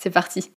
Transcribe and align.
C'est 0.00 0.10
parti 0.10 0.54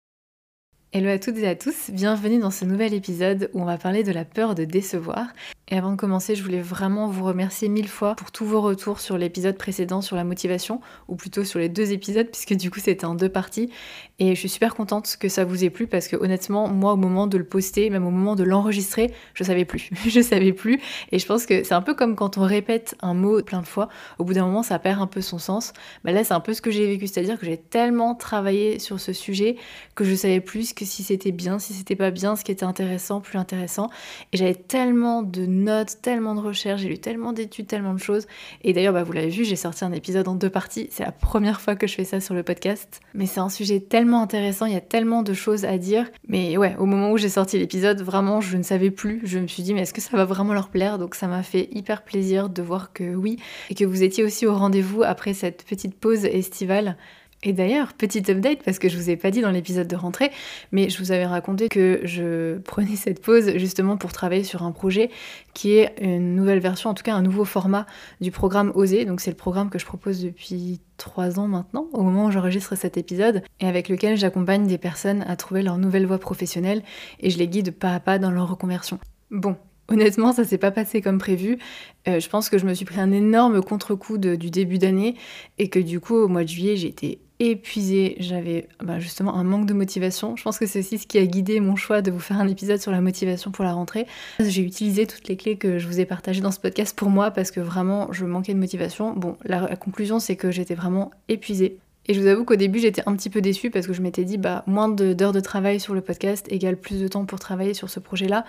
Hello 0.94 1.10
à 1.10 1.20
toutes 1.20 1.38
et 1.40 1.48
à 1.48 1.56
tous, 1.56 1.90
bienvenue 1.90 2.40
dans 2.40 2.52
ce 2.52 2.66
nouvel 2.66 2.94
épisode 2.94 3.50
où 3.54 3.62
on 3.62 3.66
va 3.66 3.78
parler 3.78 4.04
de 4.04 4.12
la 4.12 4.26
peur 4.26 4.54
de 4.54 4.64
décevoir. 4.64 5.26
Et 5.68 5.76
avant 5.76 5.92
de 5.92 5.98
commencer, 5.98 6.36
je 6.36 6.44
voulais 6.44 6.62
vraiment 6.62 7.08
vous 7.08 7.26
remercier 7.26 7.68
mille 7.68 7.88
fois 7.88 8.16
pour 8.16 8.32
tous 8.32 8.46
vos 8.46 8.62
retours 8.62 9.00
sur 9.00 9.18
l'épisode 9.18 9.58
précédent 9.58 10.02
sur 10.02 10.16
la 10.16 10.24
motivation, 10.24 10.82
ou 11.08 11.16
plutôt 11.16 11.44
sur 11.44 11.58
les 11.58 11.68
deux 11.68 11.92
épisodes, 11.92 12.30
puisque 12.30 12.54
du 12.54 12.70
coup 12.70 12.80
c'était 12.80 13.06
en 13.06 13.16
deux 13.16 13.28
parties. 13.28 13.72
Et 14.20 14.36
je 14.36 14.40
suis 14.40 14.50
super 14.50 14.76
contente 14.76 15.18
que 15.20 15.28
ça 15.28 15.44
vous 15.44 15.64
ait 15.64 15.72
plu, 15.72 15.88
parce 15.88 16.08
que 16.08 16.16
honnêtement, 16.16 16.68
moi 16.68 16.94
au 16.94 16.98
moment 16.98 17.26
de 17.26 17.38
le 17.38 17.44
poster, 17.44 17.90
même 17.90 18.06
au 18.06 18.12
moment 18.12 18.36
de 18.36 18.44
l'enregistrer, 18.44 19.12
je 19.34 19.44
savais 19.44 19.66
plus. 19.66 19.90
je 20.08 20.22
savais 20.22 20.54
plus. 20.54 20.80
Et 21.12 21.18
je 21.18 21.26
pense 21.26 21.48
que 21.48 21.64
c'est 21.64 21.74
un 21.74 21.82
peu 21.82 21.96
comme 21.96 22.16
quand 22.16 22.38
on 22.38 22.44
répète 22.44 22.96
un 23.02 23.16
mot 23.16 23.42
plein 23.42 23.62
de 23.62 23.68
fois, 23.68 23.90
au 24.20 24.24
bout 24.24 24.34
d'un 24.34 24.46
moment 24.46 24.62
ça 24.62 24.78
perd 24.78 25.02
un 25.02 25.08
peu 25.08 25.22
son 25.22 25.40
sens. 25.40 25.74
Bah 26.04 26.12
là 26.12 26.24
c'est 26.24 26.34
un 26.34 26.40
peu 26.40 26.54
ce 26.54 26.62
que 26.62 26.70
j'ai 26.70 26.86
vécu, 26.86 27.08
c'est-à-dire 27.08 27.40
que 27.40 27.46
j'ai 27.46 27.58
tellement 27.58 28.14
travaillé 28.14 28.78
sur 28.78 29.00
ce 29.00 29.14
sujet 29.14 29.56
que 29.96 30.04
je 30.04 30.14
savais 30.14 30.42
plus 30.42 30.74
que 30.74 30.86
si 30.86 31.04
c'était 31.04 31.32
bien, 31.32 31.58
si 31.58 31.74
c'était 31.74 31.96
pas 31.96 32.12
bien, 32.12 32.36
ce 32.36 32.44
qui 32.44 32.52
était 32.52 32.66
intéressant, 32.66 33.20
plus 33.20 33.40
intéressant. 33.40 33.90
Et 34.32 34.38
j'avais 34.38 34.56
tellement 34.56 35.24
de 35.24 35.46
notes, 35.48 35.98
tellement 36.04 36.36
de 36.36 36.40
recherches, 36.40 36.82
j'ai 36.82 36.90
lu 36.90 37.00
tellement 37.00 37.34
d'études, 37.34 37.66
tellement 37.66 37.94
de 37.94 38.00
choses. 38.00 38.28
Et 38.64 38.74
d'ailleurs, 38.74 38.94
bah, 38.94 39.04
vous 39.04 39.12
l'avez 39.12 39.30
vu, 39.30 39.44
j'ai 39.44 39.56
sorti 39.56 39.84
un 39.86 39.92
épisode 39.92 40.28
en 40.28 40.36
deux 40.36 40.50
parties. 40.50 40.88
C'est 40.92 41.04
la 41.04 41.12
première 41.12 41.62
fois 41.62 41.76
que 41.76 41.88
je 41.88 41.96
fais 41.96 42.04
ça 42.04 42.20
sur 42.20 42.36
le 42.36 42.44
podcast. 42.44 43.02
Mais 43.14 43.26
c'est 43.26 43.40
un 43.40 43.50
sujet 43.50 43.80
tellement 43.80 44.03
intéressant, 44.12 44.66
il 44.66 44.74
y 44.74 44.78
a 44.78 44.82
tellement 44.82 45.24
de 45.24 45.34
choses 45.34 45.66
à 45.66 45.78
dire. 45.78 46.10
Mais 46.28 46.58
ouais, 46.58 46.76
au 46.78 46.86
moment 46.86 47.12
où 47.12 47.18
j'ai 47.18 47.30
sorti 47.30 47.58
l'épisode, 47.58 48.02
vraiment, 48.02 48.42
je 48.42 48.58
ne 48.58 48.64
savais 48.64 48.92
plus. 48.92 49.22
Je 49.24 49.40
me 49.40 49.48
suis 49.48 49.64
dit, 49.64 49.74
mais 49.74 49.82
est-ce 49.82 49.94
que 49.94 50.02
ça 50.02 50.18
va 50.18 50.26
vraiment 50.26 50.54
leur 50.54 50.70
plaire? 50.70 50.98
Donc 50.98 51.16
ça 51.16 51.28
m'a 51.28 51.44
fait 51.44 51.70
hyper 51.72 52.04
plaisir 52.04 52.50
de 52.50 52.62
voir 52.62 52.94
que 52.94 53.16
oui, 53.16 53.38
et 53.70 53.76
que 53.76 53.86
vous 53.86 54.04
étiez 54.04 54.24
aussi 54.24 54.46
au 54.46 54.54
rendez-vous 54.54 55.04
après 55.04 55.34
cette 55.34 55.64
petite 55.64 55.96
pause 55.96 56.26
estivale. 56.26 56.98
Et 57.44 57.54
d'ailleurs, 57.54 57.94
petite 57.94 58.30
update, 58.30 58.64
parce 58.64 58.80
que 58.80 58.88
je 58.88 58.98
vous 58.98 59.10
ai 59.10 59.18
pas 59.18 59.30
dit 59.30 59.42
dans 59.42 59.52
l'épisode 59.52 59.88
de 59.88 59.96
rentrée, 59.96 60.32
mais 60.72 60.90
je 60.90 60.98
vous 61.00 61.12
avais 61.12 61.26
raconté 61.26 61.68
que 61.68 62.02
je 62.04 62.58
prenais 62.66 62.96
cette 62.96 63.22
pause 63.22 63.58
justement 63.58 63.98
pour 63.98 64.14
travailler 64.14 64.44
sur 64.44 64.64
un 64.64 64.72
projet 64.72 65.10
qui 65.54 65.74
est 65.74 65.94
une 66.02 66.36
nouvelle 66.36 66.60
version, 66.60 66.90
en 66.90 66.94
tout 66.94 67.04
cas 67.04 67.14
un 67.14 67.22
nouveau 67.22 67.46
format 67.46 67.86
du 68.22 68.32
programme 68.32 68.72
Oser. 68.76 69.06
Donc 69.06 69.20
c'est 69.20 69.32
le 69.32 69.38
programme 69.38 69.70
que 69.70 69.78
je 69.78 69.86
propose 69.86 70.24
depuis 70.24 70.80
trois 70.98 71.40
ans 71.40 71.48
maintenant, 71.48 71.88
au 71.92 72.04
moment 72.04 72.26
où 72.26 72.32
j'enregistre 72.32 72.76
cet 72.76 72.98
épisode, 72.98 73.44
et 73.60 73.68
avec 73.68 73.90
lequel 73.90 74.18
j'accompagne 74.18 74.66
des 74.66 74.78
personnes 74.78 75.24
à 75.28 75.36
trouver 75.36 75.64
leur 75.64 75.78
nouvelle 75.78 76.06
voie 76.06 76.20
professionnelle 76.20 76.82
et 77.20 77.30
je 77.30 77.38
les 77.38 77.48
guide 77.48 77.72
pas 77.72 77.94
à 77.94 78.00
pas 78.00 78.20
dans 78.20 78.32
leur 78.32 78.50
reconversion. 78.50 79.00
Bon, 79.32 79.58
Honnêtement, 79.90 80.32
ça 80.32 80.46
s'est 80.46 80.58
pas 80.58 80.72
passé 80.72 81.02
comme 81.02 81.18
prévu. 81.18 81.60
Euh, 82.08 82.20
je 82.20 82.30
pense 82.30 82.50
que 82.50 82.58
je 82.58 82.66
me 82.66 82.74
suis 82.74 82.86
pris 82.86 83.02
un 83.02 83.12
énorme 83.12 83.62
contre-coup 83.62 84.18
du 84.18 84.50
début 84.50 84.78
d'année 84.78 85.16
et 85.58 85.70
que 85.70 85.80
du 85.80 86.00
coup, 86.00 86.16
au 86.16 86.28
mois 86.30 86.44
de 86.44 86.50
juillet, 86.50 86.78
j'ai 86.78 86.88
été 86.88 87.20
épuisée, 87.52 88.16
j'avais 88.20 88.68
bah, 88.84 89.00
justement 89.00 89.36
un 89.36 89.44
manque 89.44 89.66
de 89.66 89.74
motivation. 89.74 90.36
Je 90.36 90.44
pense 90.44 90.60
que 90.60 90.66
c'est 90.66 90.80
aussi 90.80 90.98
ce 90.98 91.08
qui 91.08 91.18
a 91.18 91.26
guidé 91.26 91.60
mon 91.60 91.76
choix 91.76 92.02
de 92.02 92.12
vous 92.12 92.20
faire 92.20 92.40
un 92.40 92.48
épisode 92.48 92.80
sur 92.80 92.92
la 92.92 93.02
motivation 93.02 93.52
pour 93.52 93.64
la 93.64 93.74
rentrée. 93.74 94.08
J'ai 94.40 94.62
utilisé 94.62 95.08
toutes 95.08 95.28
les 95.28 95.38
clés 95.38 95.58
que 95.58 95.80
je 95.80 95.88
vous 95.88 96.00
ai 96.00 96.06
partagées 96.06 96.42
dans 96.42 96.52
ce 96.52 96.60
podcast 96.60 96.98
pour 96.98 97.10
moi 97.10 97.32
parce 97.32 97.52
que 97.52 97.60
vraiment 97.60 98.12
je 98.12 98.26
manquais 98.26 98.54
de 98.54 98.60
motivation. 98.60 99.14
Bon, 99.14 99.38
la 99.46 99.76
conclusion 99.76 100.20
c'est 100.20 100.36
que 100.36 100.52
j'étais 100.52 100.76
vraiment 100.76 101.12
épuisée. 101.30 101.78
Et 102.06 102.14
je 102.14 102.20
vous 102.20 102.28
avoue 102.28 102.44
qu'au 102.44 102.58
début, 102.58 102.80
j'étais 102.80 103.02
un 103.06 103.16
petit 103.16 103.30
peu 103.30 103.40
déçue 103.40 103.70
parce 103.70 103.88
que 103.88 103.94
je 103.94 104.02
m'étais 104.02 104.26
dit, 104.26 104.38
bah, 104.38 104.64
moins 104.68 104.90
d'heures 104.90 105.32
de, 105.32 105.40
travail 105.40 105.80
sur 105.80 105.94
le 105.94 106.02
podcast 106.02 106.46
égale 106.50 106.76
plus 106.76 107.02
de 107.02 107.08
temps 107.08 107.26
pour 107.26 107.40
travailler 107.40 107.74
sur 107.74 107.90
ce 107.90 108.00
projet-là. 108.00 108.46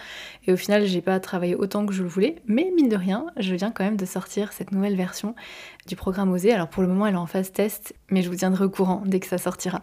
Et 0.46 0.52
au 0.52 0.56
final, 0.56 0.86
j'ai 0.86 1.00
pas 1.00 1.20
travaillé 1.20 1.54
autant 1.54 1.86
que 1.86 1.92
je 1.92 2.02
le 2.02 2.08
voulais. 2.08 2.36
Mais 2.46 2.72
mine 2.74 2.88
de 2.88 2.96
rien, 2.96 3.26
je 3.36 3.54
viens 3.54 3.70
quand 3.70 3.84
même 3.84 3.96
de 3.96 4.06
sortir 4.06 4.52
cette 4.52 4.72
nouvelle 4.72 4.96
version 4.96 5.36
du 5.86 5.94
programme 5.94 6.32
Oser. 6.32 6.52
Alors 6.52 6.68
pour 6.68 6.82
le 6.82 6.88
moment, 6.88 7.06
elle 7.06 7.14
est 7.14 7.18
en 7.18 7.26
phase 7.26 7.52
test, 7.52 7.94
mais 8.10 8.22
je 8.22 8.28
vous 8.28 8.36
tiendrai 8.36 8.64
au 8.64 8.70
courant 8.70 9.02
dès 9.06 9.20
que 9.20 9.26
ça 9.26 9.38
sortira. 9.38 9.82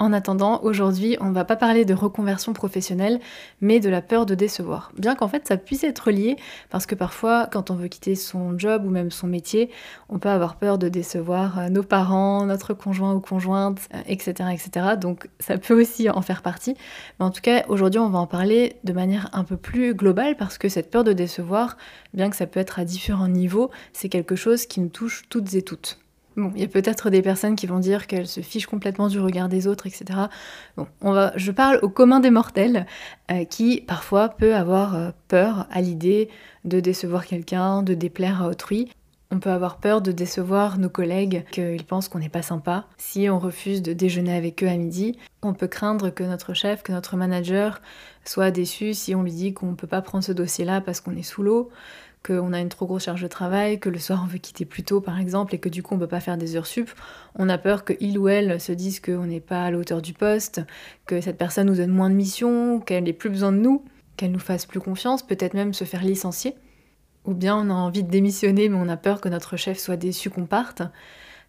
En 0.00 0.14
attendant, 0.14 0.62
aujourd'hui, 0.62 1.18
on 1.20 1.26
ne 1.26 1.34
va 1.34 1.44
pas 1.44 1.56
parler 1.56 1.84
de 1.84 1.92
reconversion 1.92 2.54
professionnelle, 2.54 3.20
mais 3.60 3.80
de 3.80 3.90
la 3.90 4.00
peur 4.00 4.24
de 4.24 4.34
décevoir. 4.34 4.92
Bien 4.96 5.14
qu'en 5.14 5.28
fait, 5.28 5.46
ça 5.46 5.58
puisse 5.58 5.84
être 5.84 6.10
lié, 6.10 6.36
parce 6.70 6.86
que 6.86 6.94
parfois, 6.94 7.46
quand 7.52 7.70
on 7.70 7.74
veut 7.74 7.88
quitter 7.88 8.14
son 8.14 8.58
job 8.58 8.86
ou 8.86 8.88
même 8.88 9.10
son 9.10 9.26
métier, 9.26 9.68
on 10.08 10.18
peut 10.18 10.30
avoir 10.30 10.56
peur 10.56 10.78
de 10.78 10.88
décevoir 10.88 11.58
euh, 11.58 11.68
nos 11.68 11.82
parents, 11.82 12.46
notre 12.46 12.72
conjoint 12.72 13.12
ou 13.12 13.20
conjointe, 13.20 13.90
etc., 14.06 14.34
euh, 14.40 14.48
etc. 14.48 14.86
Donc, 14.98 15.28
ça 15.38 15.58
peut 15.58 15.78
aussi 15.78 16.08
en 16.08 16.22
faire 16.22 16.40
partie. 16.40 16.76
Mais 17.18 17.26
en 17.26 17.30
tout 17.30 17.42
cas, 17.42 17.66
aujourd'hui, 17.68 18.00
on 18.00 18.08
va 18.08 18.20
en 18.20 18.26
parler 18.26 18.76
de 18.84 18.94
manière 18.94 19.28
un 19.34 19.44
peu 19.44 19.58
plus 19.58 19.92
globale, 19.94 20.34
parce 20.38 20.56
que 20.56 20.70
cette 20.70 20.90
peur 20.90 21.04
de 21.04 21.12
décevoir, 21.12 21.76
bien 22.14 22.30
que 22.30 22.36
ça 22.36 22.46
peut 22.46 22.60
être 22.60 22.78
à 22.78 22.86
différents 22.86 23.28
niveaux, 23.28 23.70
c'est 23.92 24.08
quelque 24.08 24.34
chose 24.34 24.64
qui 24.64 24.80
nous 24.80 24.88
touche 24.88 25.24
toutes 25.28 25.52
et 25.52 25.60
toutes. 25.60 25.98
Il 26.36 26.60
y 26.60 26.64
a 26.64 26.68
peut-être 26.68 27.10
des 27.10 27.22
personnes 27.22 27.56
qui 27.56 27.66
vont 27.66 27.80
dire 27.80 28.06
qu'elles 28.06 28.28
se 28.28 28.40
fichent 28.40 28.66
complètement 28.66 29.08
du 29.08 29.18
regard 29.18 29.48
des 29.48 29.66
autres, 29.66 29.86
etc. 29.86 30.04
On 31.00 31.12
va, 31.12 31.32
je 31.36 31.50
parle 31.50 31.78
au 31.82 31.88
commun 31.88 32.20
des 32.20 32.30
mortels 32.30 32.86
euh, 33.30 33.44
qui 33.44 33.80
parfois 33.80 34.28
peut 34.28 34.54
avoir 34.54 34.94
euh, 34.94 35.10
peur 35.28 35.66
à 35.70 35.80
l'idée 35.80 36.28
de 36.64 36.80
décevoir 36.80 37.26
quelqu'un, 37.26 37.82
de 37.82 37.94
déplaire 37.94 38.42
à 38.42 38.48
autrui. 38.48 38.90
On 39.32 39.38
peut 39.38 39.50
avoir 39.50 39.78
peur 39.78 40.02
de 40.02 40.10
décevoir 40.10 40.78
nos 40.78 40.88
collègues, 40.88 41.44
qu'ils 41.52 41.84
pensent 41.84 42.08
qu'on 42.08 42.18
n'est 42.18 42.28
pas 42.28 42.42
sympa. 42.42 42.86
Si 42.96 43.28
on 43.30 43.38
refuse 43.38 43.80
de 43.80 43.92
déjeuner 43.92 44.34
avec 44.36 44.64
eux 44.64 44.68
à 44.68 44.76
midi, 44.76 45.16
on 45.42 45.54
peut 45.54 45.68
craindre 45.68 46.10
que 46.10 46.24
notre 46.24 46.52
chef, 46.52 46.82
que 46.82 46.90
notre 46.90 47.16
manager 47.16 47.80
soit 48.24 48.50
déçu 48.50 48.92
si 48.92 49.14
on 49.14 49.22
lui 49.22 49.32
dit 49.32 49.54
qu'on 49.54 49.70
ne 49.70 49.76
peut 49.76 49.86
pas 49.86 50.02
prendre 50.02 50.24
ce 50.24 50.32
dossier-là 50.32 50.80
parce 50.80 51.00
qu'on 51.00 51.16
est 51.16 51.22
sous 51.22 51.44
l'eau 51.44 51.70
qu'on 52.24 52.52
a 52.52 52.60
une 52.60 52.68
trop 52.68 52.86
grosse 52.86 53.04
charge 53.04 53.22
de 53.22 53.28
travail, 53.28 53.80
que 53.80 53.88
le 53.88 53.98
soir 53.98 54.20
on 54.24 54.26
veut 54.26 54.38
quitter 54.38 54.64
plus 54.64 54.82
tôt 54.82 55.00
par 55.00 55.18
exemple 55.18 55.54
et 55.54 55.58
que 55.58 55.68
du 55.68 55.82
coup 55.82 55.94
on 55.94 55.98
peut 55.98 56.06
pas 56.06 56.20
faire 56.20 56.36
des 56.36 56.56
heures 56.56 56.66
sup, 56.66 56.90
on 57.34 57.48
a 57.48 57.58
peur 57.58 57.84
que 57.84 57.94
il 58.00 58.18
ou 58.18 58.28
elle 58.28 58.60
se 58.60 58.72
dise 58.72 59.00
qu'on 59.00 59.26
n'est 59.26 59.40
pas 59.40 59.64
à 59.64 59.70
la 59.70 59.78
hauteur 59.78 60.02
du 60.02 60.12
poste, 60.12 60.60
que 61.06 61.20
cette 61.20 61.38
personne 61.38 61.66
nous 61.66 61.76
donne 61.76 61.90
moins 61.90 62.10
de 62.10 62.14
missions, 62.14 62.80
qu'elle 62.80 63.04
n'ait 63.04 63.12
plus 63.12 63.30
besoin 63.30 63.52
de 63.52 63.58
nous, 63.58 63.84
qu'elle 64.16 64.32
nous 64.32 64.38
fasse 64.38 64.66
plus 64.66 64.80
confiance, 64.80 65.26
peut-être 65.26 65.54
même 65.54 65.72
se 65.72 65.84
faire 65.84 66.02
licencier. 66.02 66.54
Ou 67.24 67.34
bien 67.34 67.56
on 67.56 67.70
a 67.70 67.74
envie 67.74 68.02
de 68.02 68.10
démissionner 68.10 68.68
mais 68.68 68.78
on 68.78 68.88
a 68.88 68.96
peur 68.96 69.20
que 69.20 69.28
notre 69.28 69.56
chef 69.56 69.78
soit 69.78 69.96
déçu 69.96 70.30
qu'on 70.30 70.46
parte. 70.46 70.82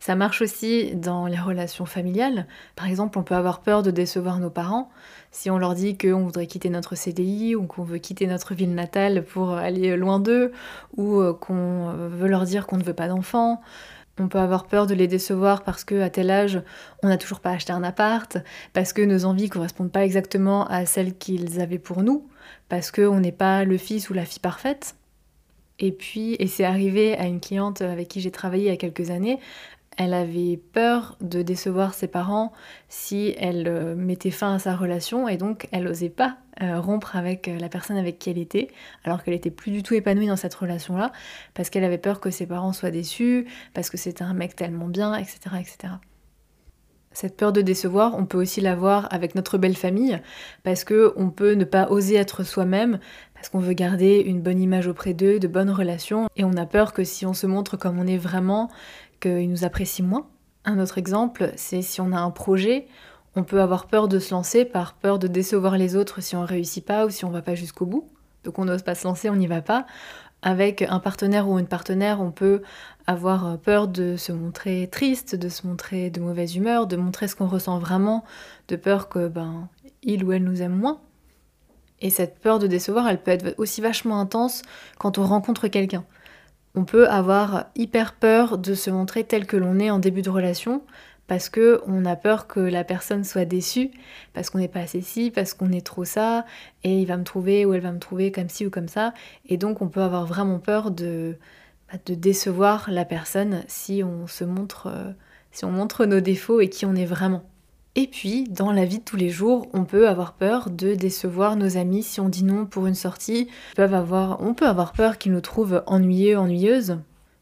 Ça 0.01 0.15
marche 0.15 0.41
aussi 0.41 0.95
dans 0.95 1.27
les 1.27 1.37
relations 1.37 1.85
familiales. 1.85 2.47
Par 2.75 2.87
exemple, 2.87 3.19
on 3.19 3.23
peut 3.23 3.35
avoir 3.35 3.59
peur 3.59 3.83
de 3.83 3.91
décevoir 3.91 4.39
nos 4.39 4.49
parents. 4.49 4.89
Si 5.29 5.51
on 5.51 5.59
leur 5.59 5.75
dit 5.75 5.95
qu'on 5.95 6.23
voudrait 6.23 6.47
quitter 6.47 6.71
notre 6.71 6.95
CDI 6.95 7.55
ou 7.55 7.67
qu'on 7.67 7.83
veut 7.83 7.99
quitter 7.99 8.25
notre 8.25 8.55
ville 8.55 8.73
natale 8.73 9.23
pour 9.23 9.53
aller 9.53 9.95
loin 9.95 10.19
d'eux, 10.19 10.53
ou 10.97 11.19
euh, 11.19 11.33
qu'on 11.33 11.93
veut 12.09 12.27
leur 12.27 12.45
dire 12.45 12.65
qu'on 12.65 12.77
ne 12.77 12.83
veut 12.83 12.95
pas 12.95 13.07
d'enfants. 13.07 13.61
On 14.19 14.27
peut 14.27 14.39
avoir 14.39 14.65
peur 14.65 14.87
de 14.87 14.95
les 14.95 15.07
décevoir 15.07 15.61
parce 15.63 15.83
qu'à 15.83 16.09
tel 16.09 16.31
âge, 16.31 16.59
on 17.03 17.07
n'a 17.07 17.17
toujours 17.17 17.39
pas 17.39 17.51
acheté 17.51 17.71
un 17.71 17.83
appart, 17.83 18.39
parce 18.73 18.93
que 18.93 19.03
nos 19.03 19.25
envies 19.25 19.49
correspondent 19.49 19.91
pas 19.91 20.03
exactement 20.03 20.65
à 20.65 20.87
celles 20.87 21.15
qu'ils 21.15 21.61
avaient 21.61 21.77
pour 21.77 22.01
nous, 22.01 22.27
parce 22.69 22.89
qu'on 22.89 23.19
n'est 23.19 23.31
pas 23.31 23.65
le 23.65 23.77
fils 23.77 24.09
ou 24.09 24.13
la 24.15 24.25
fille 24.25 24.39
parfaite. 24.39 24.95
Et 25.77 25.91
puis, 25.91 26.35
et 26.39 26.47
c'est 26.47 26.63
arrivé 26.63 27.17
à 27.17 27.25
une 27.25 27.39
cliente 27.39 27.81
avec 27.81 28.07
qui 28.07 28.19
j'ai 28.19 28.31
travaillé 28.31 28.65
il 28.65 28.69
y 28.69 28.73
a 28.73 28.77
quelques 28.77 29.09
années, 29.09 29.39
elle 29.97 30.13
avait 30.13 30.57
peur 30.71 31.17
de 31.21 31.41
décevoir 31.41 31.93
ses 31.93 32.07
parents 32.07 32.53
si 32.87 33.35
elle 33.37 33.67
euh, 33.67 33.95
mettait 33.95 34.31
fin 34.31 34.55
à 34.55 34.59
sa 34.59 34.75
relation 34.75 35.27
et 35.27 35.37
donc 35.37 35.67
elle 35.71 35.83
n'osait 35.83 36.09
pas 36.09 36.37
euh, 36.61 36.79
rompre 36.79 37.15
avec 37.15 37.47
euh, 37.47 37.57
la 37.59 37.69
personne 37.69 37.97
avec 37.97 38.17
qui 38.17 38.29
elle 38.29 38.37
était 38.37 38.69
alors 39.03 39.23
qu'elle 39.23 39.33
était 39.33 39.51
plus 39.51 39.71
du 39.71 39.83
tout 39.83 39.93
épanouie 39.93 40.27
dans 40.27 40.37
cette 40.37 40.55
relation-là 40.55 41.11
parce 41.53 41.69
qu'elle 41.69 41.83
avait 41.83 41.97
peur 41.97 42.19
que 42.19 42.29
ses 42.29 42.45
parents 42.45 42.73
soient 42.73 42.91
déçus, 42.91 43.47
parce 43.73 43.89
que 43.89 43.97
c'était 43.97 44.23
un 44.23 44.33
mec 44.33 44.55
tellement 44.55 44.87
bien, 44.87 45.15
etc. 45.15 45.39
etc. 45.59 45.93
Cette 47.13 47.35
peur 47.35 47.51
de 47.51 47.61
décevoir, 47.61 48.15
on 48.17 48.25
peut 48.25 48.37
aussi 48.37 48.61
l'avoir 48.61 49.13
avec 49.13 49.35
notre 49.35 49.57
belle 49.57 49.75
famille, 49.75 50.21
parce 50.63 50.85
que 50.85 51.13
on 51.17 51.29
peut 51.29 51.53
ne 51.53 51.65
pas 51.65 51.89
oser 51.89 52.15
être 52.15 52.43
soi-même, 52.43 52.99
parce 53.33 53.49
qu'on 53.49 53.59
veut 53.59 53.73
garder 53.73 54.23
une 54.25 54.41
bonne 54.41 54.61
image 54.61 54.87
auprès 54.87 55.13
d'eux, 55.13 55.37
de 55.37 55.47
bonnes 55.47 55.71
relations, 55.71 56.29
et 56.37 56.45
on 56.45 56.53
a 56.53 56.65
peur 56.65 56.93
que 56.93 57.03
si 57.03 57.25
on 57.25 57.33
se 57.33 57.47
montre 57.47 57.75
comme 57.75 57.99
on 57.99 58.07
est 58.07 58.17
vraiment, 58.17 58.69
qu'ils 59.21 59.49
nous 59.49 59.63
apprécient 59.63 60.05
moins. 60.05 60.27
Un 60.65 60.79
autre 60.79 60.97
exemple, 60.97 61.53
c'est 61.55 61.81
si 61.81 62.01
on 62.01 62.11
a 62.11 62.19
un 62.19 62.31
projet, 62.31 62.87
on 63.35 63.43
peut 63.43 63.61
avoir 63.61 63.87
peur 63.87 64.07
de 64.07 64.19
se 64.19 64.33
lancer 64.33 64.65
par 64.65 64.95
peur 64.95 65.17
de 65.17 65.27
décevoir 65.27 65.77
les 65.77 65.95
autres 65.95 66.21
si 66.21 66.35
on 66.35 66.43
réussit 66.43 66.85
pas 66.85 67.05
ou 67.05 67.09
si 67.09 67.23
on 67.23 67.29
va 67.29 67.41
pas 67.41 67.55
jusqu'au 67.55 67.85
bout. 67.85 68.09
Donc 68.43 68.59
on 68.59 68.65
n'ose 68.65 68.81
pas 68.81 68.95
se 68.95 69.07
lancer, 69.07 69.29
on 69.29 69.35
n'y 69.35 69.47
va 69.47 69.61
pas. 69.61 69.85
Avec 70.41 70.81
un 70.81 70.99
partenaire 70.99 71.47
ou 71.47 71.57
une 71.59 71.67
partenaire, 71.67 72.19
on 72.19 72.31
peut 72.31 72.61
avoir 73.07 73.57
peur 73.59 73.87
de 73.87 74.17
se 74.17 74.31
montrer 74.31 74.89
triste, 74.91 75.35
de 75.35 75.49
se 75.49 75.65
montrer 75.67 76.09
de 76.09 76.19
mauvaise 76.19 76.55
humeur, 76.55 76.87
de 76.87 76.97
montrer 76.97 77.27
ce 77.27 77.35
qu'on 77.35 77.47
ressent 77.47 77.79
vraiment, 77.79 78.23
de 78.67 78.75
peur 78.75 79.07
que 79.07 79.27
ben 79.27 79.69
il 80.03 80.23
ou 80.23 80.31
elle 80.31 80.43
nous 80.43 80.61
aime 80.61 80.75
moins. 80.75 80.99
Et 82.01 82.09
cette 82.09 82.39
peur 82.39 82.57
de 82.57 82.67
décevoir, 82.67 83.07
elle 83.07 83.21
peut 83.21 83.31
être 83.31 83.53
aussi 83.57 83.79
vachement 83.79 84.19
intense 84.19 84.63
quand 84.97 85.19
on 85.19 85.25
rencontre 85.25 85.67
quelqu'un. 85.67 86.03
On 86.75 86.85
peut 86.85 87.07
avoir 87.09 87.65
hyper 87.75 88.13
peur 88.13 88.57
de 88.57 88.73
se 88.73 88.89
montrer 88.89 89.23
tel 89.23 89.45
que 89.45 89.57
l'on 89.57 89.79
est 89.79 89.89
en 89.89 89.99
début 89.99 90.21
de 90.21 90.29
relation 90.29 90.81
parce 91.31 91.47
que 91.47 91.81
on 91.87 92.03
a 92.03 92.17
peur 92.17 92.45
que 92.45 92.59
la 92.59 92.83
personne 92.83 93.23
soit 93.23 93.45
déçue, 93.45 93.89
parce 94.33 94.49
qu'on 94.49 94.57
n'est 94.57 94.67
pas 94.67 94.81
assez 94.81 94.99
ci, 94.99 95.31
parce 95.31 95.53
qu'on 95.53 95.71
est 95.71 95.85
trop 95.85 96.03
ça, 96.03 96.45
et 96.83 96.99
il 96.99 97.05
va 97.05 97.15
me 97.15 97.23
trouver 97.23 97.65
ou 97.65 97.73
elle 97.73 97.79
va 97.79 97.93
me 97.93 97.99
trouver 97.99 98.33
comme 98.33 98.49
ci 98.49 98.65
ou 98.65 98.69
comme 98.69 98.89
ça. 98.89 99.13
Et 99.47 99.55
donc 99.55 99.81
on 99.81 99.87
peut 99.87 100.01
avoir 100.01 100.25
vraiment 100.25 100.59
peur 100.59 100.91
de, 100.91 101.37
bah, 101.89 101.99
de 102.05 102.15
décevoir 102.15 102.91
la 102.91 103.05
personne 103.05 103.63
si 103.67 104.03
on 104.03 104.27
se 104.27 104.43
montre, 104.43 104.87
euh, 104.87 105.13
si 105.51 105.63
on 105.63 105.71
montre 105.71 106.05
nos 106.05 106.19
défauts 106.19 106.59
et 106.59 106.69
qui 106.69 106.85
on 106.85 106.95
est 106.95 107.05
vraiment. 107.05 107.43
Et 107.95 108.07
puis, 108.07 108.45
dans 108.45 108.71
la 108.71 108.85
vie 108.85 108.99
de 108.99 109.03
tous 109.03 109.17
les 109.17 109.29
jours, 109.29 109.67
on 109.73 109.83
peut 109.83 110.07
avoir 110.07 110.33
peur 110.33 110.69
de 110.69 110.95
décevoir 110.95 111.57
nos 111.57 111.75
amis 111.75 112.03
si 112.03 112.21
on 112.21 112.29
dit 112.29 112.45
non 112.45 112.65
pour 112.65 112.87
une 112.87 112.95
sortie. 112.95 113.49
on 113.77 114.53
peut 114.53 114.65
avoir 114.67 114.93
peur 114.93 115.17
qu'ils 115.17 115.33
nous 115.33 115.41
trouvent 115.41 115.83
ennuyeux, 115.87 116.37
ennuyeuses, 116.37 116.99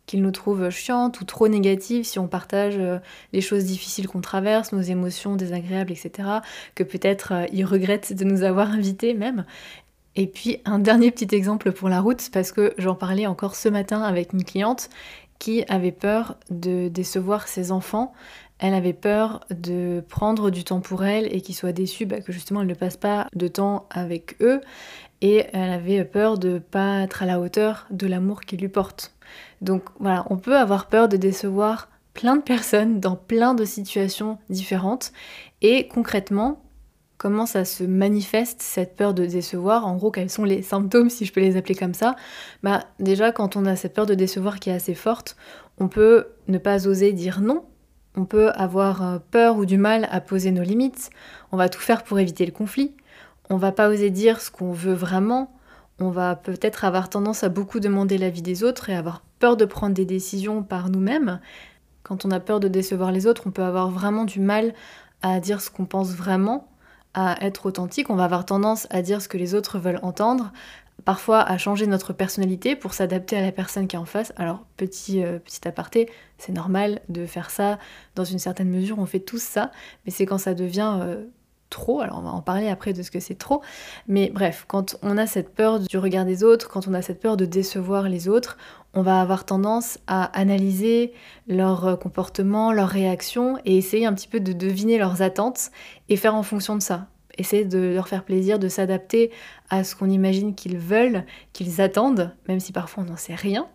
qu'ils 0.07 0.23
nous 0.23 0.31
trouvent 0.31 0.71
chiantes 0.71 1.21
ou 1.21 1.23
trop 1.23 1.47
négatives 1.47 2.03
si 2.03 2.17
on 2.17 2.27
partage 2.27 2.77
euh, 2.79 2.97
les 3.31 3.41
choses 3.41 3.65
difficiles 3.65 4.07
qu'on 4.07 4.21
traverse, 4.21 4.71
nos 4.71 4.81
émotions 4.81 5.35
désagréables, 5.35 5.91
etc. 5.91 6.39
Que 6.73 6.83
peut-être 6.83 7.31
euh, 7.31 7.45
ils 7.53 7.63
regrettent 7.63 8.13
de 8.13 8.25
nous 8.25 8.41
avoir 8.41 8.71
invités 8.71 9.13
même. 9.13 9.45
Et 10.15 10.25
puis 10.25 10.61
un 10.65 10.79
dernier 10.79 11.11
petit 11.11 11.33
exemple 11.35 11.71
pour 11.71 11.89
la 11.89 12.01
route, 12.01 12.31
parce 12.33 12.51
que 12.51 12.73
j'en 12.79 12.95
parlais 12.95 13.27
encore 13.27 13.55
ce 13.55 13.69
matin 13.69 14.01
avec 14.01 14.33
une 14.33 14.43
cliente 14.43 14.89
qui 15.37 15.63
avait 15.69 15.91
peur 15.91 16.37
de 16.49 16.87
décevoir 16.87 17.47
ses 17.47 17.71
enfants 17.71 18.11
elle 18.59 18.73
avait 18.73 18.93
peur 18.93 19.39
de 19.49 20.03
prendre 20.07 20.49
du 20.49 20.63
temps 20.63 20.81
pour 20.81 21.05
elle 21.05 21.33
et 21.33 21.41
qu'ils 21.41 21.55
soient 21.55 21.71
déçus 21.71 22.05
bah, 22.05 22.21
que 22.21 22.31
justement 22.31 22.61
elle 22.61 22.67
ne 22.67 22.73
passe 22.73 22.97
pas 22.97 23.27
de 23.33 23.47
temps 23.47 23.87
avec 23.89 24.35
eux. 24.41 24.61
Et 25.21 25.45
elle 25.51 25.71
avait 25.71 26.05
peur 26.05 26.37
de 26.37 26.59
pas 26.59 27.01
être 27.01 27.23
à 27.23 27.25
la 27.25 27.39
hauteur 27.39 27.87
de 27.89 28.07
l'amour 28.07 28.41
qu'ils 28.41 28.59
lui 28.59 28.69
portent. 28.69 29.13
Donc 29.61 29.83
voilà, 29.99 30.25
on 30.29 30.37
peut 30.37 30.55
avoir 30.55 30.87
peur 30.87 31.09
de 31.09 31.17
décevoir 31.17 31.89
plein 32.13 32.35
de 32.35 32.41
personnes 32.41 32.99
dans 32.99 33.15
plein 33.15 33.53
de 33.53 33.65
situations 33.65 34.37
différentes. 34.49 35.11
Et 35.61 35.87
concrètement, 35.87 36.61
comment 37.17 37.45
ça 37.45 37.65
se 37.65 37.83
manifeste 37.83 38.61
cette 38.61 38.95
peur 38.95 39.13
de 39.13 39.25
décevoir? 39.25 39.85
En 39.85 39.95
gros, 39.95 40.11
quels 40.11 40.29
sont 40.29 40.45
les 40.45 40.61
symptômes, 40.61 41.09
si 41.09 41.25
je 41.25 41.33
peux 41.33 41.41
les 41.41 41.57
appeler 41.57 41.75
comme 41.75 41.93
ça? 41.93 42.15
Bah 42.63 42.85
déjà, 42.99 43.31
quand 43.31 43.55
on 43.55 43.65
a 43.65 43.75
cette 43.75 43.93
peur 43.93 44.05
de 44.05 44.15
décevoir 44.15 44.59
qui 44.59 44.69
est 44.69 44.73
assez 44.73 44.95
forte, 44.95 45.35
on 45.79 45.87
peut 45.87 46.27
ne 46.47 46.57
pas 46.57 46.87
oser 46.87 47.13
dire 47.13 47.41
non 47.41 47.63
on 48.19 48.25
peut 48.25 48.51
avoir 48.51 49.01
euh, 49.01 49.17
peur 49.31 49.55
ou 49.55 49.65
du 49.65 49.77
mal 49.77 50.09
à 50.11 50.19
poser 50.19 50.51
nos 50.51 50.61
limites. 50.61 51.09
On 51.53 51.57
va 51.57 51.69
tout 51.69 51.79
faire 51.79 52.03
pour 52.03 52.19
éviter 52.19 52.45
le 52.45 52.51
conflit. 52.51 52.93
On 53.49 53.55
va 53.55 53.71
pas 53.71 53.87
oser 53.87 54.09
dire 54.09 54.41
ce 54.41 54.51
qu'on 54.51 54.73
veut 54.73 54.93
vraiment. 54.93 55.55
On 55.99 56.09
va 56.09 56.35
peut-être 56.35 56.83
avoir 56.83 57.09
tendance 57.09 57.45
à 57.45 57.49
beaucoup 57.49 57.79
demander 57.79 58.17
l'avis 58.17 58.41
des 58.41 58.63
autres 58.65 58.89
et 58.89 58.95
avoir 58.95 59.21
peur 59.39 59.55
de 59.55 59.63
prendre 59.63 59.95
des 59.95 60.03
décisions 60.03 60.63
par 60.63 60.89
nous-mêmes. 60.89 61.39
Quand 62.03 62.25
on 62.25 62.31
a 62.31 62.41
peur 62.41 62.59
de 62.59 62.67
décevoir 62.67 63.13
les 63.13 63.25
autres, 63.25 63.43
on 63.45 63.51
peut 63.51 63.63
avoir 63.63 63.89
vraiment 63.89 64.25
du 64.25 64.41
mal 64.41 64.73
à 65.21 65.39
dire 65.39 65.61
ce 65.61 65.69
qu'on 65.69 65.85
pense 65.85 66.09
vraiment, 66.09 66.67
à 67.13 67.37
être 67.45 67.67
authentique. 67.67 68.09
On 68.09 68.15
va 68.15 68.25
avoir 68.25 68.45
tendance 68.45 68.85
à 68.89 69.01
dire 69.01 69.21
ce 69.21 69.29
que 69.29 69.37
les 69.37 69.55
autres 69.55 69.79
veulent 69.79 69.99
entendre, 70.01 70.51
parfois 71.05 71.41
à 71.41 71.57
changer 71.57 71.87
notre 71.87 72.13
personnalité 72.13 72.75
pour 72.75 72.93
s'adapter 72.93 73.37
à 73.37 73.41
la 73.41 73.51
personne 73.51 73.87
qui 73.87 73.95
est 73.95 73.99
en 73.99 74.05
face. 74.05 74.33
Alors, 74.35 74.65
petit, 74.77 75.23
euh, 75.23 75.39
petit 75.39 75.67
aparté, 75.67 76.09
c'est 76.37 76.51
normal 76.51 77.01
de 77.09 77.25
faire 77.25 77.49
ça, 77.49 77.79
dans 78.15 78.23
une 78.23 78.39
certaine 78.39 78.69
mesure, 78.69 78.99
on 78.99 79.05
fait 79.05 79.19
tous 79.19 79.41
ça, 79.41 79.71
mais 80.05 80.11
c'est 80.11 80.25
quand 80.25 80.37
ça 80.37 80.53
devient 80.53 80.97
euh, 81.01 81.25
trop, 81.69 82.01
alors 82.01 82.19
on 82.19 82.21
va 82.21 82.31
en 82.31 82.41
parler 82.41 82.67
après 82.67 82.93
de 82.93 83.03
ce 83.03 83.11
que 83.11 83.19
c'est 83.19 83.37
trop, 83.37 83.61
mais 84.07 84.31
bref, 84.33 84.65
quand 84.67 84.97
on 85.01 85.17
a 85.17 85.27
cette 85.27 85.53
peur 85.53 85.79
du 85.79 85.97
regard 85.97 86.25
des 86.25 86.43
autres, 86.43 86.69
quand 86.69 86.87
on 86.87 86.93
a 86.93 87.01
cette 87.01 87.19
peur 87.19 87.37
de 87.37 87.45
décevoir 87.45 88.09
les 88.09 88.27
autres, 88.27 88.57
on 88.93 89.01
va 89.01 89.21
avoir 89.21 89.45
tendance 89.45 89.99
à 90.07 90.25
analyser 90.37 91.13
leur 91.47 91.85
euh, 91.85 91.95
comportement, 91.95 92.71
leurs 92.71 92.89
réactions 92.89 93.59
et 93.65 93.77
essayer 93.77 94.05
un 94.05 94.13
petit 94.13 94.27
peu 94.27 94.39
de 94.39 94.53
deviner 94.53 94.97
leurs 94.97 95.21
attentes 95.21 95.69
et 96.09 96.15
faire 96.15 96.35
en 96.35 96.43
fonction 96.43 96.75
de 96.75 96.81
ça 96.81 97.07
essayer 97.39 97.65
de 97.65 97.79
leur 97.79 98.07
faire 98.07 98.23
plaisir, 98.23 98.59
de 98.59 98.67
s'adapter 98.67 99.31
à 99.69 99.83
ce 99.83 99.95
qu'on 99.95 100.09
imagine 100.09 100.55
qu'ils 100.55 100.77
veulent, 100.77 101.25
qu'ils 101.53 101.81
attendent, 101.81 102.35
même 102.47 102.59
si 102.59 102.71
parfois 102.71 103.03
on 103.03 103.07
n'en 103.07 103.17
sait 103.17 103.35
rien. 103.35 103.67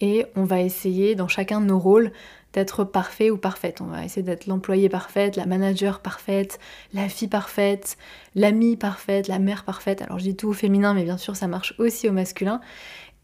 Et 0.00 0.26
on 0.36 0.44
va 0.44 0.60
essayer 0.60 1.14
dans 1.14 1.28
chacun 1.28 1.60
de 1.60 1.66
nos 1.66 1.78
rôles 1.78 2.12
d'être 2.52 2.84
parfait 2.84 3.30
ou 3.30 3.36
parfaite. 3.36 3.80
On 3.80 3.86
va 3.86 4.04
essayer 4.04 4.22
d'être 4.22 4.46
l'employé 4.46 4.88
parfaite, 4.88 5.36
la 5.36 5.44
manager 5.44 6.00
parfaite, 6.00 6.58
la 6.94 7.08
fille 7.08 7.28
parfaite, 7.28 7.98
l'amie 8.34 8.76
parfaite, 8.76 9.28
la 9.28 9.38
mère 9.38 9.64
parfaite. 9.64 10.00
Alors 10.02 10.18
je 10.18 10.24
dis 10.24 10.36
tout 10.36 10.48
au 10.48 10.52
féminin, 10.52 10.94
mais 10.94 11.04
bien 11.04 11.18
sûr 11.18 11.36
ça 11.36 11.48
marche 11.48 11.74
aussi 11.78 12.08
au 12.08 12.12
masculin. 12.12 12.60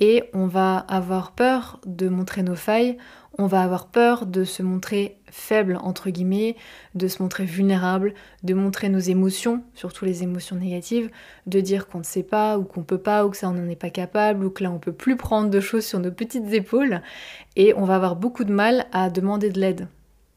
Et 0.00 0.24
on 0.34 0.46
va 0.46 0.78
avoir 0.78 1.32
peur 1.32 1.80
de 1.86 2.08
montrer 2.08 2.42
nos 2.42 2.56
failles, 2.56 2.98
on 3.38 3.46
va 3.46 3.62
avoir 3.62 3.86
peur 3.86 4.26
de 4.26 4.44
se 4.44 4.62
montrer 4.62 5.18
faible, 5.30 5.78
entre 5.82 6.10
guillemets, 6.10 6.56
de 6.94 7.08
se 7.08 7.22
montrer 7.22 7.44
vulnérable, 7.44 8.14
de 8.42 8.54
montrer 8.54 8.88
nos 8.88 9.00
émotions, 9.00 9.62
surtout 9.74 10.04
les 10.04 10.22
émotions 10.22 10.56
négatives, 10.56 11.10
de 11.46 11.60
dire 11.60 11.88
qu'on 11.88 11.98
ne 11.98 12.04
sait 12.04 12.22
pas 12.22 12.58
ou 12.58 12.64
qu'on 12.64 12.82
peut 12.82 12.98
pas 12.98 13.26
ou 13.26 13.30
que 13.30 13.36
ça 13.36 13.48
on 13.48 13.52
n'en 13.52 13.68
est 13.68 13.76
pas 13.76 13.90
capable 13.90 14.44
ou 14.44 14.50
que 14.50 14.62
là 14.62 14.70
on 14.70 14.78
peut 14.78 14.92
plus 14.92 15.16
prendre 15.16 15.50
de 15.50 15.60
choses 15.60 15.84
sur 15.84 15.98
nos 15.98 16.12
petites 16.12 16.52
épaules 16.52 17.02
et 17.56 17.74
on 17.74 17.84
va 17.84 17.96
avoir 17.96 18.16
beaucoup 18.16 18.44
de 18.44 18.52
mal 18.52 18.86
à 18.92 19.10
demander 19.10 19.50
de 19.50 19.60
l'aide. 19.60 19.88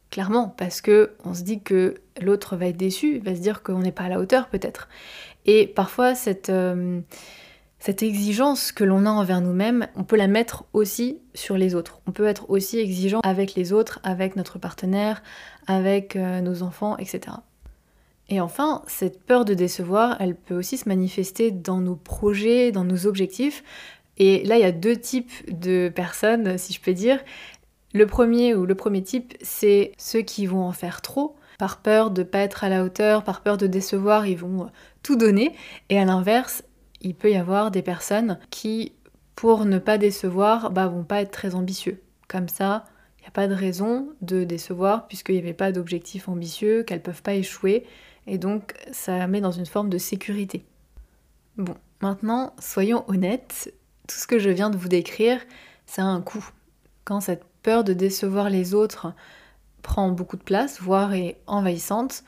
Clairement, 0.09 0.55
parce 0.57 0.81
que 0.81 1.11
on 1.25 1.33
se 1.33 1.43
dit 1.43 1.61
que 1.61 1.95
l'autre 2.21 2.55
va 2.55 2.67
être 2.67 2.77
déçu, 2.77 3.19
va 3.19 3.35
se 3.35 3.41
dire 3.41 3.61
qu'on 3.61 3.79
n'est 3.79 3.91
pas 3.91 4.03
à 4.03 4.09
la 4.09 4.19
hauteur 4.19 4.47
peut-être. 4.47 4.87
Et 5.45 5.67
parfois 5.67 6.15
cette 6.15 6.49
euh, 6.49 7.01
cette 7.79 8.01
exigence 8.01 8.71
que 8.71 8.83
l'on 8.83 9.05
a 9.05 9.09
envers 9.09 9.41
nous-mêmes, 9.41 9.87
on 9.95 10.03
peut 10.03 10.15
la 10.15 10.27
mettre 10.27 10.65
aussi 10.73 11.19
sur 11.33 11.57
les 11.57 11.75
autres. 11.75 12.01
On 12.07 12.11
peut 12.11 12.25
être 12.25 12.49
aussi 12.49 12.79
exigeant 12.79 13.19
avec 13.23 13.55
les 13.55 13.71
autres, 13.71 13.99
avec 14.03 14.35
notre 14.35 14.57
partenaire, 14.57 15.21
avec 15.67 16.15
euh, 16.15 16.41
nos 16.41 16.63
enfants, 16.63 16.97
etc. 16.97 17.37
Et 18.29 18.41
enfin, 18.41 18.81
cette 18.87 19.23
peur 19.23 19.45
de 19.45 19.53
décevoir, 19.53 20.17
elle 20.19 20.35
peut 20.35 20.55
aussi 20.55 20.77
se 20.77 20.89
manifester 20.89 21.51
dans 21.51 21.79
nos 21.79 21.95
projets, 21.95 22.71
dans 22.71 22.83
nos 22.83 23.05
objectifs. 23.05 23.63
Et 24.17 24.43
là, 24.43 24.57
il 24.57 24.61
y 24.61 24.65
a 24.65 24.71
deux 24.71 24.97
types 24.97 25.31
de 25.47 25.89
personnes, 25.93 26.57
si 26.57 26.73
je 26.73 26.81
peux 26.81 26.93
dire. 26.93 27.19
Le 27.93 28.05
premier 28.05 28.53
ou 28.53 28.65
le 28.65 28.75
premier 28.75 29.01
type, 29.01 29.35
c'est 29.41 29.93
ceux 29.97 30.21
qui 30.21 30.45
vont 30.45 30.63
en 30.63 30.73
faire 30.73 31.01
trop, 31.01 31.35
par 31.57 31.77
peur 31.77 32.11
de 32.11 32.21
ne 32.21 32.27
pas 32.27 32.39
être 32.39 32.63
à 32.63 32.69
la 32.69 32.83
hauteur, 32.83 33.23
par 33.23 33.41
peur 33.41 33.57
de 33.57 33.67
décevoir, 33.67 34.27
ils 34.27 34.37
vont 34.37 34.69
tout 35.03 35.15
donner. 35.15 35.55
Et 35.89 35.97
à 35.97 36.03
l'inverse, 36.03 36.63
il 37.01 37.15
peut 37.15 37.31
y 37.31 37.35
avoir 37.35 37.71
des 37.71 37.81
personnes 37.81 38.39
qui, 38.49 38.93
pour 39.35 39.65
ne 39.65 39.79
pas 39.79 39.97
décevoir, 39.97 40.71
bah, 40.71 40.87
vont 40.87 41.03
pas 41.03 41.21
être 41.21 41.31
très 41.31 41.55
ambitieux. 41.55 42.01
Comme 42.27 42.49
ça, 42.49 42.85
il 43.19 43.21
n'y 43.21 43.27
a 43.27 43.31
pas 43.31 43.47
de 43.47 43.53
raison 43.53 44.09
de 44.21 44.43
décevoir 44.43 45.07
puisqu'il 45.07 45.33
n'y 45.33 45.41
avait 45.41 45.53
pas 45.53 45.71
d'objectif 45.71 46.29
ambitieux, 46.29 46.83
qu'elles 46.83 47.01
peuvent 47.01 47.21
pas 47.21 47.35
échouer, 47.35 47.85
et 48.25 48.37
donc 48.37 48.73
ça 48.91 49.27
met 49.27 49.41
dans 49.41 49.51
une 49.51 49.65
forme 49.65 49.89
de 49.89 49.97
sécurité. 49.97 50.65
Bon, 51.57 51.75
maintenant, 52.01 52.53
soyons 52.59 53.03
honnêtes, 53.07 53.73
tout 54.07 54.17
ce 54.17 54.27
que 54.27 54.39
je 54.39 54.49
viens 54.49 54.69
de 54.69 54.77
vous 54.77 54.89
décrire, 54.89 55.39
ça 55.85 56.03
a 56.03 56.05
un 56.05 56.21
coût. 56.21 56.47
Quand 57.03 57.21
cette 57.21 57.45
peur 57.63 57.83
de 57.83 57.93
décevoir 57.93 58.49
les 58.49 58.73
autres 58.73 59.13
prend 59.81 60.09
beaucoup 60.09 60.37
de 60.37 60.43
place, 60.43 60.81
voire 60.81 61.13
est 61.13 61.37
envahissante, 61.47 62.23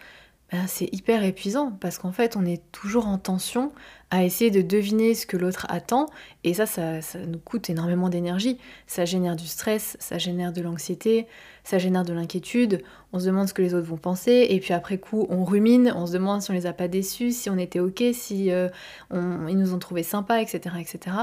ben, 0.51 0.65
c'est 0.67 0.91
hyper 0.93 1.23
épuisant 1.23 1.71
parce 1.79 1.99
qu'en 1.99 2.11
fait 2.11 2.35
on 2.35 2.43
est 2.43 2.61
toujours 2.71 3.07
en 3.07 3.19
tension 3.19 3.71
à 4.09 4.23
essayer 4.23 4.49
de 4.49 4.63
deviner 4.63 5.13
ce 5.13 5.27
que 5.27 5.37
l'autre 5.37 5.67
attend 5.69 6.07
et 6.43 6.55
ça, 6.55 6.65
ça, 6.65 6.99
nous 7.27 7.37
coûte 7.37 7.69
énormément 7.69 8.09
d'énergie. 8.09 8.57
Ça 8.87 9.05
génère 9.05 9.35
du 9.35 9.45
stress, 9.45 9.95
ça 9.99 10.17
génère 10.17 10.51
de 10.51 10.61
l'anxiété, 10.61 11.27
ça 11.63 11.77
génère 11.77 12.03
de 12.03 12.13
l'inquiétude, 12.13 12.81
on 13.13 13.19
se 13.19 13.27
demande 13.27 13.47
ce 13.47 13.53
que 13.53 13.61
les 13.61 13.75
autres 13.75 13.85
vont 13.85 13.97
penser 13.97 14.47
et 14.49 14.59
puis 14.59 14.73
après 14.73 14.97
coup 14.97 15.27
on 15.29 15.43
rumine, 15.43 15.93
on 15.95 16.07
se 16.07 16.13
demande 16.13 16.41
si 16.41 16.49
on 16.49 16.55
les 16.55 16.65
a 16.65 16.73
pas 16.73 16.87
déçus, 16.87 17.31
si 17.31 17.51
on 17.51 17.57
était 17.59 17.79
ok, 17.79 18.03
si 18.13 18.51
euh, 18.51 18.69
ils 19.11 19.57
nous 19.57 19.75
ont 19.75 19.79
trouvé 19.79 20.01
sympas, 20.01 20.41
etc., 20.41 20.77
etc. 20.79 21.15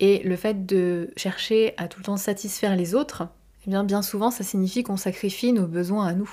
Et 0.00 0.22
le 0.24 0.36
fait 0.36 0.64
de 0.64 1.10
chercher 1.16 1.74
à 1.76 1.88
tout 1.88 2.00
le 2.00 2.04
temps 2.04 2.16
satisfaire 2.16 2.76
les 2.76 2.94
autres, 2.94 3.28
eh 3.66 3.70
bien 3.70 3.84
bien 3.84 4.00
souvent 4.00 4.30
ça 4.30 4.42
signifie 4.42 4.82
qu'on 4.82 4.96
sacrifie 4.96 5.52
nos 5.52 5.66
besoins 5.66 6.06
à 6.06 6.14
nous. 6.14 6.30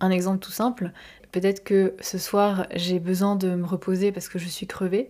Un 0.00 0.10
exemple 0.10 0.38
tout 0.38 0.52
simple, 0.52 0.92
peut-être 1.32 1.64
que 1.64 1.94
ce 2.00 2.18
soir 2.18 2.66
j'ai 2.74 2.98
besoin 2.98 3.36
de 3.36 3.54
me 3.54 3.66
reposer 3.66 4.12
parce 4.12 4.28
que 4.28 4.38
je 4.38 4.48
suis 4.48 4.66
crevée 4.66 5.08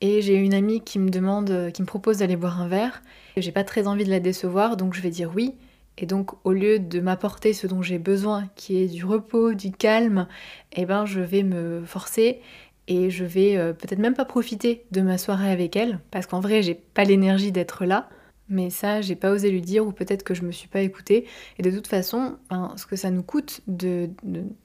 et 0.00 0.22
j'ai 0.22 0.34
une 0.34 0.54
amie 0.54 0.80
qui 0.82 0.98
me 0.98 1.10
demande, 1.10 1.70
qui 1.72 1.82
me 1.82 1.86
propose 1.86 2.18
d'aller 2.18 2.36
boire 2.36 2.60
un 2.60 2.68
verre. 2.68 3.02
J'ai 3.36 3.52
pas 3.52 3.64
très 3.64 3.86
envie 3.86 4.04
de 4.04 4.10
la 4.10 4.20
décevoir, 4.20 4.76
donc 4.76 4.94
je 4.94 5.00
vais 5.00 5.10
dire 5.10 5.32
oui. 5.34 5.54
Et 5.96 6.06
donc 6.06 6.32
au 6.44 6.52
lieu 6.52 6.78
de 6.78 7.00
m'apporter 7.00 7.52
ce 7.52 7.66
dont 7.66 7.82
j'ai 7.82 7.98
besoin, 7.98 8.48
qui 8.56 8.82
est 8.82 8.88
du 8.88 9.04
repos, 9.04 9.54
du 9.54 9.70
calme, 9.70 10.26
eh 10.72 10.84
ben 10.86 11.06
je 11.06 11.20
vais 11.20 11.44
me 11.44 11.84
forcer 11.86 12.40
et 12.88 13.10
je 13.10 13.24
vais 13.24 13.56
euh, 13.56 13.72
peut-être 13.72 13.98
même 13.98 14.14
pas 14.14 14.24
profiter 14.24 14.84
de 14.90 15.00
ma 15.00 15.18
soirée 15.18 15.50
avec 15.50 15.76
elle 15.76 16.00
parce 16.10 16.26
qu'en 16.26 16.40
vrai 16.40 16.62
j'ai 16.62 16.74
pas 16.74 17.04
l'énergie 17.04 17.52
d'être 17.52 17.84
là. 17.84 18.08
Mais 18.48 18.68
ça, 18.68 19.00
j'ai 19.00 19.16
pas 19.16 19.30
osé 19.30 19.50
lui 19.50 19.62
dire, 19.62 19.86
ou 19.86 19.92
peut-être 19.92 20.22
que 20.22 20.34
je 20.34 20.42
me 20.42 20.52
suis 20.52 20.68
pas 20.68 20.80
écoutée. 20.80 21.26
Et 21.58 21.62
de 21.62 21.70
toute 21.70 21.86
façon, 21.86 22.36
ce 22.76 22.84
que 22.84 22.96
ça 22.96 23.10
nous 23.10 23.22
coûte 23.22 23.62
de, 23.66 24.10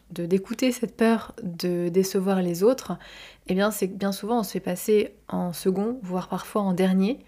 d'écouter 0.09 0.71
cette 0.71 0.98
peur 0.98 1.33
de 1.43 1.88
décevoir 1.88 2.41
les 2.41 2.63
autres, 2.63 2.98
eh 3.48 3.53
bien, 3.53 3.71
c'est 3.71 3.88
que 3.88 3.95
bien 3.95 4.12
souvent 4.12 4.39
on 4.39 4.43
se 4.43 4.51
fait 4.51 4.59
passer 4.59 5.13
en 5.29 5.53
second, 5.53 6.00
voire 6.03 6.27
parfois 6.27 6.62
en 6.62 6.74
dernier. 6.74 7.19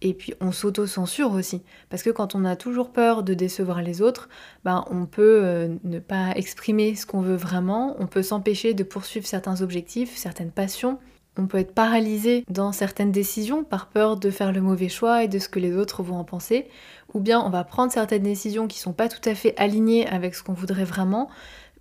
Et 0.00 0.12
puis 0.12 0.34
on 0.40 0.52
s'auto-censure 0.52 1.32
aussi. 1.32 1.62
Parce 1.88 2.02
que 2.02 2.10
quand 2.10 2.34
on 2.34 2.44
a 2.44 2.56
toujours 2.56 2.90
peur 2.90 3.22
de 3.22 3.32
décevoir 3.32 3.80
les 3.80 4.02
autres, 4.02 4.28
ben, 4.64 4.84
on 4.90 5.06
peut 5.06 5.40
euh, 5.42 5.76
ne 5.84 5.98
pas 5.98 6.32
exprimer 6.32 6.94
ce 6.94 7.06
qu'on 7.06 7.22
veut 7.22 7.36
vraiment, 7.36 7.96
on 8.00 8.06
peut 8.06 8.22
s'empêcher 8.22 8.74
de 8.74 8.82
poursuivre 8.82 9.26
certains 9.26 9.62
objectifs, 9.62 10.14
certaines 10.16 10.50
passions, 10.50 10.98
on 11.36 11.46
peut 11.46 11.58
être 11.58 11.74
paralysé 11.74 12.44
dans 12.48 12.72
certaines 12.72 13.12
décisions 13.12 13.64
par 13.64 13.88
peur 13.88 14.16
de 14.16 14.30
faire 14.30 14.52
le 14.52 14.60
mauvais 14.60 14.88
choix 14.88 15.24
et 15.24 15.28
de 15.28 15.38
ce 15.38 15.48
que 15.48 15.58
les 15.58 15.76
autres 15.76 16.02
vont 16.02 16.16
en 16.16 16.24
penser, 16.24 16.68
ou 17.12 17.20
bien 17.20 17.40
on 17.40 17.50
va 17.50 17.64
prendre 17.64 17.92
certaines 17.92 18.22
décisions 18.22 18.68
qui 18.68 18.78
sont 18.78 18.92
pas 18.92 19.08
tout 19.08 19.28
à 19.28 19.34
fait 19.34 19.54
alignées 19.56 20.06
avec 20.06 20.34
ce 20.34 20.42
qu'on 20.42 20.52
voudrait 20.52 20.84
vraiment, 20.84 21.28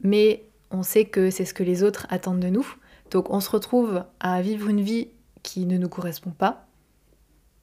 mais 0.01 0.43
on 0.71 0.83
sait 0.83 1.05
que 1.05 1.29
c'est 1.29 1.45
ce 1.45 1.53
que 1.53 1.63
les 1.63 1.83
autres 1.83 2.07
attendent 2.09 2.39
de 2.39 2.49
nous. 2.49 2.67
Donc 3.11 3.29
on 3.29 3.39
se 3.39 3.49
retrouve 3.49 4.03
à 4.19 4.41
vivre 4.41 4.69
une 4.69 4.81
vie 4.81 5.09
qui 5.43 5.65
ne 5.65 5.77
nous 5.77 5.89
correspond 5.89 6.31
pas 6.31 6.65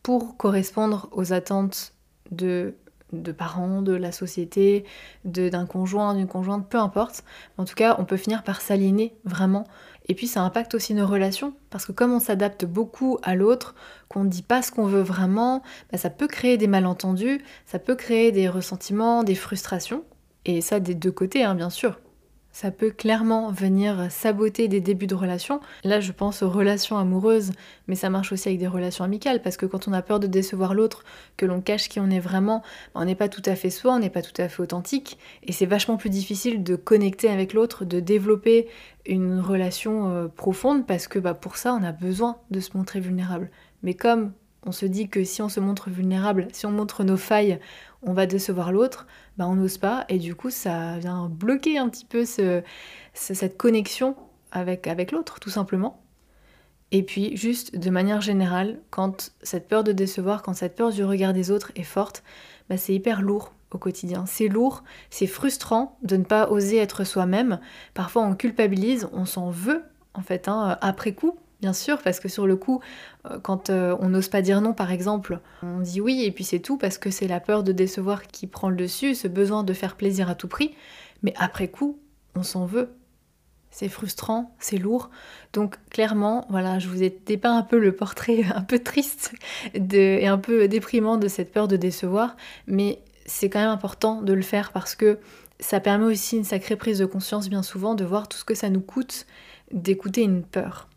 pour 0.03 0.37
correspondre 0.37 1.09
aux 1.13 1.33
attentes 1.33 1.93
de, 2.31 2.75
de 3.13 3.33
parents, 3.33 3.83
de 3.83 3.93
la 3.93 4.13
société, 4.13 4.85
d'un 5.25 5.67
conjoint, 5.67 6.15
d'une 6.15 6.29
conjointe, 6.29 6.69
peu 6.69 6.79
importe. 6.79 7.25
En 7.59 7.65
tout 7.65 7.75
cas, 7.75 7.97
on 7.99 8.05
peut 8.05 8.17
finir 8.17 8.45
par 8.45 8.61
s'aligner 8.61 9.15
vraiment 9.25 9.65
et 10.09 10.15
puis 10.15 10.27
ça 10.27 10.43
impacte 10.43 10.75
aussi 10.75 10.95
nos 10.95 11.07
relations, 11.07 11.55
parce 11.71 11.87
que 11.87 11.93
comme 11.93 12.13
on 12.13 12.21
s'adapte 12.21 12.65
beaucoup 12.65 13.19
à 13.23 13.35
l'autre, 13.35 13.75
qu'on 14.09 14.25
ne 14.25 14.29
dit 14.29 14.43
pas 14.43 14.63
ce 14.63 14.73
qu'on 14.73 14.87
veut 14.87 15.03
vraiment, 15.03 15.63
bah, 15.93 15.99
ça 15.99 16.11
peut 16.11 16.27
créer 16.27 16.57
des 16.57 16.67
malentendus, 16.67 17.41
ça 17.67 17.79
peut 17.79 17.95
créer 17.95 18.33
des 18.33 18.49
ressentiments, 18.49 19.23
des 19.23 19.35
frustrations, 19.35 20.05
et 20.45 20.61
ça 20.61 20.81
des 20.81 20.95
deux 20.95 21.13
côtés, 21.13 21.45
hein, 21.45 21.55
bien 21.55 21.71
sûr. 21.71 22.01
Ça 22.53 22.73
peut 22.73 22.91
clairement 22.91 23.53
venir 23.53 24.11
saboter 24.11 24.67
des 24.67 24.81
débuts 24.81 25.07
de 25.07 25.15
relation. 25.15 25.61
Là, 25.85 26.01
je 26.01 26.11
pense 26.11 26.43
aux 26.43 26.51
relations 26.51 26.99
amoureuses, 26.99 27.53
mais 27.87 27.95
ça 27.95 28.11
marche 28.11 28.33
aussi 28.33 28.49
avec 28.49 28.59
des 28.59 28.67
relations 28.67 29.05
amicales, 29.05 29.41
parce 29.41 29.57
que 29.57 29.67
quand 29.67 29.87
on 29.87 29.93
a 29.93 30.03
peur 30.03 30.19
de 30.19 30.27
décevoir 30.27 30.75
l'autre, 30.75 31.05
que 31.37 31.47
l'on 31.47 31.61
cache 31.61 31.89
qui 31.89 32.01
on 32.01 32.11
est 32.11 32.21
vraiment, 32.21 32.63
on 32.95 33.05
n'est 33.05 33.15
pas 33.15 33.29
tout 33.29 33.43
à 33.47 33.55
fait 33.55 33.71
soi, 33.71 33.95
on 33.95 33.99
n'est 34.01 34.11
pas 34.11 34.23
tout 34.23 34.41
à 34.43 34.49
fait 34.49 34.63
authentique, 34.63 35.19
et 35.45 35.53
c'est 35.53 35.67
vachement 35.67 35.97
plus 35.97 36.11
difficile 36.11 36.65
de 36.65 36.75
connecter 36.75 37.29
avec 37.29 37.53
l'autre, 37.53 37.85
de 37.85 38.01
développer 38.01 38.69
une 39.07 39.39
relation 39.39 40.11
euh, 40.11 40.27
profonde, 40.27 40.87
parce 40.87 41.07
que 41.07 41.21
bah, 41.21 41.35
pour 41.35 41.57
ça, 41.57 41.73
on 41.73 41.85
a 41.85 41.93
besoin 41.93 42.39
de 42.51 42.59
se 42.59 42.77
montrer 42.77 42.99
vulnérable. 42.99 43.51
Mais 43.83 43.95
comme 43.95 44.33
on 44.67 44.73
se 44.73 44.87
dit 44.87 45.09
que 45.09 45.25
si 45.25 45.41
on 45.41 45.49
se 45.49 45.61
montre 45.61 45.89
vulnérable, 45.89 46.49
si 46.53 46.67
on 46.67 46.71
montre 46.71 47.05
nos 47.05 47.17
failles, 47.17 47.61
on 48.03 48.13
va 48.13 48.27
décevoir 48.27 48.73
l'autre, 48.73 49.07
bah 49.41 49.49
on 49.49 49.55
n'ose 49.55 49.79
pas 49.79 50.05
et 50.11 50.19
du 50.19 50.35
coup 50.35 50.51
ça 50.51 50.99
vient 50.99 51.27
bloquer 51.31 51.79
un 51.79 51.89
petit 51.89 52.05
peu 52.05 52.27
cette 53.15 53.57
connexion 53.57 54.15
avec, 54.53 54.87
avec 54.87 55.13
l'autre 55.13 55.41
tout 55.41 55.49
simplement. 55.49 56.03
Et 56.93 57.03
puis 57.03 57.35
juste 57.39 57.75
de 57.75 57.89
manière 57.89 58.21
générale, 58.21 58.81
quand 58.91 59.33
cette 59.43 59.67
peur 59.67 59.83
de 59.83 59.93
décevoir, 59.93 60.43
quand 60.43 60.53
cette 60.53 60.77
peur 60.77 60.93
du 60.93 61.05
regard 61.05 61.33
des 61.33 61.51
autres 61.51 61.73
est 61.75 61.85
forte, 61.85 62.23
bah 62.69 62.77
c'est 62.77 62.93
hyper 62.93 63.23
lourd 63.23 63.55
au 63.71 63.79
quotidien. 63.79 64.27
C'est 64.27 64.49
lourd, 64.49 64.85
c'est 65.09 65.27
frustrant 65.27 65.97
de 66.03 66.19
ne 66.19 66.25
pas 66.25 66.51
oser 66.51 66.77
être 66.77 67.05
soi-même. 67.05 67.61
Parfois 67.95 68.25
on 68.25 68.35
culpabilise, 68.35 69.09
on 69.15 69.25
s'en 69.25 69.49
veut 69.49 69.85
en 70.13 70.21
fait 70.21 70.49
hein, 70.49 70.77
après 70.83 71.15
coup 71.15 71.39
bien 71.61 71.73
sûr, 71.73 71.99
parce 72.03 72.21
que 72.21 72.29
sur 72.29 72.47
le 72.47 72.57
coup, 72.57 72.81
euh, 73.31 73.39
quand 73.41 73.71
euh, 73.71 73.97
on 74.01 74.09
n'ose 74.09 74.29
pas 74.29 74.43
dire 74.43 74.61
non, 74.61 74.73
par 74.73 74.91
exemple, 74.91 75.41
on 75.63 75.81
dit 75.81 76.01
oui 76.01 76.25
et 76.25 76.33
puis 76.33 76.45
c'est 76.45 76.61
tout, 76.61 76.77
parce 76.77 76.99
que 76.99 77.11
c'est 77.11 77.29
la 77.29 77.41
peur 77.41 77.63
de 77.63 77.73
décevoir 77.73 78.27
qui 78.27 78.47
prend 78.47 78.71
le 78.71 78.77
dessus, 78.77 79.15
ce 79.15 79.29
besoin 79.29 79.63
de 79.63 79.73
faire 79.73 79.97
plaisir 79.97 80.31
à 80.31 80.35
tout 80.35 80.49
prix. 80.49 80.75
Mais 81.23 81.35
après 81.37 81.69
coup, 81.69 81.99
on 82.35 82.43
s'en 82.43 82.67
veut. 82.67 82.91
C'est 83.71 83.89
frustrant, 83.89 84.55
c'est 84.59 84.79
lourd. 84.79 85.11
Donc 85.53 85.77
clairement, 85.91 86.45
voilà, 86.51 86.79
je 86.79 86.89
vous 86.89 87.03
ai 87.03 87.11
dépeint 87.25 87.57
un 87.57 87.63
peu 87.63 87.79
le 87.79 87.95
portrait 87.95 88.43
un 88.55 88.63
peu 88.63 88.79
triste 88.79 89.33
et 89.75 90.27
un 90.27 90.39
peu 90.39 90.67
déprimant 90.67 91.19
de 91.19 91.29
cette 91.29 91.53
peur 91.53 91.69
de 91.69 91.77
décevoir, 91.77 92.37
mais 92.67 93.01
c'est 93.27 93.49
quand 93.49 93.61
même 93.61 93.71
important 93.71 94.23
de 94.23 94.33
le 94.33 94.43
faire 94.43 94.73
parce 94.73 94.97
que 94.97 95.19
ça 95.61 95.79
permet 95.79 96.07
aussi 96.07 96.37
une 96.37 96.45
sacrée 96.45 96.77
prise 96.77 96.99
de 96.99 97.07
conscience 97.07 97.49
bien 97.49 97.63
souvent 97.63 97.95
de 97.95 98.05
voir 98.05 98.29
tout 98.29 98.39
ce 98.39 98.45
que 98.45 98.55
ça 98.55 98.71
nous 98.71 98.81
coûte 98.81 99.27
d'écouter 99.71 100.23
une 100.23 100.43
peur. 100.43 100.90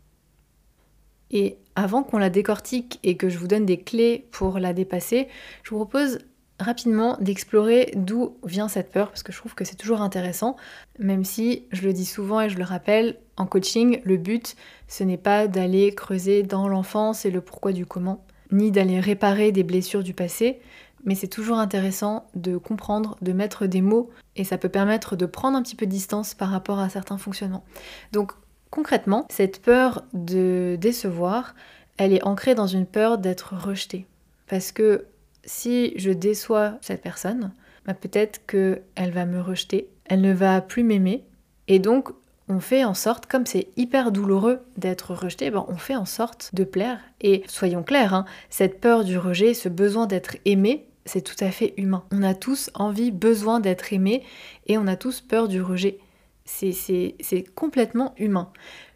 Et 1.34 1.58
avant 1.74 2.04
qu'on 2.04 2.16
la 2.16 2.30
décortique 2.30 3.00
et 3.02 3.16
que 3.16 3.28
je 3.28 3.38
vous 3.38 3.48
donne 3.48 3.66
des 3.66 3.78
clés 3.78 4.26
pour 4.30 4.58
la 4.58 4.72
dépasser, 4.72 5.28
je 5.64 5.70
vous 5.70 5.76
propose 5.76 6.20
rapidement 6.60 7.18
d'explorer 7.20 7.92
d'où 7.96 8.36
vient 8.44 8.68
cette 8.68 8.92
peur, 8.92 9.08
parce 9.08 9.24
que 9.24 9.32
je 9.32 9.38
trouve 9.38 9.56
que 9.56 9.64
c'est 9.64 9.74
toujours 9.74 10.00
intéressant, 10.00 10.54
même 11.00 11.24
si, 11.24 11.64
je 11.72 11.82
le 11.82 11.92
dis 11.92 12.04
souvent 12.04 12.40
et 12.40 12.48
je 12.48 12.56
le 12.56 12.64
rappelle, 12.64 13.18
en 13.36 13.46
coaching, 13.46 14.00
le 14.04 14.16
but, 14.16 14.54
ce 14.86 15.02
n'est 15.02 15.18
pas 15.18 15.48
d'aller 15.48 15.92
creuser 15.92 16.44
dans 16.44 16.68
l'enfance 16.68 17.26
et 17.26 17.32
le 17.32 17.40
pourquoi 17.40 17.72
du 17.72 17.84
comment, 17.84 18.24
ni 18.52 18.70
d'aller 18.70 19.00
réparer 19.00 19.50
des 19.50 19.64
blessures 19.64 20.04
du 20.04 20.14
passé, 20.14 20.60
mais 21.04 21.16
c'est 21.16 21.28
toujours 21.28 21.58
intéressant 21.58 22.28
de 22.36 22.56
comprendre, 22.56 23.16
de 23.20 23.32
mettre 23.32 23.66
des 23.66 23.80
mots, 23.80 24.10
et 24.36 24.44
ça 24.44 24.56
peut 24.56 24.68
permettre 24.68 25.16
de 25.16 25.26
prendre 25.26 25.58
un 25.58 25.62
petit 25.62 25.76
peu 25.76 25.86
de 25.86 25.90
distance 25.90 26.34
par 26.34 26.50
rapport 26.50 26.78
à 26.78 26.88
certains 26.88 27.18
fonctionnements. 27.18 27.64
Donc 28.12 28.32
Concrètement, 28.74 29.28
cette 29.30 29.62
peur 29.62 30.02
de 30.14 30.76
décevoir, 30.80 31.54
elle 31.96 32.12
est 32.12 32.24
ancrée 32.24 32.56
dans 32.56 32.66
une 32.66 32.86
peur 32.86 33.18
d'être 33.18 33.54
rejetée. 33.54 34.04
Parce 34.48 34.72
que 34.72 35.04
si 35.44 35.92
je 35.94 36.10
déçois 36.10 36.72
cette 36.80 37.00
personne, 37.00 37.52
bah 37.86 37.94
peut-être 37.94 38.44
qu'elle 38.46 39.12
va 39.12 39.26
me 39.26 39.40
rejeter, 39.40 39.86
elle 40.06 40.22
ne 40.22 40.32
va 40.32 40.60
plus 40.60 40.82
m'aimer, 40.82 41.22
et 41.68 41.78
donc 41.78 42.10
on 42.48 42.58
fait 42.58 42.82
en 42.82 42.94
sorte, 42.94 43.26
comme 43.26 43.46
c'est 43.46 43.68
hyper 43.76 44.10
douloureux 44.10 44.58
d'être 44.76 45.14
rejeté, 45.14 45.52
ben 45.52 45.64
on 45.68 45.76
fait 45.76 45.94
en 45.94 46.04
sorte 46.04 46.50
de 46.52 46.64
plaire. 46.64 46.98
Et 47.20 47.44
soyons 47.46 47.84
clairs, 47.84 48.12
hein, 48.12 48.24
cette 48.50 48.80
peur 48.80 49.04
du 49.04 49.18
rejet, 49.18 49.54
ce 49.54 49.68
besoin 49.68 50.08
d'être 50.08 50.36
aimé, 50.46 50.88
c'est 51.04 51.22
tout 51.22 51.44
à 51.44 51.52
fait 51.52 51.74
humain. 51.76 52.02
On 52.10 52.24
a 52.24 52.34
tous 52.34 52.70
envie, 52.74 53.12
besoin 53.12 53.60
d'être 53.60 53.92
aimé, 53.92 54.24
et 54.66 54.78
on 54.78 54.88
a 54.88 54.96
tous 54.96 55.20
peur 55.20 55.46
du 55.46 55.62
rejet. 55.62 56.00
C'est 56.44 57.44
complètement 57.54 58.14
humain. 58.18 58.50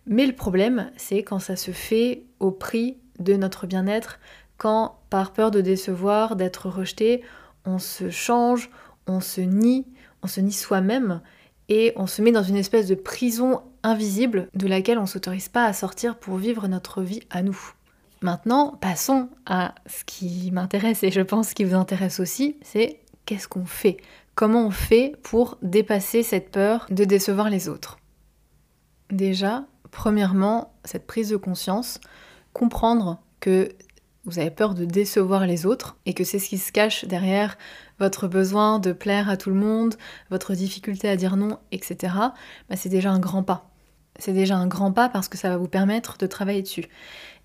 Mais 0.07 0.27
le 0.27 0.35
problème, 0.35 0.91
c'est 0.97 1.23
quand 1.23 1.39
ça 1.39 1.57
se 1.57 1.71
fait 1.71 2.25
au 2.41 2.51
prix 2.51 2.99
de 3.19 3.35
notre 3.35 3.67
bien-être, 3.67 4.19
quand 4.57 4.99
par 5.11 5.33
peur 5.33 5.51
de 5.51 5.61
décevoir, 5.61 6.37
d'être 6.37 6.69
rejeté, 6.69 7.23
on 7.65 7.79
se 7.79 8.11
change, 8.11 8.71
on 9.07 9.21
se 9.21 9.41
nie, 9.41 9.87
on 10.23 10.27
se 10.27 10.41
nie 10.41 10.53
soi-même 10.53 11.21
et 11.69 11.93
on 11.97 12.07
se 12.07 12.23
met 12.23 12.33
dans 12.33 12.43
une 12.43 12.57
espèce 12.57 12.87
de 12.87 12.95
prison 12.95 13.63
invisible 13.83 14.49
de 14.55 14.67
laquelle 14.67 14.99
on 14.99 15.03
ne 15.03 15.07
s'autorise 15.07 15.49
pas 15.49 15.65
à 15.65 15.73
sortir 15.73 16.17
pour 16.17 16.37
vivre 16.37 16.67
notre 16.69 17.03
vie 17.03 17.21
à 17.31 17.43
nous. 17.43 17.59
Maintenant, 18.21 18.77
passons 18.81 19.29
à 19.47 19.75
ce 19.87 20.05
qui 20.05 20.51
m'intéresse 20.51 21.05
et 21.05 21.11
je 21.11 21.21
pense 21.21 21.55
qui 21.55 21.65
vous 21.65 21.77
intéresse 21.77 22.19
aussi, 22.19 22.57
c'est 22.63 23.01
qu'est-ce 23.27 23.47
qu'on 23.47 23.67
fait? 23.67 23.99
Comment 24.39 24.69
on 24.69 24.71
fait 24.71 25.17
pour 25.25 25.59
dépasser 25.63 26.23
cette 26.23 26.53
peur 26.53 26.87
de 26.91 27.03
décevoir 27.03 27.51
les 27.51 27.69
autres 27.69 27.99
Déjà, 29.11 29.65
premièrement, 29.91 30.75
cette 30.85 31.09
prise 31.09 31.31
de 31.31 31.37
conscience, 31.37 31.99
comprendre 32.53 33.21
que 33.41 33.71
vous 34.27 34.39
avez 34.39 34.53
peur 34.53 34.75
de 34.75 34.85
décevoir 34.85 35.45
les 35.45 35.67
autres 35.67 35.97
et 36.07 36.15
que 36.15 36.23
c'est 36.23 36.39
ce 36.39 36.51
qui 36.51 36.59
se 36.59 36.71
cache 36.71 37.05
derrière 37.05 37.59
votre 37.99 38.29
besoin 38.29 38.79
de 38.79 38.93
plaire 38.93 39.29
à 39.29 39.37
tout 39.37 39.51
le 39.51 39.57
monde, 39.57 39.97
votre 40.31 40.55
difficulté 40.55 41.09
à 41.09 41.17
dire 41.17 41.37
non, 41.37 41.59
etc., 41.73 42.15
bah, 42.69 42.77
c'est 42.77 42.89
déjà 42.89 43.11
un 43.11 43.19
grand 43.19 43.43
pas. 43.43 43.69
C'est 44.21 44.33
déjà 44.33 44.57
un 44.57 44.69
grand 44.69 44.93
pas 44.93 45.09
parce 45.09 45.27
que 45.27 45.37
ça 45.37 45.49
va 45.49 45.57
vous 45.57 45.67
permettre 45.67 46.17
de 46.17 46.29
travailler 46.29 46.63
dessus. 46.63 46.87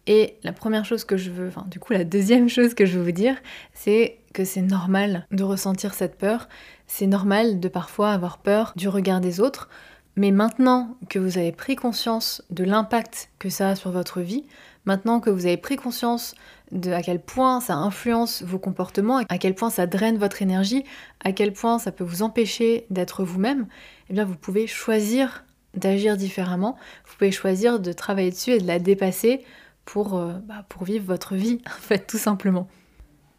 Et 0.05 0.37
la 0.43 0.51
première 0.51 0.85
chose 0.85 1.05
que 1.05 1.15
je 1.15 1.31
veux, 1.31 1.47
enfin 1.47 1.65
du 1.69 1.79
coup 1.79 1.93
la 1.93 2.03
deuxième 2.03 2.49
chose 2.49 2.73
que 2.73 2.85
je 2.85 2.97
veux 2.99 3.05
vous 3.05 3.11
dire, 3.11 3.37
c'est 3.73 4.19
que 4.33 4.43
c'est 4.43 4.61
normal 4.61 5.25
de 5.31 5.43
ressentir 5.43 5.93
cette 5.93 6.17
peur, 6.17 6.49
c'est 6.95 7.07
normal 7.07 7.59
de 7.59 7.69
parfois 7.69 8.11
avoir 8.11 8.37
peur 8.37 8.71
du 8.75 8.87
regard 8.87 9.19
des 9.19 9.39
autres, 9.39 9.67
mais 10.15 10.29
maintenant 10.29 10.95
que 11.09 11.17
vous 11.17 11.39
avez 11.39 11.51
pris 11.51 11.75
conscience 11.75 12.43
de 12.51 12.63
l'impact 12.63 13.31
que 13.39 13.49
ça 13.49 13.69
a 13.69 13.75
sur 13.75 13.89
votre 13.89 14.21
vie, 14.21 14.45
maintenant 14.85 15.19
que 15.19 15.31
vous 15.31 15.47
avez 15.47 15.57
pris 15.57 15.75
conscience 15.75 16.35
de 16.71 16.91
à 16.91 17.01
quel 17.01 17.19
point 17.19 17.61
ça 17.61 17.73
influence 17.73 18.43
vos 18.43 18.59
comportements, 18.59 19.17
à 19.27 19.39
quel 19.39 19.55
point 19.55 19.71
ça 19.71 19.87
draine 19.87 20.19
votre 20.19 20.43
énergie, 20.43 20.83
à 21.23 21.31
quel 21.31 21.51
point 21.51 21.79
ça 21.79 21.91
peut 21.91 22.03
vous 22.03 22.21
empêcher 22.21 22.85
d'être 22.91 23.23
vous-même, 23.23 23.65
eh 24.11 24.13
bien 24.13 24.23
vous 24.23 24.35
pouvez 24.35 24.67
choisir 24.67 25.45
d'agir 25.73 26.15
différemment, 26.15 26.77
vous 27.07 27.15
pouvez 27.17 27.31
choisir 27.31 27.79
de 27.79 27.91
travailler 27.91 28.29
dessus 28.29 28.51
et 28.51 28.59
de 28.59 28.67
la 28.67 28.77
dépasser 28.77 29.43
pour, 29.83 30.15
euh, 30.15 30.33
bah, 30.43 30.63
pour 30.69 30.83
vivre 30.83 31.05
votre 31.05 31.33
vie, 31.33 31.59
en 31.65 31.81
fait, 31.81 32.05
tout 32.05 32.19
simplement. 32.19 32.67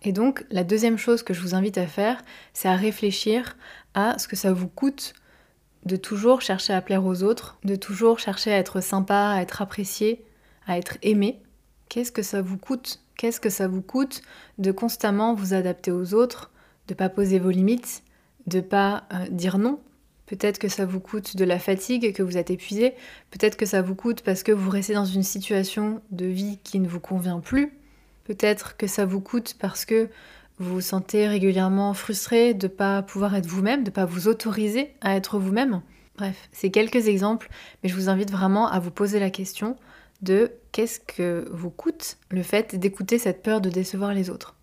Et 0.04 0.12
donc, 0.12 0.44
la 0.50 0.64
deuxième 0.64 0.98
chose 0.98 1.22
que 1.22 1.34
je 1.34 1.40
vous 1.40 1.54
invite 1.54 1.78
à 1.78 1.86
faire, 1.86 2.22
c'est 2.52 2.68
à 2.68 2.76
réfléchir 2.76 3.56
à 3.94 4.18
ce 4.18 4.28
que 4.28 4.36
ça 4.36 4.52
vous 4.52 4.68
coûte 4.68 5.14
de 5.86 5.96
toujours 5.96 6.40
chercher 6.40 6.72
à 6.72 6.80
plaire 6.80 7.04
aux 7.04 7.22
autres, 7.22 7.58
de 7.64 7.76
toujours 7.76 8.18
chercher 8.18 8.52
à 8.52 8.58
être 8.58 8.80
sympa, 8.80 9.30
à 9.30 9.42
être 9.42 9.62
apprécié, 9.62 10.24
à 10.66 10.78
être 10.78 10.98
aimé, 11.02 11.42
qu'est-ce 11.88 12.12
que 12.12 12.22
ça 12.22 12.42
vous 12.42 12.58
coûte? 12.58 13.00
Qu'est-ce 13.16 13.40
que 13.40 13.50
ça 13.50 13.68
vous 13.68 13.82
coûte 13.82 14.22
de 14.58 14.72
constamment 14.72 15.34
vous 15.34 15.54
adapter 15.54 15.92
aux 15.92 16.14
autres, 16.14 16.50
de 16.88 16.94
pas 16.94 17.08
poser 17.08 17.38
vos 17.38 17.50
limites, 17.50 18.02
de 18.46 18.60
pas 18.60 19.04
euh, 19.12 19.26
dire 19.30 19.58
non? 19.58 19.78
Peut-être 20.26 20.58
que 20.58 20.68
ça 20.68 20.86
vous 20.86 21.00
coûte 21.00 21.36
de 21.36 21.44
la 21.44 21.58
fatigue, 21.58 22.14
que 22.14 22.22
vous 22.22 22.38
êtes 22.38 22.50
épuisé. 22.50 22.94
Peut-être 23.30 23.56
que 23.56 23.66
ça 23.66 23.82
vous 23.82 23.94
coûte 23.94 24.22
parce 24.22 24.42
que 24.42 24.52
vous 24.52 24.70
restez 24.70 24.94
dans 24.94 25.04
une 25.04 25.22
situation 25.22 26.00
de 26.10 26.24
vie 26.24 26.58
qui 26.64 26.80
ne 26.80 26.88
vous 26.88 27.00
convient 27.00 27.40
plus. 27.40 27.78
Peut-être 28.24 28.76
que 28.76 28.86
ça 28.86 29.04
vous 29.04 29.20
coûte 29.20 29.56
parce 29.58 29.84
que 29.84 30.08
vous 30.58 30.74
vous 30.74 30.80
sentez 30.80 31.26
régulièrement 31.26 31.94
frustré 31.94 32.54
de 32.54 32.66
ne 32.66 32.72
pas 32.72 33.02
pouvoir 33.02 33.34
être 33.34 33.46
vous-même, 33.46 33.82
de 33.82 33.90
ne 33.90 33.94
pas 33.94 34.04
vous 34.04 34.28
autoriser 34.28 34.94
à 35.00 35.16
être 35.16 35.38
vous-même. 35.38 35.82
Bref, 36.16 36.48
c'est 36.52 36.70
quelques 36.70 37.08
exemples, 37.08 37.48
mais 37.82 37.88
je 37.88 37.94
vous 37.94 38.08
invite 38.08 38.30
vraiment 38.30 38.68
à 38.68 38.78
vous 38.78 38.92
poser 38.92 39.18
la 39.18 39.30
question 39.30 39.76
de 40.22 40.52
qu'est-ce 40.72 41.00
que 41.00 41.48
vous 41.50 41.70
coûte 41.70 42.18
le 42.30 42.42
fait 42.42 42.76
d'écouter 42.76 43.18
cette 43.18 43.42
peur 43.42 43.60
de 43.60 43.68
décevoir 43.68 44.14
les 44.14 44.30
autres. 44.30 44.54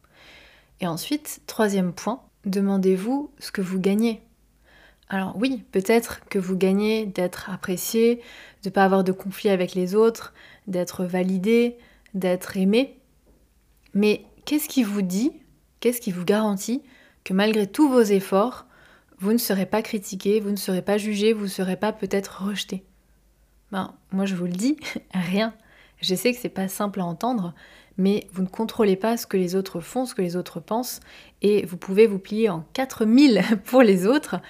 Et 0.79 0.87
ensuite, 0.87 1.41
troisième 1.45 1.93
point, 1.93 2.21
demandez-vous 2.45 3.31
ce 3.39 3.51
que 3.51 3.61
vous 3.61 3.79
gagnez 3.79 4.21
alors 5.13 5.33
oui, 5.35 5.65
peut-être 5.73 6.21
que 6.29 6.39
vous 6.39 6.55
gagnez 6.55 7.05
d'être 7.05 7.49
apprécié, 7.49 8.21
de 8.63 8.69
ne 8.69 8.73
pas 8.73 8.85
avoir 8.85 9.03
de 9.03 9.11
conflit 9.11 9.49
avec 9.49 9.75
les 9.75 9.93
autres, 9.93 10.33
d'être 10.67 11.03
validé, 11.03 11.75
d'être 12.13 12.55
aimé. 12.55 12.97
Mais 13.93 14.25
qu'est-ce 14.45 14.69
qui 14.69 14.83
vous 14.83 15.01
dit, 15.01 15.31
qu'est-ce 15.79 16.01
qui 16.01 16.11
vous 16.11 16.25
garantit 16.25 16.81
que 17.23 17.33
malgré 17.33 17.67
tous 17.67 17.89
vos 17.89 18.01
efforts, 18.01 18.65
vous 19.19 19.33
ne 19.33 19.37
serez 19.37 19.65
pas 19.65 19.81
critiqué, 19.81 20.39
vous 20.39 20.51
ne 20.51 20.55
serez 20.55 20.81
pas 20.81 20.97
jugé, 20.97 21.33
vous 21.33 21.43
ne 21.43 21.47
serez 21.47 21.77
pas 21.77 21.93
peut-être 21.93 22.43
rejeté? 22.43 22.83
Ben, 23.71 23.93
moi 24.11 24.25
je 24.25 24.35
vous 24.35 24.45
le 24.45 24.51
dis, 24.51 24.77
rien. 25.13 25.53
Je 26.01 26.15
sais 26.15 26.33
que 26.33 26.39
c'est 26.39 26.49
pas 26.49 26.67
simple 26.67 26.99
à 26.99 27.05
entendre, 27.05 27.53
mais 27.97 28.27
vous 28.33 28.41
ne 28.41 28.47
contrôlez 28.47 28.95
pas 28.95 29.17
ce 29.17 29.27
que 29.27 29.37
les 29.37 29.55
autres 29.55 29.79
font, 29.79 30.05
ce 30.05 30.15
que 30.15 30.21
les 30.21 30.35
autres 30.35 30.59
pensent, 30.59 30.99
et 31.41 31.65
vous 31.65 31.77
pouvez 31.77 32.07
vous 32.07 32.17
plier 32.19 32.49
en 32.49 32.65
4000 32.73 33.43
pour 33.65 33.83
les 33.83 34.07
autres, 34.07 34.41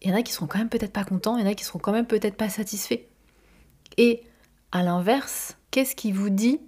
il 0.00 0.10
y 0.10 0.12
en 0.12 0.16
a 0.16 0.22
qui 0.22 0.32
seront 0.32 0.46
quand 0.46 0.58
même 0.58 0.68
peut-être 0.68 0.92
pas 0.92 1.04
contents, 1.04 1.36
il 1.36 1.44
y 1.44 1.48
en 1.48 1.50
a 1.50 1.54
qui 1.54 1.64
seront 1.64 1.78
quand 1.78 1.92
même 1.92 2.06
peut-être 2.06 2.36
pas 2.36 2.48
satisfaits. 2.48 3.00
Et 3.98 4.22
à 4.70 4.82
l'inverse, 4.82 5.56
qu'est-ce 5.70 5.94
qui 5.94 6.12
vous 6.12 6.30
dit 6.30 6.60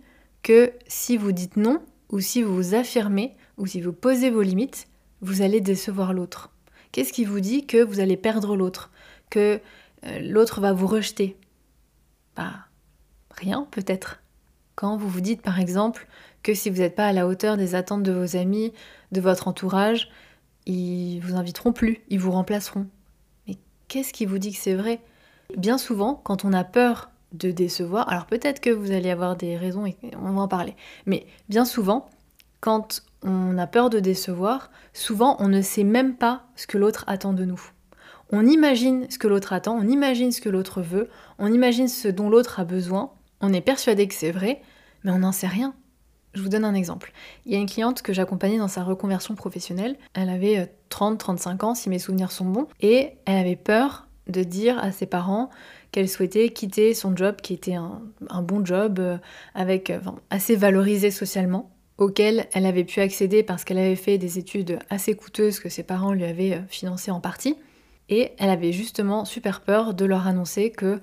que 0.43 0.73
si 0.87 1.17
vous 1.17 1.33
dites 1.33 1.57
non, 1.57 1.81
ou 2.11 2.21
si 2.21 2.43
vous 2.43 2.55
vous 2.55 2.75
affirmez, 2.75 3.35
ou 3.57 3.67
si 3.67 3.81
vous 3.81 3.93
posez 3.93 4.31
vos 4.31 4.43
limites, 4.43 4.89
vous 5.21 5.43
allez 5.43 5.61
décevoir 5.61 6.13
l'autre. 6.13 6.51
Qu'est-ce 6.93 7.13
qui 7.13 7.25
vous 7.25 7.41
dit 7.41 7.67
que 7.67 7.83
vous 7.83 8.01
allez 8.01 8.17
perdre 8.17 8.57
l'autre 8.57 8.91
Que 9.31 9.61
euh, 10.07 10.19
l'autre 10.21 10.61
va 10.61 10.73
vous 10.73 10.87
rejeter? 10.87 11.37
Bah, 12.37 12.67
rien 13.31 13.67
peut-être. 13.71 14.23
Quand 14.75 14.97
vous 14.97 15.09
vous 15.09 15.21
dites 15.21 15.43
par 15.43 15.61
exemple 15.61 16.07
que 16.43 16.55
si 16.55 16.71
vous 16.71 16.79
n'êtes 16.79 16.95
pas 16.95 17.07
à 17.07 17.13
la 17.13 17.27
hauteur 17.27 17.57
des 17.57 17.75
attentes 17.75 18.03
de 18.03 18.13
vos 18.13 18.37
amis, 18.37 18.73
de 19.13 19.21
votre 19.21 19.49
entourage, 19.49 20.11
ils 20.67 21.21
vous 21.21 21.35
inviteront 21.37 21.73
plus, 21.73 22.01
ils 22.09 22.19
vous 22.19 22.33
remplaceront. 22.33 22.87
Qu'est-ce 23.89 24.13
qui 24.13 24.27
vous 24.27 24.39
dit 24.39 24.53
que 24.53 24.59
c'est 24.59 24.75
vrai? 24.75 25.01
Bien 25.57 25.79
souvent, 25.79 26.15
quand 26.15 26.45
on 26.45 26.53
a 26.53 26.65
peur 26.65 27.11
de 27.35 27.51
décevoir, 27.51 28.09
alors 28.09 28.27
peut-être 28.27 28.61
que 28.61 28.71
vous 28.71 28.93
allez 28.93 29.11
avoir 29.11 29.37
des 29.37 29.57
raisons 29.57 29.87
et 29.87 29.97
on 30.21 30.33
va 30.33 30.43
en 30.43 30.49
parler, 30.49 30.75
mais 31.05 31.27
bien 31.49 31.65
souvent, 31.65 32.09
quand 32.61 33.03
on 33.23 33.59
a 33.59 33.67
peur 33.67 33.91
de 33.91 34.01
décevoir, 34.01 34.71
souvent 34.93 35.37
on 35.41 35.49
ne 35.49 35.61
sait 35.61 35.85
même 35.85 36.15
pas 36.17 36.47
ce 36.57 36.67
que 36.67 36.79
l'autre 36.79 37.05
attend 37.07 37.33
de 37.33 37.45
nous. 37.45 37.61
On 38.31 38.47
imagine 38.47 39.07
ce 39.11 39.19
que 39.19 39.29
l'autre 39.29 39.53
attend, 39.53 39.77
on 39.77 39.87
imagine 39.87 40.33
ce 40.33 40.41
que 40.41 40.49
l'autre 40.49 40.81
veut, 40.81 41.11
on 41.39 41.53
imagine 41.53 41.89
ce 41.89 42.09
dont 42.09 42.31
l'autre 42.31 42.61
a 42.61 42.65
besoin, 42.65 43.11
on 43.41 43.53
est 43.53 43.61
persuadé 43.61 44.09
que 44.09 44.15
c'est 44.15 44.31
vrai, 44.31 44.63
mais 45.03 45.11
on 45.11 45.19
n'en 45.19 45.33
sait 45.33 45.47
rien. 45.47 45.75
Je 46.33 46.43
vous 46.43 46.49
donne 46.49 46.65
un 46.65 46.75
exemple. 46.75 47.13
Il 47.47 47.53
y 47.53 47.55
a 47.55 47.59
une 47.59 47.69
cliente 47.69 48.03
que 48.03 48.13
j'accompagnais 48.13 48.59
dans 48.59 48.69
sa 48.69 48.83
reconversion 48.83 49.37
professionnelle. 49.37 49.97
Elle 50.15 50.31
avait 50.31 50.75
30-35 50.91 51.49
euh, 51.63 51.67
ans, 51.67 51.75
si 51.75 51.89
mes 51.89 52.01
souvenirs 52.01 52.33
sont 52.33 52.47
bons, 52.47 52.67
et 52.81 53.13
elle 53.25 53.39
avait 53.39 53.57
peur 53.57 54.09
de 54.27 54.43
dire 54.43 54.79
à 54.79 54.91
ses 54.91 55.07
parents 55.07 55.51
qu'elle 55.95 56.09
souhaitait 56.09 56.49
quitter 56.49 56.93
son 56.93 57.17
job, 57.17 57.37
qui 57.41 57.55
était 57.55 57.75
un, 57.77 58.03
bon 58.43 58.65
job, 58.65 58.99
euh, 58.99 59.17
avec, 59.55 59.91
euh, 59.91 60.01
assez 60.29 60.57
valorisé 60.57 61.13
socialement, 61.13 61.71
auquel 61.99 62.49
elle 62.53 62.67
avait 62.67 62.83
pu 62.83 62.99
accéder 62.99 63.45
parce 63.45 63.63
qu'elle 63.63 63.79
avait 63.79 63.95
fait 63.95 64.19
des 64.19 64.41
études 64.41 64.81
assez 64.91 65.15
coûteuses 65.15 65.61
que 65.61 65.69
ses 65.69 65.85
parents 65.85 66.13
lui 66.13 66.25
avaient 66.25 66.61
financées 66.67 67.13
en 67.13 67.21
partie. 67.21 67.57
Et 68.09 68.33
elle 68.39 68.51
avait 68.51 68.73
justement 68.73 69.25
super 69.25 69.61
peur 69.61 69.95
de 69.95 70.05
leur 70.05 70.27
annoncer 70.27 70.71
que 70.71 70.97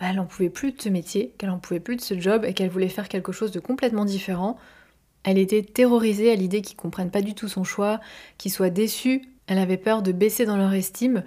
bah, 0.00 0.06
elle 0.10 0.16
n'en 0.16 0.26
pouvait 0.26 0.50
plus 0.50 0.72
de 0.72 0.82
ce 0.82 0.88
métier, 0.88 1.36
qu'elle 1.38 1.50
n'en 1.50 1.60
pouvait 1.60 1.78
plus 1.78 1.94
de 1.94 2.00
ce 2.00 2.18
job 2.18 2.44
et 2.44 2.52
qu'elle 2.52 2.68
voulait 2.68 2.88
faire 2.88 3.08
quelque 3.08 3.30
chose 3.30 3.52
de 3.52 3.60
complètement 3.60 4.04
différent. 4.04 4.58
Elle 5.22 5.38
était 5.38 5.62
terrorisée 5.62 6.32
à 6.32 6.34
l'idée 6.34 6.62
qu'ils 6.62 6.76
comprennent 6.76 7.12
pas 7.12 7.22
du 7.22 7.36
tout 7.36 7.46
son 7.46 7.62
choix, 7.62 8.00
qu'ils 8.38 8.50
soient 8.50 8.70
déçus. 8.70 9.22
Elle 9.46 9.58
avait 9.58 9.76
peur 9.76 10.02
de 10.02 10.10
baisser 10.10 10.46
dans 10.46 10.56
leur 10.56 10.74
estime 10.74 11.22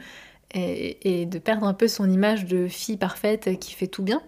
et, 0.56 1.26
de 1.26 1.38
perdre 1.38 1.68
un 1.68 1.74
peu 1.74 1.88
son 1.88 2.10
image 2.10 2.46
de 2.46 2.68
fille 2.68 2.98
parfaite 2.98 3.60
qui 3.60 3.74
fait 3.74 3.88
tout 3.88 4.04
bien. 4.04 4.22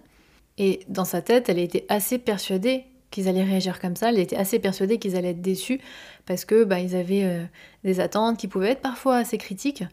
Et 0.58 0.80
dans 0.88 1.04
sa 1.04 1.22
tête, 1.22 1.48
elle 1.48 1.58
était 1.58 1.86
assez 1.88 2.18
persuadée 2.18 2.84
qu'ils 3.10 3.28
allaient 3.28 3.44
réagir 3.44 3.80
comme 3.80 3.96
ça. 3.96 4.10
Elle 4.10 4.18
était 4.18 4.36
assez 4.36 4.58
persuadée 4.58 4.98
qu'ils 4.98 5.16
allaient 5.16 5.30
être 5.30 5.40
déçus 5.40 5.80
parce 6.26 6.44
que 6.44 6.64
bah, 6.64 6.80
ils 6.80 6.94
avaient 6.94 7.24
euh, 7.24 7.44
des 7.84 8.00
attentes 8.00 8.36
qui 8.38 8.48
pouvaient 8.48 8.70
être 8.70 8.82
parfois 8.82 9.16
assez 9.16 9.38
critiques. 9.38 9.84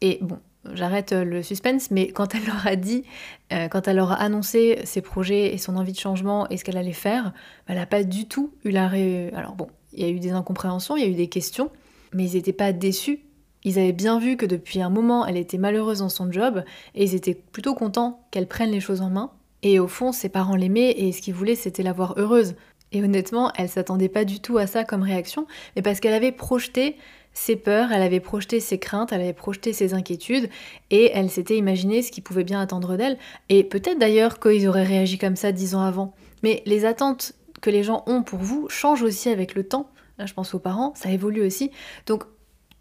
Et 0.00 0.18
bon, 0.20 0.38
j'arrête 0.74 1.12
euh, 1.12 1.24
le 1.24 1.42
suspense, 1.42 1.90
mais 1.90 2.08
quand 2.08 2.34
elle 2.34 2.44
leur 2.44 2.66
a 2.66 2.76
dit, 2.76 3.04
euh, 3.52 3.68
quand 3.68 3.88
elle 3.88 3.96
leur 3.96 4.12
a 4.12 4.16
annoncé 4.16 4.80
ses 4.84 5.00
projets 5.00 5.54
et 5.54 5.58
son 5.58 5.76
envie 5.76 5.92
de 5.92 5.98
changement 5.98 6.48
et 6.50 6.56
ce 6.56 6.64
qu'elle 6.64 6.76
allait 6.76 6.92
faire, 6.92 7.32
elle 7.66 7.76
n'a 7.76 7.86
pas 7.86 8.04
du 8.04 8.26
tout 8.28 8.52
eu 8.64 8.70
la 8.70 8.86
ré... 8.86 9.30
Alors 9.34 9.54
bon, 9.54 9.68
il 9.92 10.00
y 10.00 10.04
a 10.04 10.08
eu 10.08 10.20
des 10.20 10.30
incompréhensions, 10.30 10.96
il 10.96 11.02
y 11.02 11.06
a 11.06 11.10
eu 11.10 11.14
des 11.14 11.28
questions, 11.28 11.70
mais 12.12 12.28
ils 12.28 12.34
n'étaient 12.34 12.52
pas 12.52 12.72
déçus. 12.72 13.20
Ils 13.64 13.78
avaient 13.78 13.92
bien 13.92 14.18
vu 14.18 14.36
que 14.36 14.46
depuis 14.46 14.82
un 14.82 14.90
moment, 14.90 15.26
elle 15.26 15.36
était 15.36 15.58
malheureuse 15.58 16.00
dans 16.00 16.08
son 16.08 16.30
job 16.30 16.64
et 16.94 17.04
ils 17.04 17.14
étaient 17.14 17.34
plutôt 17.34 17.74
contents 17.74 18.26
qu'elle 18.30 18.48
prenne 18.48 18.70
les 18.70 18.80
choses 18.80 19.02
en 19.02 19.10
main. 19.10 19.30
Et 19.62 19.78
au 19.78 19.86
fond, 19.86 20.12
ses 20.12 20.28
parents 20.28 20.56
l'aimaient 20.56 20.90
et 20.90 21.12
ce 21.12 21.22
qu'ils 21.22 21.34
voulaient, 21.34 21.54
c'était 21.54 21.84
la 21.84 21.92
voir 21.92 22.14
heureuse. 22.16 22.54
Et 22.90 23.02
honnêtement, 23.02 23.52
elle 23.56 23.68
s'attendait 23.68 24.08
pas 24.08 24.24
du 24.24 24.40
tout 24.40 24.58
à 24.58 24.66
ça 24.66 24.84
comme 24.84 25.02
réaction, 25.02 25.46
mais 25.76 25.82
parce 25.82 26.00
qu'elle 26.00 26.12
avait 26.12 26.32
projeté 26.32 26.96
ses 27.32 27.56
peurs, 27.56 27.92
elle 27.92 28.02
avait 28.02 28.20
projeté 28.20 28.60
ses 28.60 28.78
craintes, 28.78 29.12
elle 29.12 29.22
avait 29.22 29.32
projeté 29.32 29.72
ses 29.72 29.94
inquiétudes 29.94 30.50
et 30.90 31.10
elle 31.14 31.30
s'était 31.30 31.56
imaginé 31.56 32.02
ce 32.02 32.12
qui 32.12 32.20
pouvait 32.20 32.44
bien 32.44 32.60
attendre 32.60 32.96
d'elle. 32.96 33.16
Et 33.48 33.64
peut-être 33.64 33.98
d'ailleurs 33.98 34.38
qu'ils 34.38 34.68
auraient 34.68 34.84
réagi 34.84 35.16
comme 35.16 35.36
ça 35.36 35.52
dix 35.52 35.74
ans 35.74 35.82
avant. 35.82 36.12
Mais 36.42 36.62
les 36.66 36.84
attentes 36.84 37.32
que 37.62 37.70
les 37.70 37.82
gens 37.82 38.02
ont 38.06 38.22
pour 38.22 38.40
vous 38.40 38.68
changent 38.68 39.02
aussi 39.02 39.30
avec 39.30 39.54
le 39.54 39.66
temps. 39.66 39.88
Là, 40.18 40.26
je 40.26 40.34
pense 40.34 40.52
aux 40.52 40.58
parents, 40.58 40.92
ça 40.94 41.10
évolue 41.10 41.42
aussi. 41.42 41.70
Donc, 42.06 42.24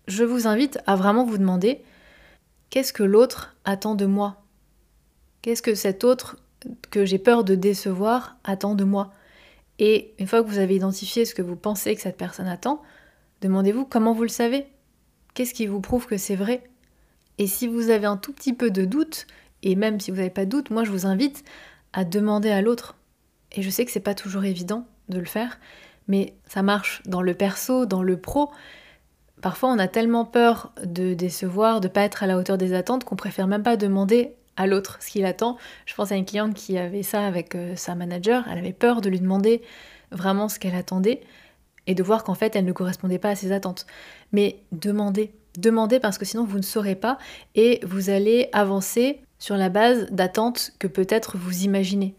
je 0.08 0.24
vous 0.24 0.48
invite 0.48 0.80
à 0.88 0.96
vraiment 0.96 1.26
vous 1.26 1.38
demander 1.38 1.84
qu'est-ce 2.70 2.94
que 2.94 3.04
l'autre 3.04 3.56
attend 3.66 3.96
de 3.96 4.06
moi? 4.06 4.44
Qu'est-ce 5.42 5.62
que 5.62 5.76
cet 5.76 6.04
autre 6.04 6.38
que 6.92 7.06
j'ai 7.06 7.20
peur 7.20 7.44
de 7.44 7.56
décevoir 7.56 8.38
attend 8.44 8.76
de 8.76 8.84
moi? 8.84 9.14
Et 9.80 10.14
une 10.20 10.28
fois 10.28 10.44
que 10.44 10.50
vous 10.50 10.60
avez 10.60 10.76
identifié 10.76 11.26
ce 11.26 11.34
que 11.34 11.42
vous 11.42 11.56
pensez 11.56 11.96
que 11.96 12.02
cette 12.02 12.18
personne 12.18 12.48
attend, 12.48 12.82
Demandez-vous 13.42 13.86
comment 13.86 14.14
vous 14.14 14.22
le 14.22 14.30
savez? 14.30 14.68
Qu'est-ce 15.34 15.56
qui 15.56 15.66
vous 15.66 15.82
prouve 15.82 16.06
que 16.06 16.18
c'est 16.18 16.36
vrai? 16.36 16.64
Et 17.40 17.48
si 17.48 17.68
vous 17.68 17.90
avez 17.90 18.06
un 18.06 18.18
tout 18.18 18.34
petit 18.34 18.54
peu 18.54 18.70
de 18.70 18.86
doute, 18.86 19.26
et 19.64 19.76
même 19.76 20.00
si 20.00 20.12
vous 20.12 20.18
n'avez 20.18 20.30
pas 20.30 20.46
de 20.46 20.52
doute, 20.52 20.70
moi 20.70 20.84
je 20.84 20.92
vous 20.92 21.08
invite 21.08 21.44
à 21.92 22.06
demander 22.06 22.52
à 22.52 22.62
l'autre. 22.62 22.96
Et 23.52 23.64
je 23.64 23.70
sais 23.70 23.84
que 23.84 23.92
c'est 23.92 24.00
pas 24.00 24.14
toujours 24.14 24.46
évident 24.46 24.86
de 25.10 25.18
le 25.18 25.26
faire, 25.26 25.60
mais 26.08 26.36
ça 26.48 26.62
marche 26.62 27.02
dans 27.06 27.24
le 27.24 27.34
perso, 27.34 27.88
dans 27.88 28.04
le 28.04 28.16
pro. 28.16 28.52
Parfois 29.42 29.70
on 29.70 29.80
a 29.80 29.88
tellement 29.88 30.26
peur 30.26 30.72
de 30.84 31.14
décevoir, 31.14 31.82
de 31.82 31.88
pas 31.88 32.02
être 32.02 32.24
à 32.24 32.28
la 32.28 32.38
hauteur 32.38 32.58
des 32.58 32.74
attentes 32.74 33.04
qu'on 33.04 33.16
préfère 33.16 33.48
même 33.48 33.64
pas 33.64 33.76
demander 33.76 34.36
à 34.56 34.68
l'autre 34.68 34.98
ce 35.02 35.10
qu'il 35.10 35.26
attend. 35.26 35.58
Je 35.86 35.96
pense 35.96 36.12
à 36.12 36.16
une 36.16 36.26
cliente 36.26 36.54
qui 36.54 36.78
avait 36.78 37.04
ça 37.04 37.26
avec 37.26 37.56
euh, 37.56 37.76
sa 37.76 37.96
manager, 37.96 38.46
elle 38.50 38.60
avait 38.60 38.74
peur 38.74 39.02
de 39.02 39.10
lui 39.10 39.20
demander 39.20 39.62
vraiment 40.12 40.50
ce 40.50 40.60
qu'elle 40.60 40.76
attendait 40.76 41.22
et 41.88 41.96
de 41.96 42.04
voir 42.04 42.24
qu'en 42.24 42.36
fait 42.36 42.56
elle 42.56 42.66
ne 42.66 42.72
correspondait 42.72 43.20
pas 43.20 43.30
à 43.30 43.36
ses 43.36 43.52
attentes. 43.52 43.88
Mais 44.32 44.60
demandez, 44.72 45.34
demandez 45.58 46.00
parce 46.00 46.18
que 46.18 46.26
sinon 46.26 46.46
vous 46.46 46.58
ne 46.58 46.64
saurez 46.64 46.96
pas 46.96 47.18
et 47.56 47.80
vous 47.84 48.10
allez 48.10 48.50
avancer 48.54 49.22
sur 49.40 49.58
la 49.58 49.70
base 49.70 50.06
d'attentes 50.12 50.74
que 50.78 50.88
peut-être 50.88 51.38
vous 51.38 51.64
imaginez. 51.64 52.16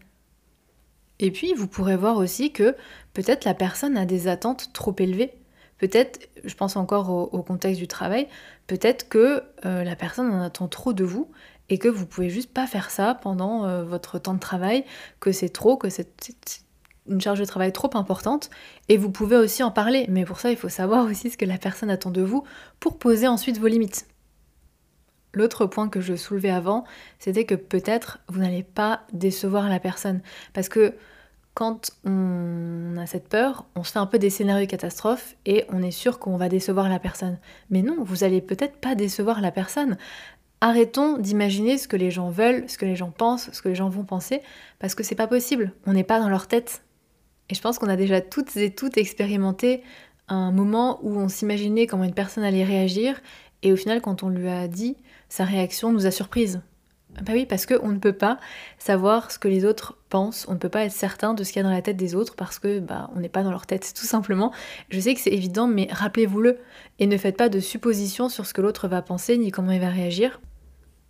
Et 1.19 1.31
puis 1.31 1.53
vous 1.53 1.67
pourrez 1.67 1.95
voir 1.95 2.17
aussi 2.17 2.51
que 2.51 2.75
peut-être 3.13 3.45
la 3.45 3.53
personne 3.53 3.95
a 3.95 4.05
des 4.05 4.27
attentes 4.27 4.71
trop 4.73 4.93
élevées. 4.99 5.31
Peut-être, 5.83 6.29
je 6.45 6.55
pense 6.55 6.77
encore 6.77 7.09
au, 7.09 7.43
contexte 7.43 7.77
du 7.77 7.89
travail, 7.89 8.29
peut-être 8.67 9.09
que 9.09 9.43
euh, 9.65 9.83
la 9.83 9.97
personne 9.97 10.31
en 10.31 10.41
attend 10.41 10.69
trop 10.69 10.93
de 10.93 11.03
vous 11.03 11.29
et 11.67 11.77
que 11.77 11.89
vous 11.89 12.05
pouvez 12.05 12.29
juste 12.29 12.53
pas 12.53 12.67
faire 12.67 12.89
ça 12.89 13.15
pendant 13.15 13.65
euh, 13.65 13.83
votre 13.83 14.17
temps 14.17 14.33
de 14.33 14.39
travail, 14.39 14.85
que 15.19 15.33
c'est 15.33 15.49
trop, 15.49 15.75
que 15.75 15.89
c'est 15.89 16.63
une 17.09 17.19
charge 17.19 17.39
de 17.39 17.43
travail 17.43 17.73
trop 17.73 17.89
importante 17.95 18.49
et 18.87 18.95
vous 18.95 19.11
pouvez 19.11 19.35
aussi 19.35 19.61
en 19.61 19.71
parler. 19.71 20.05
Mais 20.07 20.23
pour 20.23 20.39
ça, 20.39 20.51
il 20.51 20.55
faut 20.55 20.69
savoir 20.69 21.05
aussi 21.05 21.29
ce 21.29 21.35
que 21.35 21.43
la 21.43 21.57
personne 21.57 21.89
attend 21.89 22.11
de 22.11 22.21
vous 22.21 22.45
pour 22.79 22.97
poser 22.97 23.27
ensuite 23.27 23.57
vos 23.57 23.67
limites. 23.67 24.07
L'autre 25.33 25.65
point 25.65 25.89
que 25.89 25.99
je 25.99 26.15
soulevais 26.15 26.49
avant, 26.49 26.85
c'était 27.19 27.43
que 27.43 27.55
peut-être 27.55 28.19
vous 28.29 28.39
n'allez 28.39 28.63
pas 28.63 29.01
décevoir 29.11 29.67
la 29.67 29.81
personne. 29.81 30.21
Parce 30.53 30.69
que 30.69 30.95
quand 31.53 31.91
on 32.03 32.97
a 32.97 33.05
cette 33.05 33.29
peur, 33.29 33.65
on 33.75 33.83
se 33.83 33.91
fait 33.91 33.99
un 33.99 34.05
peu 34.05 34.17
des 34.17 34.29
scénarios 34.29 34.67
catastrophes 34.67 35.35
et 35.45 35.65
on 35.69 35.83
est 35.83 35.91
sûr 35.91 36.19
qu'on 36.19 36.37
va 36.37 36.49
décevoir 36.49 36.89
la 36.89 36.99
personne. 36.99 37.37
Mais 37.69 37.81
non, 37.81 38.03
vous 38.03 38.23
allez 38.23 38.41
peut-être 38.41 38.77
pas 38.77 38.95
décevoir 38.95 39.39
la 39.39 39.51
personne. 39.51 39.97
Arrêtons 40.61 41.17
d'imaginer 41.17 41.77
ce 41.77 41.87
que 41.87 41.97
les 41.97 42.09
gens 42.09 42.29
veulent, 42.29 42.63
ce 42.67 42.77
que 42.77 42.85
les 42.85 42.95
gens 42.95 43.11
pensent, 43.11 43.51
ce 43.51 43.61
que 43.61 43.69
les 43.69 43.75
gens 43.75 43.89
vont 43.89 44.05
penser, 44.05 44.41
parce 44.79 44.95
que 44.95 45.03
c'est 45.03 45.13
pas 45.13 45.27
possible. 45.27 45.73
On 45.85 45.93
n'est 45.93 46.03
pas 46.03 46.19
dans 46.19 46.29
leur 46.29 46.47
tête. 46.47 46.83
Et 47.49 47.55
je 47.55 47.61
pense 47.61 47.77
qu'on 47.77 47.89
a 47.89 47.97
déjà 47.97 48.21
toutes 48.21 48.55
et 48.55 48.73
toutes 48.73 48.97
expérimenté 48.97 49.83
un 50.29 50.51
moment 50.51 50.99
où 51.03 51.17
on 51.17 51.27
s'imaginait 51.27 51.85
comment 51.85 52.05
une 52.05 52.13
personne 52.13 52.45
allait 52.45 52.63
réagir, 52.63 53.21
et 53.61 53.71
au 53.71 53.75
final, 53.75 54.01
quand 54.01 54.23
on 54.23 54.29
lui 54.29 54.49
a 54.49 54.67
dit, 54.67 54.95
sa 55.29 55.45
réaction 55.45 55.91
nous 55.91 56.05
a 56.05 56.11
surprise. 56.11 56.61
Bah 57.21 57.33
oui, 57.33 57.45
parce 57.45 57.65
qu'on 57.65 57.89
ne 57.89 57.99
peut 57.99 58.13
pas 58.13 58.39
savoir 58.79 59.31
ce 59.31 59.37
que 59.37 59.47
les 59.47 59.65
autres 59.65 59.95
pensent, 60.09 60.45
on 60.49 60.53
ne 60.53 60.57
peut 60.57 60.69
pas 60.69 60.83
être 60.83 60.91
certain 60.91 61.33
de 61.33 61.43
ce 61.43 61.51
qu'il 61.51 61.61
y 61.61 61.65
a 61.65 61.67
dans 61.67 61.73
la 61.73 61.81
tête 61.81 61.97
des 61.97 62.15
autres 62.15 62.35
parce 62.35 62.57
que 62.57 62.79
bah, 62.79 63.09
on 63.15 63.19
n'est 63.19 63.29
pas 63.29 63.43
dans 63.43 63.51
leur 63.51 63.67
tête, 63.67 63.93
tout 63.95 64.05
simplement. 64.05 64.51
Je 64.89 64.99
sais 64.99 65.13
que 65.13 65.19
c'est 65.19 65.31
évident, 65.31 65.67
mais 65.67 65.87
rappelez-vous-le 65.91 66.57
et 66.99 67.07
ne 67.07 67.17
faites 67.17 67.37
pas 67.37 67.49
de 67.49 67.59
suppositions 67.59 68.29
sur 68.29 68.45
ce 68.45 68.53
que 68.53 68.61
l'autre 68.61 68.87
va 68.87 69.01
penser 69.01 69.37
ni 69.37 69.51
comment 69.51 69.71
il 69.71 69.79
va 69.79 69.89
réagir. 69.89 70.41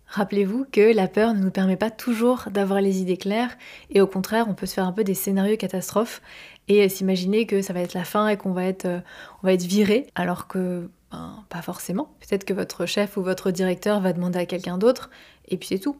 Rappelez-vous 0.06 0.66
que 0.70 0.94
la 0.94 1.08
peur 1.08 1.34
ne 1.34 1.40
nous 1.40 1.50
permet 1.50 1.76
pas 1.76 1.90
toujours 1.90 2.44
d'avoir 2.50 2.80
les 2.80 3.00
idées 3.00 3.16
claires 3.16 3.56
et 3.90 4.00
au 4.00 4.06
contraire, 4.06 4.46
on 4.48 4.54
peut 4.54 4.66
se 4.66 4.74
faire 4.74 4.86
un 4.86 4.92
peu 4.92 5.02
des 5.02 5.14
scénarios 5.14 5.56
catastrophes 5.56 6.20
et 6.68 6.88
s'imaginer 6.88 7.46
que 7.46 7.62
ça 7.62 7.72
va 7.72 7.80
être 7.80 7.94
la 7.94 8.04
fin 8.04 8.28
et 8.28 8.36
qu'on 8.36 8.52
va 8.52 8.64
être, 8.64 8.84
euh, 8.84 9.00
va 9.42 9.54
être 9.54 9.64
viré 9.64 10.06
alors 10.14 10.46
que 10.46 10.88
ben, 11.14 11.44
pas 11.48 11.62
forcément. 11.62 12.14
Peut-être 12.20 12.44
que 12.44 12.52
votre 12.52 12.86
chef 12.86 13.16
ou 13.16 13.22
votre 13.22 13.50
directeur 13.50 14.00
va 14.00 14.12
demander 14.12 14.38
à 14.38 14.46
quelqu'un 14.46 14.78
d'autre 14.78 15.10
et 15.48 15.56
puis 15.56 15.68
c'est 15.68 15.78
tout. 15.78 15.96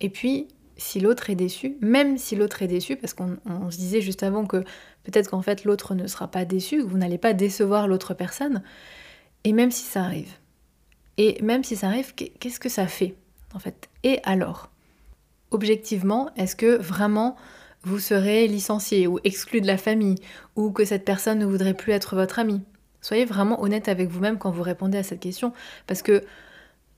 Et 0.00 0.10
puis, 0.10 0.48
si 0.76 1.00
l'autre 1.00 1.30
est 1.30 1.34
déçu, 1.34 1.76
même 1.80 2.18
si 2.18 2.36
l'autre 2.36 2.62
est 2.62 2.68
déçu, 2.68 2.96
parce 2.96 3.14
qu'on 3.14 3.70
se 3.70 3.76
disait 3.76 4.00
juste 4.00 4.22
avant 4.22 4.44
que 4.44 4.58
peut-être 5.04 5.30
qu'en 5.30 5.42
fait 5.42 5.64
l'autre 5.64 5.94
ne 5.94 6.06
sera 6.06 6.28
pas 6.28 6.44
déçu, 6.44 6.80
vous 6.80 6.98
n'allez 6.98 7.18
pas 7.18 7.32
décevoir 7.32 7.88
l'autre 7.88 8.12
personne, 8.12 8.62
et 9.44 9.52
même 9.52 9.70
si 9.70 9.84
ça 9.84 10.02
arrive, 10.02 10.32
et 11.16 11.40
même 11.42 11.64
si 11.64 11.76
ça 11.76 11.86
arrive, 11.86 12.14
qu'est-ce 12.14 12.60
que 12.60 12.68
ça 12.68 12.86
fait 12.86 13.14
en 13.54 13.58
fait? 13.58 13.88
Et 14.02 14.20
alors? 14.24 14.70
Objectivement, 15.52 16.30
est-ce 16.36 16.56
que 16.56 16.76
vraiment 16.76 17.36
vous 17.82 18.00
serez 18.00 18.48
licencié 18.48 19.06
ou 19.06 19.20
exclu 19.22 19.60
de 19.60 19.68
la 19.68 19.78
famille, 19.78 20.16
ou 20.56 20.72
que 20.72 20.84
cette 20.84 21.04
personne 21.04 21.38
ne 21.38 21.46
voudrait 21.46 21.74
plus 21.74 21.92
être 21.92 22.16
votre 22.16 22.40
ami 22.40 22.62
Soyez 23.04 23.24
vraiment 23.26 23.62
honnête 23.62 23.88
avec 23.88 24.08
vous-même 24.08 24.38
quand 24.38 24.50
vous 24.50 24.62
répondez 24.62 24.98
à 24.98 25.02
cette 25.02 25.20
question, 25.20 25.52
parce 25.86 26.02
que 26.02 26.24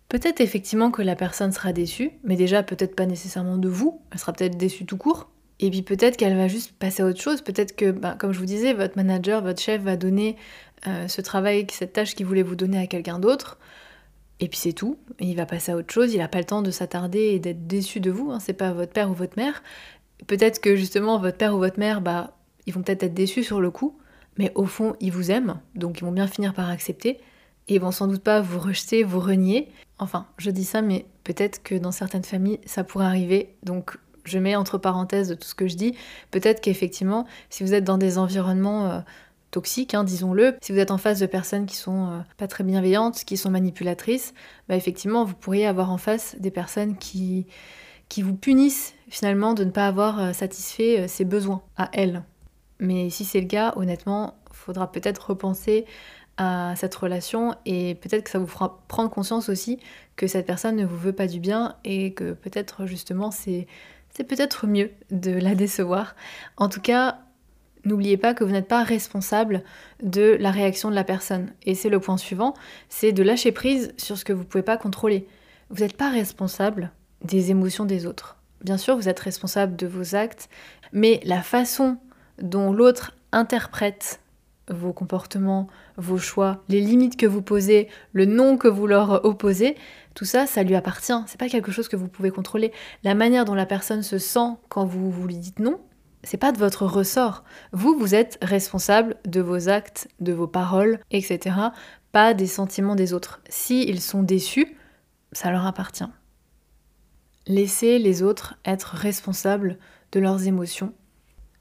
Peut-être 0.09 0.41
effectivement 0.41 0.91
que 0.93 1.03
la 1.03 1.17
personne 1.17 1.51
sera 1.51 1.73
déçue, 1.73 2.13
mais 2.23 2.37
déjà 2.37 2.63
peut-être 2.63 2.95
pas 2.95 3.07
nécessairement 3.07 3.59
de 3.59 3.69
vous, 3.69 4.01
elle 4.13 4.19
sera 4.19 4.33
peut-être 4.33 4.57
déçue 4.57 4.87
tout 4.87 4.97
court. 4.97 5.29
Et 5.59 5.71
puis 5.71 5.83
peut-être 5.83 6.17
qu'elle 6.17 6.37
va 6.37 6.49
juste 6.49 6.73
passer 6.73 7.03
à 7.03 7.07
autre 7.07 7.21
chose, 7.21 7.41
peut-être 7.41 7.75
que, 7.75 7.91
bah, 7.91 8.15
comme 8.19 8.33
je 8.33 8.39
vous 8.39 8.47
disais, 8.47 8.73
votre 8.73 8.97
manager, 8.97 9.43
votre 9.43 9.61
chef 9.61 9.83
va 9.83 9.97
donner 9.97 10.37
euh, 10.87 11.09
ce 11.09 11.21
travail, 11.23 11.67
cette 11.73 11.95
tâche 11.95 12.15
qu'il 12.15 12.27
voulait 12.27 12.45
vous 12.45 12.55
donner 12.55 12.79
à 12.79 12.87
quelqu'un 12.87 13.19
d'autre, 13.19 13.59
et 14.39 14.49
puis 14.49 14.59
c'est 14.59 14.75
tout, 14.75 14.99
il 15.19 15.35
va 15.35 15.47
passer 15.47 15.73
à 15.73 15.77
autre 15.77 15.93
chose, 15.93 16.13
il 16.13 16.19
n'a 16.19 16.29
pas 16.29 16.39
le 16.39 16.45
temps 16.45 16.63
de 16.63 16.71
s'attarder 16.71 17.21
et 17.21 17.41
d'être 17.41 17.67
déçu 17.67 17.99
de 18.01 18.11
vous, 18.11 18.31
hein, 18.31 18.39
c'est 18.39 18.53
pas 18.53 18.71
votre 18.73 18.93
père 18.93 19.11
ou 19.11 19.15
votre 19.15 19.37
mère. 19.37 19.63
Peut-être 20.27 20.61
que 20.61 20.77
justement 20.77 21.19
votre 21.19 21.39
père 21.39 21.55
ou 21.55 21.59
votre 21.59 21.81
mère, 21.81 22.01
bah, 22.01 22.37
ils 22.67 22.75
vont 22.75 22.83
peut-être 22.83 23.03
être 23.03 23.15
déçus 23.15 23.43
sur 23.43 23.61
le 23.61 23.71
coup, 23.71 23.99
mais 24.39 24.53
au 24.55 24.67
fond, 24.67 24.95
ils 25.01 25.13
vous 25.13 25.31
aiment, 25.31 25.61
donc 25.75 25.99
ils 26.01 26.05
vont 26.05 26.13
bien 26.13 26.27
finir 26.27 26.55
par 26.55 26.69
accepter 26.71 27.19
et 27.69 27.75
ils 27.75 27.81
vont 27.81 27.91
sans 27.91 28.07
doute 28.07 28.23
pas 28.23 28.41
vous 28.41 28.59
rejeter, 28.59 29.03
vous 29.03 29.21
renier. 29.21 29.69
Enfin, 29.99 30.27
je 30.39 30.51
dis 30.51 30.65
ça, 30.65 30.83
mais 30.83 31.07
peut-être 31.25 31.63
que 31.63 31.75
dans 31.75 31.93
certaines 31.93 32.25
familles, 32.25 32.61
ça 32.65 32.85
pourrait 32.85 33.07
arriver. 33.07 33.57
Donc, 33.63 33.99
je 34.25 34.39
mets 34.39 34.57
entre 34.57 34.79
parenthèses 34.79 35.37
tout 35.41 35.49
ce 35.49 35.55
que 35.55 35.69
je 35.69 35.77
dis. 35.77 35.95
Peut-être 36.31 36.61
qu'effectivement, 36.61 37.27
si 37.51 37.65
vous 37.65 37.75
êtes 37.75 37.85
dans 37.85 37.99
des 37.99 38.19
environnements 38.19 38.91
euh, 38.91 39.01
toxiques, 39.51 39.95
hein, 39.95 40.05
disons-le, 40.05 40.57
si 40.61 40.73
vous 40.73 40.79
êtes 40.79 40.91
en 40.91 40.99
face 40.99 41.19
de 41.19 41.27
personnes 41.27 41.67
qui 41.67 41.77
sont 41.77 42.11
euh, 42.11 42.19
pas 42.37 42.49
très 42.49 42.65
bienveillantes, 42.65 43.25
qui 43.25 43.37
sont 43.37 43.51
manipulatrices, 43.51 44.35
bah 44.69 44.77
effectivement, 44.77 45.25
vous 45.25 45.35
pourriez 45.35 45.67
avoir 45.67 45.91
en 45.91 45.99
face 45.99 46.37
des 46.39 46.51
personnes 46.51 46.97
qui, 46.97 47.47
qui 48.09 48.23
vous 48.23 48.35
punissent 48.35 48.95
finalement 49.09 49.55
de 49.55 49.65
ne 49.65 49.71
pas 49.71 49.87
avoir 49.87 50.21
euh, 50.21 50.33
satisfait 50.33 51.09
ses 51.09 51.25
besoins 51.25 51.63
à 51.77 51.89
elles. 51.93 52.23
Mais 52.79 53.11
si 53.11 53.25
c'est 53.25 53.41
le 53.41 53.47
cas, 53.47 53.73
honnêtement, 53.77 54.35
faudra 54.53 54.91
peut-être 54.91 55.31
repenser 55.31 55.87
à 56.37 56.75
cette 56.77 56.95
relation 56.95 57.55
et 57.65 57.95
peut-être 57.95 58.25
que 58.25 58.31
ça 58.31 58.39
vous 58.39 58.47
fera 58.47 58.83
prendre 58.89 59.11
conscience 59.11 59.49
aussi 59.49 59.79
que 60.17 60.27
cette 60.27 60.47
personne 60.47 60.77
ne 60.77 60.85
vous 60.85 60.97
veut 60.97 61.15
pas 61.15 61.27
du 61.27 61.41
bien 61.41 61.77
et 61.85 62.13
que 62.13 62.33
peut-être 62.33 62.85
justement 62.85 63.31
c'est 63.31 63.67
c'est 64.11 64.25
peut-être 64.25 64.67
mieux 64.67 64.93
de 65.11 65.31
la 65.31 65.55
décevoir. 65.55 66.17
En 66.57 66.71
tout 66.71 66.81
cas, 66.81 67.19
n'oubliez 67.85 68.17
pas 68.17 68.33
que 68.33 68.45
vous 68.45 68.51
n'êtes 68.51 68.69
pas 68.69 68.83
responsable 68.83 69.63
de 70.03 70.39
la 70.41 70.51
réaction 70.51 70.89
de 70.89 70.95
la 70.95 71.05
personne. 71.05 71.53
Et 71.65 71.75
c'est 71.75 71.91
le 71.91 72.01
point 72.01 72.17
suivant, 72.17 72.55
c'est 72.89 73.13
de 73.13 73.23
lâcher 73.23 73.53
prise 73.53 73.93
sur 73.99 74.17
ce 74.17 74.25
que 74.25 74.33
vous 74.33 74.41
ne 74.41 74.47
pouvez 74.47 74.63
pas 74.63 74.79
contrôler. 74.79 75.29
Vous 75.69 75.83
n'êtes 75.83 75.99
pas 75.99 76.09
responsable 76.09 76.93
des 77.23 77.51
émotions 77.51 77.85
des 77.85 78.07
autres. 78.07 78.39
Bien 78.65 78.79
sûr, 78.79 78.97
vous 78.97 79.09
êtes 79.11 79.21
responsable 79.21 79.77
de 79.77 79.87
vos 79.87 80.15
actes, 80.15 80.49
mais 80.93 81.21
la 81.25 81.43
façon 81.43 81.99
dont 82.41 82.73
l'autre 82.73 83.15
interprète 83.33 84.21
vos 84.69 84.93
comportements, 84.93 85.69
vos 85.97 86.19
choix, 86.19 86.63
les 86.69 86.81
limites 86.81 87.17
que 87.17 87.27
vous 87.27 87.43
posez, 87.43 87.89
le 88.13 88.25
non 88.25 88.57
que 88.57 88.69
vous 88.69 88.87
leur 88.87 89.25
opposez, 89.25 89.77
tout 90.15 90.25
ça, 90.25 90.47
ça 90.47 90.63
lui 90.63 90.75
appartient. 90.75 91.13
C'est 91.27 91.39
pas 91.39 91.49
quelque 91.49 91.71
chose 91.71 91.89
que 91.89 91.97
vous 91.97 92.09
pouvez 92.09 92.31
contrôler. 92.31 92.73
La 93.05 93.15
manière 93.15 93.45
dont 93.45 93.55
la 93.55 93.67
personne 93.67 94.03
se 94.03 94.19
sent 94.19 94.57
quand 94.69 94.85
vous, 94.85 95.11
vous 95.11 95.27
lui 95.27 95.37
dites 95.37 95.61
non, 95.61 95.79
c'est 96.23 96.37
pas 96.37 96.53
de 96.53 96.59
votre 96.59 96.87
ressort. 96.87 97.45
Vous, 97.73 97.97
vous 97.97 98.15
êtes 98.15 98.39
responsable 98.43 99.17
de 99.25 99.41
vos 99.41 99.69
actes, 99.69 100.09
de 100.21 100.33
vos 100.33 100.49
paroles, 100.49 100.99
etc. 101.13 101.57
Pas 102.11 102.35
des 102.35 102.49
sentiments 102.49 102.97
des 102.97 103.13
autres. 103.13 103.41
S'ils 103.49 103.89
ils 103.89 104.01
sont 104.01 104.23
déçus, 104.23 104.77
ça 105.33 105.51
leur 105.51 105.67
appartient. 105.67 106.09
Laissez 107.47 108.01
les 108.01 108.25
autres 108.25 108.57
être 108.65 108.97
responsables 108.97 109.79
de 110.11 110.19
leurs 110.19 110.49
émotions. 110.49 110.93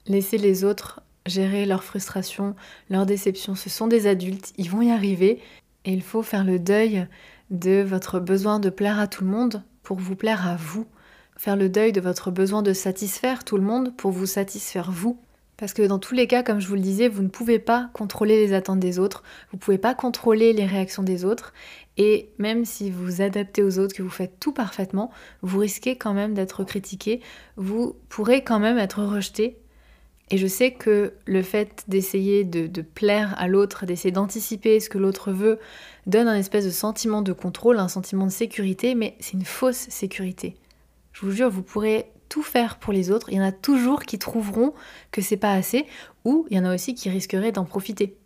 Laissez 0.08 0.38
les 0.38 0.64
autres 0.64 1.00
gérer 1.26 1.66
leur 1.66 1.82
frustration, 1.82 2.54
leur 2.90 3.06
déception. 3.06 3.54
Ce 3.54 3.68
sont 3.68 3.88
des 3.88 4.06
adultes, 4.06 4.52
ils 4.56 4.70
vont 4.70 4.82
y 4.82 4.90
arriver 4.90 5.40
et 5.84 5.92
il 5.92 6.02
faut 6.02 6.22
faire 6.22 6.44
le 6.44 6.58
deuil 6.58 7.06
de 7.50 7.82
votre 7.82 8.20
besoin 8.20 8.60
de 8.60 8.70
plaire 8.70 9.00
à 9.00 9.08
tout 9.08 9.24
le 9.24 9.30
monde 9.30 9.62
pour 9.82 9.98
vous 9.98 10.16
plaire 10.16 10.46
à 10.46 10.56
vous. 10.56 10.86
Faire 11.36 11.56
le 11.56 11.68
deuil 11.68 11.92
de 11.92 12.00
votre 12.00 12.30
besoin 12.30 12.62
de 12.62 12.72
satisfaire 12.72 13.44
tout 13.44 13.56
le 13.56 13.62
monde 13.62 13.94
pour 13.96 14.10
vous 14.10 14.26
satisfaire 14.26 14.90
vous. 14.90 15.20
Parce 15.56 15.72
que 15.72 15.82
dans 15.82 15.98
tous 15.98 16.14
les 16.14 16.26
cas, 16.26 16.42
comme 16.42 16.60
je 16.60 16.68
vous 16.68 16.74
le 16.74 16.80
disais, 16.80 17.08
vous 17.08 17.22
ne 17.22 17.28
pouvez 17.28 17.58
pas 17.58 17.90
contrôler 17.94 18.36
les 18.36 18.52
attentes 18.52 18.80
des 18.80 18.98
autres, 18.98 19.22
vous 19.50 19.56
ne 19.56 19.60
pouvez 19.60 19.78
pas 19.78 19.94
contrôler 19.94 20.52
les 20.52 20.66
réactions 20.66 21.02
des 21.02 21.24
autres, 21.24 21.54
et 21.96 22.28
même 22.38 22.66
si 22.66 22.90
vous 22.90 23.22
adaptez 23.22 23.62
aux 23.62 23.78
autres, 23.78 23.94
que 23.94 24.02
vous 24.02 24.10
faites 24.10 24.38
tout 24.38 24.52
parfaitement, 24.52 25.10
vous 25.40 25.58
risquez 25.58 25.96
quand 25.96 26.12
même 26.12 26.34
d'être 26.34 26.62
critiqué, 26.64 27.22
vous 27.56 27.96
pourrez 28.10 28.44
quand 28.44 28.58
même 28.58 28.76
être 28.76 29.02
rejeté 29.02 29.58
et 30.30 30.38
je 30.38 30.46
sais 30.46 30.72
que 30.72 31.14
le 31.24 31.42
fait 31.42 31.84
d'essayer 31.86 32.42
de, 32.42 32.82
plaire 32.82 33.34
à 33.38 33.46
l'autre, 33.46 33.86
d'essayer 33.86 34.10
d'anticiper 34.10 34.80
ce 34.80 34.88
que 34.88 34.98
l'autre 34.98 35.30
veut, 35.30 35.60
donne 36.06 36.26
un 36.26 36.34
espèce 36.34 36.64
de 36.64 36.70
sentiment 36.70 37.22
de 37.22 37.32
contrôle, 37.32 37.78
un 37.78 37.88
sentiment 37.88 38.26
de 38.26 38.32
sécurité, 38.32 38.96
mais 38.96 39.16
c'est 39.20 39.34
une 39.34 39.44
fausse 39.44 39.86
sécurité. 39.88 40.56
Je 41.12 41.24
vous 41.24 41.30
jure, 41.30 41.48
vous 41.48 41.62
pourrez 41.62 42.10
tout 42.28 42.42
faire 42.42 42.78
pour 42.78 42.92
les 42.92 43.12
autres. 43.12 43.28
Il 43.30 43.36
y 43.36 43.40
en 43.40 43.44
a 43.44 43.52
toujours 43.52 44.02
qui 44.02 44.18
trouveront 44.18 44.74
que 45.12 45.22
c'est 45.22 45.36
pas 45.36 45.52
assez, 45.52 45.86
ou 46.24 46.46
il 46.50 46.56
y 46.56 46.60
en 46.60 46.64
a 46.64 46.74
aussi 46.74 46.94
qui 46.94 47.08
risqueraient 47.08 47.52
d'en 47.52 47.64
profiter. 47.64 48.16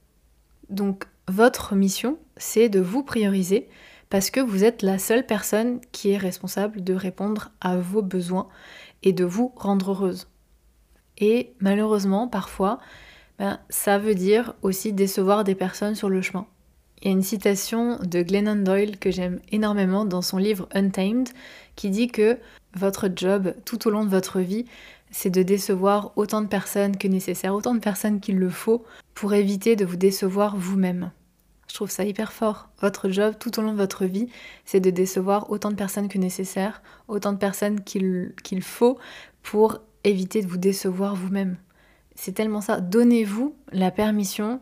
Donc, 0.70 1.04
votre 1.28 1.74
mission, 1.74 2.18
c'est 2.38 2.70
de 2.70 2.80
vous 2.80 3.02
prioriser 3.02 3.68
parce 4.08 4.30
que 4.30 4.40
vous 4.40 4.64
êtes 4.64 4.82
la 4.82 4.98
seule 4.98 5.26
personne 5.26 5.80
qui 5.92 6.10
est 6.10 6.16
responsable 6.16 6.82
de 6.82 6.94
répondre 6.94 7.52
à 7.60 7.76
vos 7.76 8.02
besoins 8.02 8.48
et 9.02 9.12
de 9.12 9.24
vous 9.24 9.52
rendre 9.54 9.90
heureuse. 9.90 10.29
Et 11.20 11.52
malheureusement, 11.60 12.26
parfois, 12.28 12.80
ben, 13.38 13.60
ça 13.68 13.98
veut 13.98 14.14
dire 14.14 14.54
aussi 14.62 14.92
décevoir 14.92 15.44
des 15.44 15.54
personnes 15.54 15.94
sur 15.94 16.08
le 16.08 16.22
chemin. 16.22 16.46
Il 17.02 17.06
y 17.06 17.08
a 17.08 17.12
une 17.12 17.22
citation 17.22 17.98
de 18.02 18.22
Glennon 18.22 18.56
Doyle 18.56 18.98
que 18.98 19.10
j'aime 19.10 19.40
énormément 19.50 20.04
dans 20.04 20.20
son 20.20 20.36
livre 20.36 20.68
Untamed 20.72 21.28
qui 21.74 21.88
dit 21.88 22.08
que 22.08 22.38
votre 22.74 23.08
job 23.14 23.54
tout 23.64 23.88
au 23.88 23.90
long 23.90 24.04
de 24.04 24.10
votre 24.10 24.40
vie, 24.40 24.66
c'est 25.10 25.30
de 25.30 25.42
décevoir 25.42 26.12
autant 26.16 26.42
de 26.42 26.46
personnes 26.46 26.96
que 26.96 27.08
nécessaire, 27.08 27.54
autant 27.54 27.74
de 27.74 27.80
personnes 27.80 28.20
qu'il 28.20 28.38
le 28.38 28.50
faut 28.50 28.84
pour 29.14 29.32
éviter 29.32 29.76
de 29.76 29.84
vous 29.84 29.96
décevoir 29.96 30.56
vous-même. 30.56 31.10
Je 31.68 31.74
trouve 31.74 31.90
ça 31.90 32.04
hyper 32.04 32.32
fort. 32.32 32.68
Votre 32.80 33.08
job 33.08 33.34
tout 33.38 33.58
au 33.58 33.62
long 33.62 33.72
de 33.72 33.78
votre 33.78 34.04
vie, 34.04 34.28
c'est 34.64 34.80
de 34.80 34.90
décevoir 34.90 35.50
autant 35.50 35.70
de 35.70 35.76
personnes 35.76 36.08
que 36.08 36.18
nécessaire, 36.18 36.82
autant 37.08 37.32
de 37.32 37.38
personnes 37.38 37.82
qu'il 37.82 38.62
faut 38.62 38.98
pour 39.42 39.80
éviter 40.04 40.42
de 40.42 40.48
vous 40.48 40.58
décevoir 40.58 41.14
vous-même. 41.14 41.56
C'est 42.14 42.32
tellement 42.32 42.60
ça. 42.60 42.80
Donnez-vous 42.80 43.54
la 43.72 43.90
permission 43.90 44.60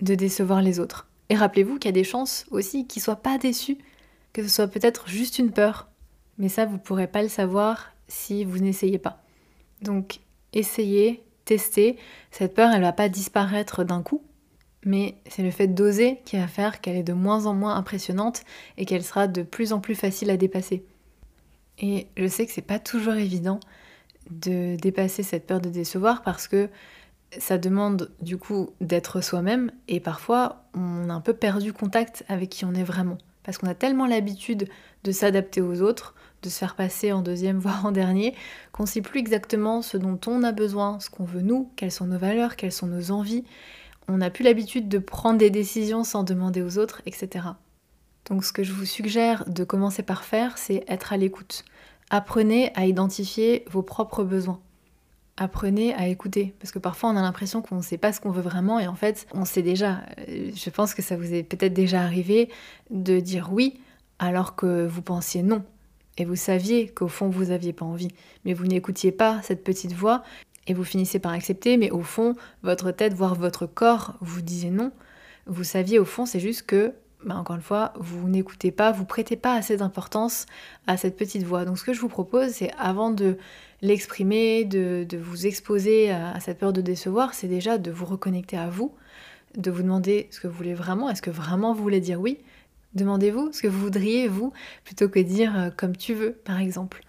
de 0.00 0.14
décevoir 0.14 0.62
les 0.62 0.80
autres. 0.80 1.08
Et 1.28 1.34
rappelez-vous 1.34 1.78
qu'il 1.78 1.88
y 1.88 1.90
a 1.90 1.92
des 1.92 2.04
chances 2.04 2.44
aussi 2.50 2.86
qu'ils 2.86 3.02
soient 3.02 3.16
pas 3.16 3.38
déçus. 3.38 3.78
que 4.32 4.42
ce 4.42 4.48
soit 4.48 4.68
peut-être 4.68 5.08
juste 5.08 5.38
une 5.38 5.50
peur. 5.50 5.88
Mais 6.38 6.48
ça, 6.48 6.64
vous 6.64 6.74
ne 6.74 6.78
pourrez 6.78 7.06
pas 7.06 7.22
le 7.22 7.28
savoir 7.28 7.92
si 8.08 8.44
vous 8.44 8.58
n'essayez 8.58 8.98
pas. 8.98 9.22
Donc, 9.82 10.20
essayez, 10.52 11.22
testez. 11.44 11.96
Cette 12.30 12.54
peur, 12.54 12.70
elle 12.70 12.80
ne 12.80 12.86
va 12.86 12.92
pas 12.92 13.10
disparaître 13.10 13.84
d'un 13.84 14.02
coup. 14.02 14.22
Mais 14.84 15.16
c'est 15.28 15.42
le 15.42 15.50
fait 15.50 15.68
d'oser 15.68 16.20
qui 16.24 16.36
va 16.36 16.48
faire 16.48 16.80
qu'elle 16.80 16.96
est 16.96 17.02
de 17.02 17.12
moins 17.12 17.46
en 17.46 17.54
moins 17.54 17.76
impressionnante 17.76 18.42
et 18.78 18.84
qu'elle 18.84 19.04
sera 19.04 19.28
de 19.28 19.42
plus 19.42 19.72
en 19.72 19.80
plus 19.80 19.94
facile 19.94 20.30
à 20.30 20.36
dépasser. 20.36 20.84
Et 21.78 22.06
je 22.16 22.26
sais 22.26 22.46
que 22.46 22.52
c'est 22.52 22.62
pas 22.62 22.78
toujours 22.78 23.14
évident 23.14 23.60
de 24.40 24.76
dépasser 24.76 25.22
cette 25.22 25.46
peur 25.46 25.60
de 25.60 25.68
décevoir 25.68 26.22
parce 26.22 26.48
que 26.48 26.68
ça 27.38 27.58
demande 27.58 28.10
du 28.20 28.36
coup 28.36 28.70
d'être 28.80 29.22
soi-même 29.22 29.70
et 29.88 30.00
parfois 30.00 30.64
on 30.74 31.08
a 31.08 31.12
un 31.12 31.20
peu 31.20 31.32
perdu 31.32 31.72
contact 31.72 32.24
avec 32.28 32.50
qui 32.50 32.64
on 32.64 32.74
est 32.74 32.84
vraiment. 32.84 33.18
Parce 33.42 33.58
qu'on 33.58 33.68
a 33.68 33.74
tellement 33.74 34.06
l'habitude 34.06 34.68
de 35.04 35.12
s'adapter 35.12 35.60
aux 35.60 35.82
autres, 35.82 36.14
de 36.42 36.48
se 36.48 36.58
faire 36.58 36.76
passer 36.76 37.12
en 37.12 37.22
deuxième 37.22 37.58
voire 37.60 37.86
en 37.86 37.92
dernier, 37.92 38.34
qu'on 38.72 38.84
ne 38.84 38.88
sait 38.88 39.02
plus 39.02 39.20
exactement 39.20 39.82
ce 39.82 39.96
dont 39.96 40.18
on 40.26 40.42
a 40.42 40.52
besoin, 40.52 41.00
ce 41.00 41.10
qu'on 41.10 41.24
veut 41.24 41.42
nous, 41.42 41.70
quelles 41.76 41.92
sont 41.92 42.06
nos 42.06 42.18
valeurs, 42.18 42.56
quelles 42.56 42.72
sont 42.72 42.86
nos 42.86 43.10
envies. 43.10 43.44
On 44.08 44.18
n'a 44.18 44.30
plus 44.30 44.44
l'habitude 44.44 44.88
de 44.88 44.98
prendre 44.98 45.38
des 45.38 45.50
décisions 45.50 46.04
sans 46.04 46.24
demander 46.24 46.62
aux 46.62 46.78
autres, 46.78 47.02
etc. 47.06 47.46
Donc 48.28 48.44
ce 48.44 48.52
que 48.52 48.62
je 48.62 48.72
vous 48.72 48.84
suggère 48.84 49.44
de 49.48 49.64
commencer 49.64 50.02
par 50.02 50.24
faire, 50.24 50.58
c'est 50.58 50.84
être 50.88 51.12
à 51.12 51.16
l'écoute. 51.16 51.64
Apprenez 52.12 52.70
à 52.76 52.86
identifier 52.86 53.64
vos 53.68 53.82
propres 53.82 54.22
besoins 54.22 54.60
apprenez 55.36 55.94
à 55.94 56.08
écouter. 56.08 56.54
Parce 56.60 56.72
que 56.72 56.78
parfois 56.78 57.10
on 57.10 57.16
a 57.16 57.22
l'impression 57.22 57.62
qu'on 57.62 57.76
ne 57.76 57.82
sait 57.82 57.98
pas 57.98 58.12
ce 58.12 58.20
qu'on 58.20 58.30
veut 58.30 58.42
vraiment 58.42 58.78
et 58.78 58.86
en 58.86 58.94
fait 58.94 59.26
on 59.32 59.44
sait 59.44 59.62
déjà. 59.62 60.02
Euh, 60.28 60.50
je 60.54 60.70
pense 60.70 60.94
que 60.94 61.02
ça 61.02 61.16
vous 61.16 61.34
est 61.34 61.42
peut-être 61.42 61.72
déjà 61.72 62.02
arrivé 62.02 62.48
de 62.90 63.20
dire 63.20 63.50
oui 63.52 63.80
alors 64.18 64.54
que 64.54 64.86
vous 64.86 65.02
pensiez 65.02 65.42
non. 65.42 65.64
Et 66.18 66.24
vous 66.24 66.36
saviez 66.36 66.88
qu'au 66.88 67.08
fond 67.08 67.28
vous 67.28 67.46
n'aviez 67.46 67.72
pas 67.72 67.84
envie. 67.84 68.08
Mais 68.44 68.52
vous 68.52 68.66
n'écoutiez 68.66 69.12
pas 69.12 69.40
cette 69.42 69.64
petite 69.64 69.92
voix 69.92 70.22
et 70.66 70.74
vous 70.74 70.84
finissez 70.84 71.18
par 71.18 71.32
accepter. 71.32 71.76
Mais 71.76 71.90
au 71.90 72.02
fond, 72.02 72.36
votre 72.62 72.90
tête, 72.90 73.14
voire 73.14 73.34
votre 73.34 73.66
corps 73.66 74.14
vous 74.20 74.42
disait 74.42 74.70
non. 74.70 74.92
Vous 75.46 75.64
saviez 75.64 75.98
au 75.98 76.04
fond, 76.04 76.26
c'est 76.26 76.38
juste 76.38 76.66
que 76.66 76.92
bah, 77.24 77.36
encore 77.36 77.56
une 77.56 77.62
fois, 77.62 77.92
vous 77.96 78.28
n'écoutez 78.28 78.70
pas, 78.70 78.92
vous 78.92 79.04
prêtez 79.04 79.36
pas 79.36 79.54
assez 79.54 79.76
d'importance 79.76 80.46
à 80.86 80.96
cette 80.96 81.16
petite 81.16 81.44
voix. 81.44 81.64
Donc 81.64 81.78
ce 81.78 81.84
que 81.84 81.92
je 81.92 82.00
vous 82.00 82.08
propose, 82.08 82.50
c'est 82.50 82.70
avant 82.78 83.10
de 83.10 83.38
l'exprimer, 83.80 84.64
de, 84.64 85.06
vous 85.16 85.46
exposer 85.46 86.10
à, 86.10 86.38
cette 86.40 86.58
peur 86.58 86.72
de 86.72 86.80
décevoir, 86.80 87.34
c'est 87.34 87.48
déjà 87.48 87.78
de 87.78 87.90
vous 87.90 88.06
reconnecter 88.06 88.56
à 88.56 88.68
vous, 88.68 88.94
de 89.56 89.70
vous 89.70 89.82
demander 89.82 90.28
ce 90.30 90.40
que 90.40 90.48
vous 90.48 90.54
voulez 90.54 90.74
vraiment, 90.74 91.10
est-ce 91.10 91.22
que 91.22 91.30
vraiment 91.30 91.74
vous 91.74 91.82
voulez 91.82 92.00
dire 92.00 92.20
oui? 92.20 92.38
Demandez-vous 92.94 93.52
ce 93.52 93.62
que 93.62 93.68
vous 93.68 93.80
voudriez, 93.80 94.28
vous, 94.28 94.52
plutôt 94.84 95.08
que 95.08 95.18
dire 95.18 95.58
euh, 95.58 95.70
comme 95.74 95.96
tu 95.96 96.14
veux, 96.14 96.32
par 96.32 96.60
exemple. 96.60 97.02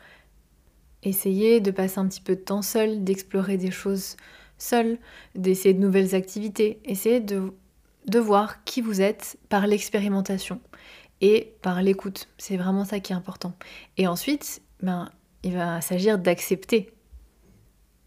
Essayez 1.03 1.59
de 1.59 1.71
passer 1.71 1.99
un 1.99 2.07
petit 2.07 2.21
peu 2.21 2.35
de 2.35 2.41
temps 2.41 2.61
seul, 2.61 3.03
d'explorer 3.03 3.57
des 3.57 3.71
choses 3.71 4.15
seul, 4.57 4.97
d'essayer 5.35 5.73
de 5.73 5.79
nouvelles 5.79 6.15
activités. 6.15 6.79
Essayez 6.85 7.19
de 7.19 7.51
de 8.07 8.19
voir 8.19 8.63
qui 8.63 8.81
vous 8.81 9.01
êtes 9.01 9.37
par 9.49 9.67
l'expérimentation 9.67 10.59
et 11.21 11.55
par 11.61 11.81
l'écoute. 11.81 12.27
C'est 12.37 12.57
vraiment 12.57 12.85
ça 12.85 12.99
qui 12.99 13.13
est 13.13 13.15
important. 13.15 13.53
Et 13.97 14.07
ensuite, 14.07 14.61
ben, 14.81 15.09
il 15.43 15.53
va 15.53 15.81
s'agir 15.81 16.19
d'accepter. 16.19 16.93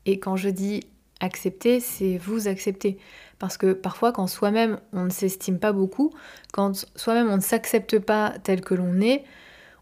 Et 0.04 0.18
quand 0.18 0.36
je 0.36 0.48
dis 0.48 0.80
accepter, 1.20 1.80
c'est 1.80 2.18
vous 2.18 2.48
accepter. 2.48 2.98
Parce 3.38 3.56
que 3.56 3.72
parfois, 3.72 4.12
quand 4.12 4.26
soi-même 4.26 4.80
on 4.92 5.04
ne 5.04 5.10
s'estime 5.10 5.58
pas 5.58 5.72
beaucoup, 5.72 6.12
quand 6.52 6.86
soi-même 6.96 7.28
on 7.28 7.36
ne 7.36 7.42
s'accepte 7.42 7.98
pas 7.98 8.34
tel 8.42 8.60
que 8.60 8.74
l'on 8.74 9.00
est, 9.00 9.24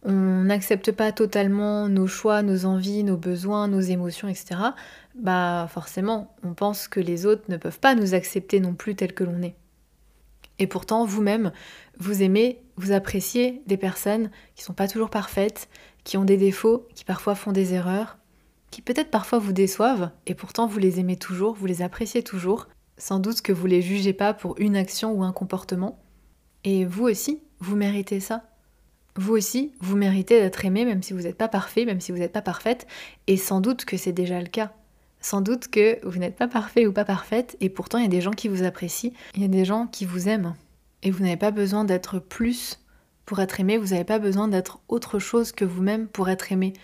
on 0.05 0.45
n'accepte 0.45 0.93
pas 0.93 1.13
totalement 1.13 1.89
nos 1.89 2.07
choix, 2.07 2.43
nos 2.43 2.67
envies, 2.67 3.05
nos 3.05 3.17
besoins, 3.17 3.69
nos 3.69 3.81
émotions, 3.81 4.29
etc., 4.29 4.61
bah 5.15 5.67
forcément, 5.71 6.35
on 6.43 6.53
pense 6.55 6.89
que 6.89 7.01
les 7.01 7.27
autres 7.27 7.45
ne 7.49 7.57
peuvent 7.57 7.79
pas 7.79 7.95
nous 7.95 8.15
accepter 8.15 8.61
non 8.61 8.75
plus 8.75 8.97
tel 8.97 9.15
que 9.15 9.25
l'on 9.25 9.41
est. 9.43 9.55
Et 10.59 10.67
pourtant, 10.67 11.05
vous-même, 11.05 11.53
vous 11.99 12.23
aimez, 12.23 12.63
vous 12.77 12.93
appréciez 12.93 13.63
des 13.67 13.77
personnes 13.77 14.31
qui 14.55 14.63
sont 14.63 14.73
pas 14.73 14.89
toujours 14.89 15.11
parfaites, 15.11 15.69
qui 16.05 16.17
ont 16.17 16.25
des 16.25 16.37
défauts, 16.37 16.87
qui 16.95 17.05
parfois 17.05 17.35
font 17.35 17.53
des 17.53 17.75
erreurs, 17.75 18.19
qui 18.71 18.83
peut-être 18.83 19.11
parfois 19.11 19.39
vous 19.39 19.53
déçoivent, 19.53 20.11
et 20.27 20.35
pourtant 20.35 20.67
vous 20.67 20.79
les 20.79 21.01
aimez 21.01 21.17
toujours, 21.17 21.55
vous 21.55 21.67
les 21.67 21.83
appréciez 21.83 22.23
toujours. 22.23 22.69
Sans 22.97 23.19
doute 23.19 23.43
que 23.43 23.53
vous 23.53 23.67
les 23.67 23.83
jugez 23.83 24.13
pas 24.13 24.35
pour 24.35 24.55
une 24.59 24.77
action 24.77 25.13
ou 25.13 25.25
un 25.25 25.33
comportement. 25.33 25.99
Et 26.63 26.85
vous 26.85 27.05
aussi, 27.05 27.43
vous 27.59 27.75
méritez 27.77 28.21
ça. 28.21 28.45
Vous 29.17 29.33
aussi, 29.35 29.73
vous 29.81 29.97
méritez 29.97 30.41
d'être 30.41 30.65
aimé 30.65 30.85
même 30.85 31.03
si 31.03 31.13
vous 31.13 31.23
n'êtes 31.23 31.39
pas 31.39 31.49
parfait, 31.49 31.85
même 31.85 32.01
si 32.01 32.13
vous 32.13 32.19
n'êtes 32.19 32.33
pas 32.33 32.43
parfaite, 32.43 32.87
et 33.27 33.37
sans 33.37 33.61
doute 33.61 33.85
que 33.85 33.97
c'est 33.97 34.13
déjà 34.13 34.41
le 34.41 34.49
cas. 34.49 34.73
Sans 35.25 35.41
doute 35.41 35.69
que 35.69 35.99
vous 36.07 36.19
n'êtes 36.19 36.37
pas 36.37 36.49
parfait 36.49 36.87
ou 36.87 36.93
pas 36.93 37.07
parfaite 37.07 37.57
et 37.63 37.71
pourtant 37.71 37.97
il 37.97 38.03
y 38.03 38.07
a 38.07 38.11
des 38.11 38.21
gens 38.21 38.33
qui 38.33 38.49
vous 38.49 38.63
apprécient, 38.63 39.11
il 39.35 39.41
y 39.41 39.47
a 39.47 39.49
des 39.49 39.65
gens 39.65 39.87
qui 39.87 40.05
vous 40.05 40.29
aiment. 40.29 40.55
Et 41.03 41.11
vous 41.11 41.23
n'avez 41.23 41.39
pas 41.39 41.51
besoin 41.51 41.85
d'être 41.85 42.19
plus 42.19 42.79
pour 43.25 43.41
être 43.41 43.59
aimé, 43.59 43.79
vous 43.79 43.95
n'avez 43.95 44.05
pas 44.05 44.19
besoin 44.19 44.49
d'être 44.49 44.81
autre 44.87 45.19
chose 45.19 45.51
que 45.51 45.65
vous-même 45.65 46.09
pour 46.09 46.29
être 46.29 46.53
aimé. 46.53 46.75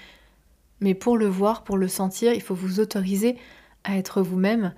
Mais 0.81 0.95
pour 0.95 1.19
le 1.19 1.27
voir, 1.27 1.65
pour 1.65 1.77
le 1.77 1.87
sentir, 1.87 2.33
il 2.33 2.41
faut 2.41 2.55
vous 2.55 2.81
autoriser 2.81 3.37
à 3.85 3.99
être 3.99 4.23
vous-même 4.23 4.73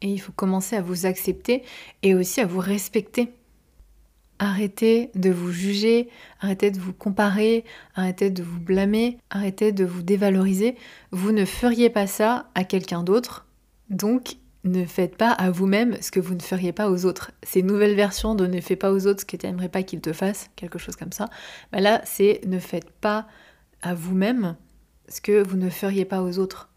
et 0.00 0.08
il 0.08 0.18
faut 0.18 0.32
commencer 0.32 0.74
à 0.74 0.80
vous 0.80 1.04
accepter 1.04 1.64
et 2.02 2.14
aussi 2.14 2.40
à 2.40 2.46
vous 2.46 2.60
respecter. 2.60 3.34
Arrêtez 4.38 5.10
de 5.14 5.30
vous 5.30 5.50
juger, 5.50 6.10
arrêtez 6.40 6.70
de 6.70 6.78
vous 6.78 6.92
comparer, 6.92 7.64
arrêtez 7.94 8.30
de 8.30 8.42
vous 8.42 8.60
blâmer, 8.60 9.18
arrêtez 9.30 9.72
de 9.72 9.84
vous 9.84 10.02
dévaloriser. 10.02 10.76
Vous 11.10 11.32
ne 11.32 11.44
feriez 11.44 11.88
pas 11.88 12.06
ça 12.06 12.50
à 12.54 12.64
quelqu'un 12.64 13.02
d'autre. 13.02 13.46
Donc, 13.88 14.36
ne 14.64 14.84
faites 14.84 15.16
pas 15.16 15.30
à 15.30 15.50
vous-même 15.50 15.96
ce 16.00 16.10
que 16.10 16.20
vous 16.20 16.34
ne 16.34 16.42
feriez 16.42 16.72
pas 16.72 16.90
aux 16.90 17.06
autres. 17.06 17.30
Ces 17.42 17.62
nouvelles 17.62 17.94
versions 17.94 18.34
de 18.34 18.46
ne 18.46 18.60
fais 18.60 18.76
pas 18.76 18.92
aux 18.92 19.06
autres 19.06 19.20
ce 19.20 19.26
que 19.26 19.36
tu 19.36 19.46
n'aimerais 19.46 19.68
pas 19.68 19.82
qu'ils 19.82 20.00
te 20.00 20.12
fassent, 20.12 20.50
quelque 20.56 20.78
chose 20.78 20.96
comme 20.96 21.12
ça, 21.12 21.28
bah 21.72 21.80
là, 21.80 22.02
c'est 22.04 22.40
ne 22.46 22.58
faites 22.58 22.90
pas 22.90 23.26
à 23.82 23.94
vous-même 23.94 24.56
ce 25.08 25.20
que 25.20 25.46
vous 25.46 25.56
ne 25.56 25.70
feriez 25.70 26.04
pas 26.04 26.22
aux 26.22 26.38
autres. 26.38 26.70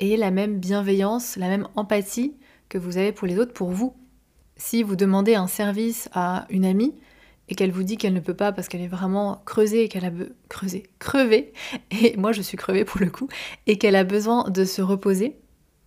Ayez 0.00 0.16
la 0.16 0.30
même 0.30 0.58
bienveillance, 0.58 1.36
la 1.36 1.48
même 1.48 1.66
empathie 1.76 2.36
que 2.68 2.78
vous 2.78 2.98
avez 2.98 3.12
pour 3.12 3.26
les 3.26 3.38
autres 3.38 3.52
pour 3.52 3.70
vous. 3.70 3.96
Si 4.56 4.82
vous 4.82 4.96
demandez 4.96 5.34
un 5.34 5.46
service 5.46 6.08
à 6.12 6.46
une 6.48 6.64
amie 6.64 6.94
et 7.48 7.54
qu'elle 7.54 7.72
vous 7.72 7.82
dit 7.82 7.96
qu'elle 7.96 8.14
ne 8.14 8.20
peut 8.20 8.34
pas 8.34 8.52
parce 8.52 8.68
qu'elle 8.68 8.80
est 8.80 8.88
vraiment 8.88 9.42
creusée 9.44 9.84
et 9.84 9.88
qu'elle 9.88 10.04
a 10.04 10.12
creusé, 10.48 10.84
crevée, 10.98 11.52
et 11.90 12.16
moi 12.16 12.32
je 12.32 12.42
suis 12.42 12.56
crevée 12.56 12.84
pour 12.84 13.00
le 13.00 13.10
coup, 13.10 13.28
et 13.66 13.78
qu'elle 13.78 13.96
a 13.96 14.04
besoin 14.04 14.48
de 14.50 14.64
se 14.64 14.80
reposer, 14.80 15.36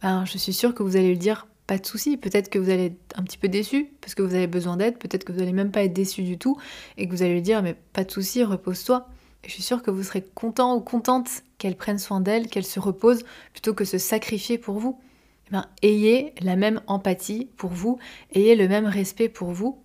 ben, 0.01 0.25
je 0.25 0.37
suis 0.37 0.53
sûre 0.53 0.75
que 0.75 0.83
vous 0.83 0.95
allez 0.95 1.09
lui 1.09 1.17
dire 1.17 1.47
pas 1.65 1.77
de 1.77 1.85
souci. 1.85 2.17
Peut-être 2.17 2.49
que 2.49 2.59
vous 2.59 2.69
allez 2.69 2.85
être 2.85 3.19
un 3.19 3.23
petit 3.23 3.37
peu 3.37 3.49
déçu 3.49 3.89
parce 4.01 4.15
que 4.15 4.21
vous 4.21 4.33
avez 4.33 4.47
besoin 4.47 4.77
d'aide. 4.77 4.97
Peut-être 4.97 5.25
que 5.25 5.33
vous 5.33 5.39
n'allez 5.39 5.51
même 5.51 5.71
pas 5.71 5.83
être 5.83 5.93
déçu 5.93 6.23
du 6.23 6.37
tout 6.37 6.57
et 6.97 7.07
que 7.07 7.11
vous 7.11 7.21
allez 7.21 7.33
lui 7.33 7.41
dire 7.41 7.61
mais 7.61 7.75
pas 7.93 8.03
de 8.03 8.11
souci, 8.11 8.43
repose-toi. 8.43 9.07
je 9.45 9.51
suis 9.51 9.63
sûre 9.63 9.83
que 9.83 9.91
vous 9.91 10.03
serez 10.03 10.23
content 10.33 10.75
ou 10.75 10.81
contente 10.81 11.27
qu'elle 11.57 11.75
prenne 11.75 11.99
soin 11.99 12.21
d'elle, 12.21 12.47
qu'elle 12.47 12.65
se 12.65 12.79
repose 12.79 13.23
plutôt 13.51 13.73
que 13.73 13.83
se 13.85 13.97
sacrifier 13.97 14.57
pour 14.57 14.79
vous. 14.79 14.99
Eh 15.47 15.51
ben, 15.51 15.65
ayez 15.81 16.33
la 16.41 16.55
même 16.55 16.81
empathie 16.87 17.49
pour 17.57 17.71
vous, 17.71 17.99
ayez 18.33 18.55
le 18.55 18.67
même 18.67 18.85
respect 18.85 19.29
pour 19.29 19.51
vous. 19.51 19.79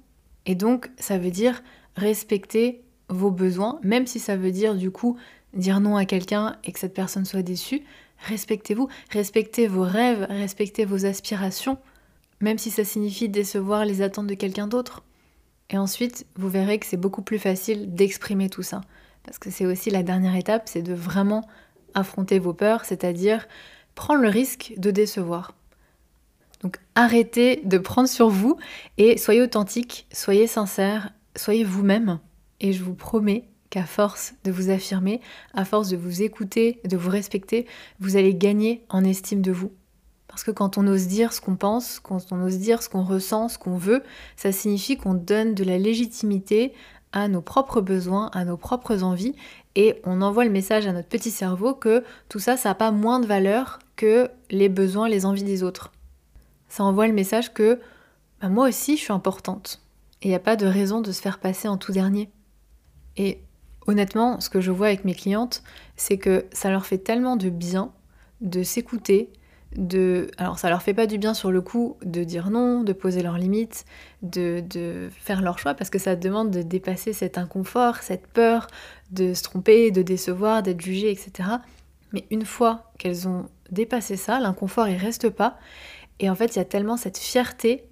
Et 0.47 0.55
donc, 0.55 0.91
ça 0.99 1.19
veut 1.19 1.31
dire 1.31 1.63
respecter 1.97 2.83
vos 3.09 3.31
besoins, 3.31 3.79
même 3.83 4.07
si 4.07 4.19
ça 4.19 4.37
veut 4.37 4.51
dire 4.51 4.75
du 4.75 4.91
coup 4.91 5.17
dire 5.55 5.81
non 5.81 5.97
à 5.97 6.05
quelqu'un 6.05 6.57
et 6.65 6.73
que 6.73 6.79
cette 6.79 6.95
personne 6.95 7.25
soit 7.25 7.43
déçue. 7.43 7.83
Respectez-vous, 8.27 8.89
respectez 9.11 9.67
vos 9.67 9.83
rêves, 9.83 10.27
respectez 10.31 10.85
vos 10.85 11.05
aspirations, 11.05 11.79
même 12.41 12.59
si 12.59 12.71
ça 12.71 12.85
signifie 12.85 13.29
décevoir 13.29 13.85
les 13.85 14.01
attentes 14.01 14.29
de 14.29 14.35
quelqu'un 14.35 14.67
d'autre. 14.67 15.03
Et 15.71 15.79
ensuite, 15.79 16.27
vous 16.37 16.49
verrez 16.49 16.79
que 16.79 16.87
c'est 16.87 16.97
beaucoup 16.97 17.23
plus 17.23 17.39
facile 17.39 17.95
d'exprimer 17.95 18.49
tout 18.49 18.63
ça. 18.63 18.83
Parce 19.25 19.39
que 19.39 19.51
c'est 19.51 19.67
aussi 19.67 19.91
la 19.91 20.03
dernière 20.03 20.37
étape, 20.37 20.63
c'est 20.67 20.83
de 20.83 20.95
vraiment 20.95 21.47
affronter 21.95 22.39
vos 22.39 22.53
peurs, 22.53 22.85
c'est-à-dire 22.85 23.47
prendre 23.95 24.21
le 24.21 24.29
risque 24.29 24.75
de 24.77 24.91
décevoir. 24.91 25.55
Donc 26.63 26.79
arrêtez 26.95 27.61
de 27.65 27.79
prendre 27.79 28.09
sur 28.09 28.29
vous 28.29 28.57
et 28.97 29.19
soyez 29.19 29.43
authentique, 29.43 30.07
soyez 30.13 30.47
sincère, 30.47 31.13
soyez 31.37 31.65
vous-même. 31.65 32.21
Et 32.61 32.73
je 32.73 32.85
vous 32.85 32.95
promets 32.95 33.49
qu'à 33.71 33.85
force 33.85 34.35
de 34.45 34.53
vous 34.53 34.71
affirmer, 34.71 35.21
à 35.55 35.65
force 35.65 35.89
de 35.89 35.97
vous 35.97 36.23
écouter, 36.23 36.81
de 36.85 36.97
vous 36.97 37.11
respecter, 37.11 37.67
vous 38.01 38.17
allez 38.17 38.35
gagner 38.35 38.85
en 38.91 39.03
estime 39.03 39.43
de 39.43 39.51
vous. 39.51 39.73
Parce 40.29 40.45
que 40.45 40.51
quand 40.51 40.79
on 40.79 40.87
ose 40.87 41.09
dire 41.09 41.33
ce 41.33 41.41
qu'on 41.41 41.57
pense, 41.57 41.99
quand 42.01 42.33
on 42.33 42.43
ose 42.43 42.59
dire 42.59 42.83
ce 42.83 42.89
qu'on 42.89 43.03
ressent, 43.03 43.49
ce 43.49 43.59
qu'on 43.59 43.77
veut, 43.77 44.03
ça 44.37 44.53
signifie 44.53 44.97
qu'on 44.97 45.15
donne 45.15 45.55
de 45.55 45.65
la 45.65 45.79
légitimité 45.79 46.73
à 47.13 47.29
nos 47.29 47.43
propres 47.43 47.81
besoins, 47.81 48.31
à 48.33 48.45
nos 48.45 48.57
propres 48.57 49.03
envies, 49.03 49.35
et 49.75 50.01
on 50.05 50.23
envoie 50.23 50.45
le 50.45 50.51
message 50.51 50.87
à 50.87 50.93
notre 50.93 51.09
petit 51.09 51.31
cerveau 51.31 51.75
que 51.75 52.05
tout 52.29 52.39
ça, 52.39 52.57
ça 52.57 52.71
n'a 52.71 52.75
pas 52.75 52.91
moins 52.91 53.21
de 53.21 53.27
valeur 53.27 53.79
que 53.97 54.31
les 54.51 54.69
besoins, 54.69 55.09
les 55.09 55.27
envies 55.27 55.45
des 55.45 55.63
autres. 55.63 55.93
Ça 56.69 56.85
envoie 56.85 57.07
le 57.07 57.13
message 57.13 57.53
que 57.53 57.81
bah, 58.41 58.49
moi 58.49 58.69
aussi 58.69 58.97
je 58.97 59.03
suis 59.03 59.13
importante, 59.13 59.81
et 60.21 60.27
il 60.27 60.31
n'y 60.31 60.35
a 60.35 60.41
pas 60.41 60.57
de 60.57 60.67
raison 60.67 61.01
de 61.01 61.13
se 61.13 61.21
faire 61.21 61.39
passer 61.39 61.69
en 61.69 61.77
tout 61.77 61.93
dernier. 61.93 62.31
Et 63.17 63.43
Honnêtement, 63.87 64.41
ce 64.41 64.49
que 64.49 64.61
je 64.61 64.71
vois 64.71 64.87
avec 64.87 65.05
mes 65.05 65.15
clientes, 65.15 65.63
c'est 65.97 66.19
que 66.19 66.47
ça 66.53 66.71
leur 66.71 66.87
fait 66.87 66.99
tellement 66.99 67.37
de 67.37 67.51
bien 67.51 67.93
de 68.41 68.63
s'écouter, 68.63 69.33
de... 69.77 70.31
Alors 70.39 70.59
ça 70.59 70.69
leur 70.69 70.83
fait 70.83 70.95
pas 70.95 71.07
du 71.07 71.19
bien 71.19 71.35
sur 71.35 71.51
le 71.51 71.61
coup 71.61 71.97
de 72.05 72.25
dire 72.25 72.51
non, 72.51 72.83
de 72.83 72.93
poser 72.93 73.23
leurs 73.23 73.39
limites, 73.39 73.85
de, 74.23 74.63
de 74.69 75.09
faire 75.11 75.43
leur 75.43 75.59
choix, 75.59 75.75
parce 75.75 75.91
que 75.91 75.99
ça 75.99 76.17
demande 76.17 76.51
de 76.51 76.63
dépasser 76.63 77.13
cet 77.13 77.39
inconfort, 77.39 77.99
cette 77.99 78.27
peur 78.27 78.67
de 79.11 79.35
se 79.35 79.43
tromper, 79.43 79.91
de 79.91 80.03
décevoir, 80.03 80.63
d'être 80.63 80.81
jugé, 80.81 81.11
etc. 81.11 81.49
Mais 82.13 82.25
une 82.31 82.45
fois 82.45 82.93
qu'elles 82.99 83.29
ont 83.29 83.47
dépassé 83.71 84.17
ça, 84.17 84.41
l'inconfort 84.41 84.89
il 84.89 84.97
reste 84.97 85.31
pas. 85.31 85.59
Et 86.21 86.31
en 86.31 86.35
fait, 86.35 86.55
il 86.55 86.59
y 86.59 86.63
a 86.63 86.65
tellement 86.65 86.97
cette 86.97 87.19
fierté 87.19 87.85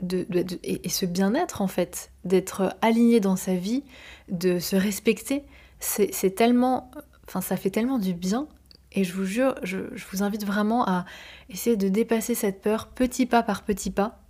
de, 0.00 0.26
et, 0.62 0.88
ce 0.88 1.06
bien-être 1.06 1.62
en 1.62 1.66
fait, 1.66 2.10
d'être 2.24 2.76
aligné 2.82 3.20
dans 3.20 3.36
sa 3.36 3.54
vie, 3.54 3.82
de 4.28 4.58
se 4.58 4.76
respecter. 4.76 5.44
C'est 5.80 6.34
tellement, 6.34 6.90
enfin 7.26 7.40
ça 7.40 7.56
fait 7.56 7.70
tellement 7.70 7.98
du 7.98 8.14
bien. 8.14 8.46
Et 8.94 9.04
je 9.04 9.12
vous 9.12 9.24
jure, 9.24 9.54
je, 9.62 9.78
vous 10.10 10.22
invite 10.22 10.46
vraiment 10.46 10.86
à 10.86 11.04
essayer 11.50 11.76
de 11.76 11.88
dépasser 11.88 12.34
cette 12.34 12.62
peur 12.62 12.88
petit 12.88 13.26
pas 13.26 13.42
par 13.42 13.64
petit 13.64 13.90
pas, 13.90 14.20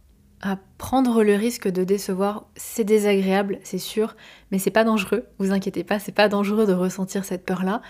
à 0.41 0.59
prendre 0.79 1.23
le 1.23 1.35
risque 1.35 1.69
de 1.69 1.85
décevoir. 1.85 2.49
C'est 2.57 2.85
désagréable, 2.85 3.59
c'est 3.63 3.79
sûr, 3.79 4.17
mais 4.51 4.59
c'est 4.59 4.71
pas 4.71 4.85
dangereux. 4.85 5.27
Vous 5.39 5.53
inquiétez 5.53 5.85
pas, 5.85 5.99
c'est 5.99 6.13
pas 6.13 6.29
dangereux 6.29 6.67
de 6.67 6.73
ressentir 6.73 7.25
cette 7.25 7.45
peur-là. 7.45 7.83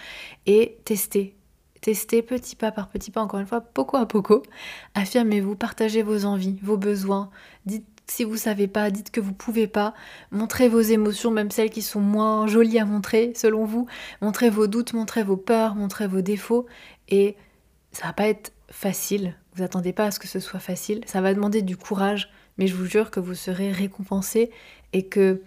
Et 0.46 0.78
tester, 0.84 1.36
Testez 1.84 2.22
petit 2.22 2.56
pas 2.56 2.72
par 2.72 2.88
petit 2.88 3.10
pas, 3.10 3.20
encore 3.20 3.40
une 3.40 3.46
fois, 3.46 3.60
poco 3.60 3.98
à 3.98 4.06
poco. 4.06 4.42
Affirmez-vous, 4.94 5.54
partagez 5.54 6.02
vos 6.02 6.24
envies, 6.24 6.58
vos 6.62 6.78
besoins. 6.78 7.28
Dites 7.66 7.84
si 8.06 8.24
vous 8.24 8.36
savez 8.36 8.68
pas, 8.68 8.90
dites 8.90 9.10
que 9.10 9.20
vous 9.20 9.32
pouvez 9.32 9.66
pas. 9.66 9.94
Montrez 10.30 10.68
vos 10.68 10.80
émotions, 10.80 11.30
même 11.30 11.50
celles 11.50 11.70
qui 11.70 11.82
sont 11.82 12.00
moins 12.00 12.46
jolies 12.46 12.78
à 12.78 12.84
montrer, 12.84 13.32
selon 13.34 13.64
vous. 13.64 13.86
Montrez 14.20 14.50
vos 14.50 14.66
doutes, 14.66 14.92
montrez 14.92 15.22
vos 15.22 15.36
peurs, 15.36 15.74
montrez 15.74 16.06
vos 16.06 16.20
défauts. 16.20 16.66
Et 17.08 17.36
ça 17.92 18.06
va 18.06 18.12
pas 18.12 18.28
être 18.28 18.52
facile. 18.70 19.34
Vous 19.54 19.62
attendez 19.62 19.92
pas 19.92 20.06
à 20.06 20.10
ce 20.10 20.18
que 20.18 20.28
ce 20.28 20.40
soit 20.40 20.60
facile. 20.60 21.02
Ça 21.06 21.20
va 21.20 21.32
demander 21.32 21.62
du 21.62 21.76
courage, 21.76 22.30
mais 22.58 22.66
je 22.66 22.74
vous 22.74 22.86
jure 22.86 23.10
que 23.10 23.20
vous 23.20 23.34
serez 23.34 23.72
récompensé 23.72 24.50
et 24.92 25.06
que 25.06 25.42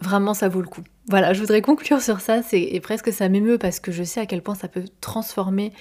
vraiment 0.00 0.34
ça 0.34 0.48
vaut 0.48 0.60
le 0.60 0.68
coup. 0.68 0.82
Voilà, 1.06 1.34
je 1.34 1.40
voudrais 1.40 1.62
conclure 1.62 2.00
sur 2.00 2.20
ça, 2.20 2.42
c'est, 2.42 2.62
et 2.62 2.80
presque 2.80 3.12
ça 3.12 3.28
m'émeut 3.28 3.58
parce 3.58 3.78
que 3.78 3.92
je 3.92 4.02
sais 4.02 4.20
à 4.20 4.26
quel 4.26 4.42
point 4.42 4.54
ça 4.54 4.68
peut 4.68 4.84
transformer 5.00 5.72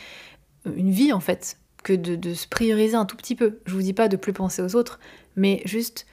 une 0.66 0.92
vie 0.92 1.14
en 1.14 1.20
fait, 1.20 1.58
que 1.84 1.94
de, 1.94 2.34
se 2.34 2.48
prioriser 2.48 2.96
un 2.96 3.06
tout 3.06 3.18
petit 3.18 3.36
peu. 3.36 3.60
Je 3.66 3.74
vous 3.74 3.82
dis 3.82 3.94
pas 3.94 4.08
de 4.08 4.18
plus 4.18 4.34
penser 4.34 4.62
aux 4.62 4.76
autres, 4.76 5.00
mais 5.36 5.62
juste 5.66 6.06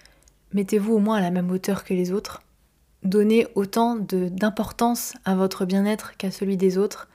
mettez-vous 0.52 0.94
au 0.94 0.98
moins 0.98 1.16
à 1.16 1.20
la 1.20 1.30
même 1.30 1.50
hauteur 1.50 1.84
que 1.84 1.94
les 1.94 2.12
autres. 2.12 2.42
Donnez 3.02 3.46
autant 3.54 3.96
d'importance 3.96 5.14
à 5.24 5.34
votre 5.34 5.64
bien-être 5.64 6.16
qu'à 6.16 6.30
celui 6.30 6.56
des 6.56 6.76
autres, 6.76 7.08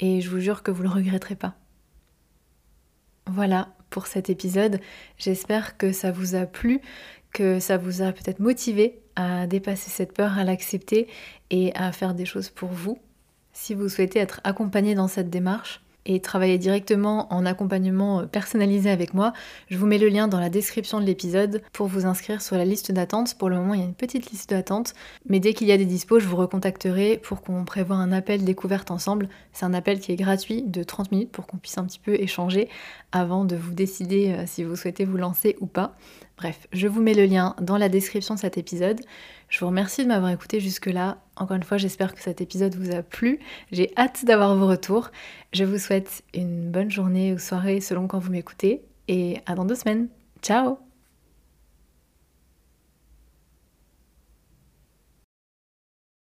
et 0.00 0.20
je 0.20 0.30
vous 0.30 0.40
jure 0.40 0.62
que 0.62 0.70
vous 0.70 0.82
le 0.82 0.88
regretterez 0.88 1.34
pas. 1.34 1.54
Voilà 3.26 3.68
pour 3.90 4.06
cet 4.06 4.30
épisode. 4.30 4.80
J'espère 5.18 5.76
que 5.76 5.92
ça 5.92 6.12
vous 6.12 6.34
a 6.34 6.46
plu, 6.46 6.80
que 7.32 7.60
ça 7.60 7.76
vous 7.76 8.00
a 8.00 8.12
peut-être 8.12 8.40
motivé 8.40 9.00
à 9.16 9.46
dépasser 9.46 9.90
cette 9.90 10.14
peur, 10.14 10.38
à 10.38 10.44
l'accepter 10.44 11.08
et 11.50 11.74
à 11.74 11.92
faire 11.92 12.14
des 12.14 12.24
choses 12.24 12.48
pour 12.48 12.70
vous. 12.70 12.98
Si 13.52 13.74
vous 13.74 13.88
souhaitez 13.88 14.20
être 14.20 14.40
accompagné 14.44 14.94
dans 14.94 15.08
cette 15.08 15.30
démarche, 15.30 15.82
et 16.08 16.20
travailler 16.20 16.58
directement 16.58 17.32
en 17.32 17.46
accompagnement 17.46 18.26
personnalisé 18.26 18.90
avec 18.90 19.14
moi, 19.14 19.32
je 19.68 19.76
vous 19.76 19.86
mets 19.86 19.98
le 19.98 20.08
lien 20.08 20.26
dans 20.26 20.40
la 20.40 20.48
description 20.48 21.00
de 21.00 21.04
l'épisode 21.04 21.62
pour 21.72 21.86
vous 21.86 22.06
inscrire 22.06 22.42
sur 22.42 22.56
la 22.56 22.64
liste 22.64 22.90
d'attente. 22.90 23.36
Pour 23.38 23.50
le 23.50 23.56
moment, 23.56 23.74
il 23.74 23.80
y 23.80 23.82
a 23.82 23.86
une 23.86 23.94
petite 23.94 24.30
liste 24.30 24.50
d'attente, 24.50 24.94
mais 25.28 25.38
dès 25.38 25.52
qu'il 25.52 25.68
y 25.68 25.72
a 25.72 25.76
des 25.76 25.84
dispos, 25.84 26.18
je 26.18 26.26
vous 26.26 26.36
recontacterai 26.36 27.20
pour 27.22 27.42
qu'on 27.42 27.64
prévoie 27.64 27.96
un 27.96 28.10
appel 28.10 28.44
découverte 28.44 28.90
ensemble. 28.90 29.28
C'est 29.52 29.66
un 29.66 29.74
appel 29.74 30.00
qui 30.00 30.10
est 30.10 30.16
gratuit 30.16 30.62
de 30.62 30.82
30 30.82 31.12
minutes 31.12 31.30
pour 31.30 31.46
qu'on 31.46 31.58
puisse 31.58 31.78
un 31.78 31.84
petit 31.84 32.00
peu 32.00 32.14
échanger 32.14 32.68
avant 33.12 33.44
de 33.44 33.56
vous 33.56 33.72
décider 33.72 34.30
euh, 34.30 34.44
si 34.46 34.64
vous 34.64 34.76
souhaitez 34.76 35.04
vous 35.04 35.16
lancer 35.18 35.56
ou 35.60 35.66
pas. 35.66 35.94
Bref, 36.38 36.68
je 36.72 36.86
vous 36.86 37.02
mets 37.02 37.14
le 37.14 37.24
lien 37.24 37.56
dans 37.60 37.76
la 37.76 37.88
description 37.88 38.34
de 38.34 38.38
cet 38.38 38.58
épisode. 38.58 39.00
Je 39.48 39.58
vous 39.58 39.66
remercie 39.66 40.04
de 40.04 40.08
m'avoir 40.08 40.30
écouté 40.30 40.60
jusque-là. 40.60 41.18
Encore 41.36 41.56
une 41.56 41.64
fois, 41.64 41.78
j'espère 41.78 42.14
que 42.14 42.22
cet 42.22 42.40
épisode 42.40 42.76
vous 42.76 42.94
a 42.94 43.02
plu. 43.02 43.40
J'ai 43.72 43.90
hâte 43.96 44.24
d'avoir 44.24 44.54
vos 44.54 44.68
retours. 44.68 45.10
Je 45.52 45.64
vous 45.64 45.78
souhaite 45.78 46.22
une 46.34 46.70
bonne 46.70 46.90
journée 46.90 47.32
ou 47.32 47.38
soirée 47.38 47.80
selon 47.80 48.06
quand 48.06 48.20
vous 48.20 48.30
m'écoutez 48.30 48.82
et 49.08 49.38
à 49.46 49.54
dans 49.56 49.64
deux 49.64 49.74
semaines. 49.74 50.08
Ciao 50.40 50.87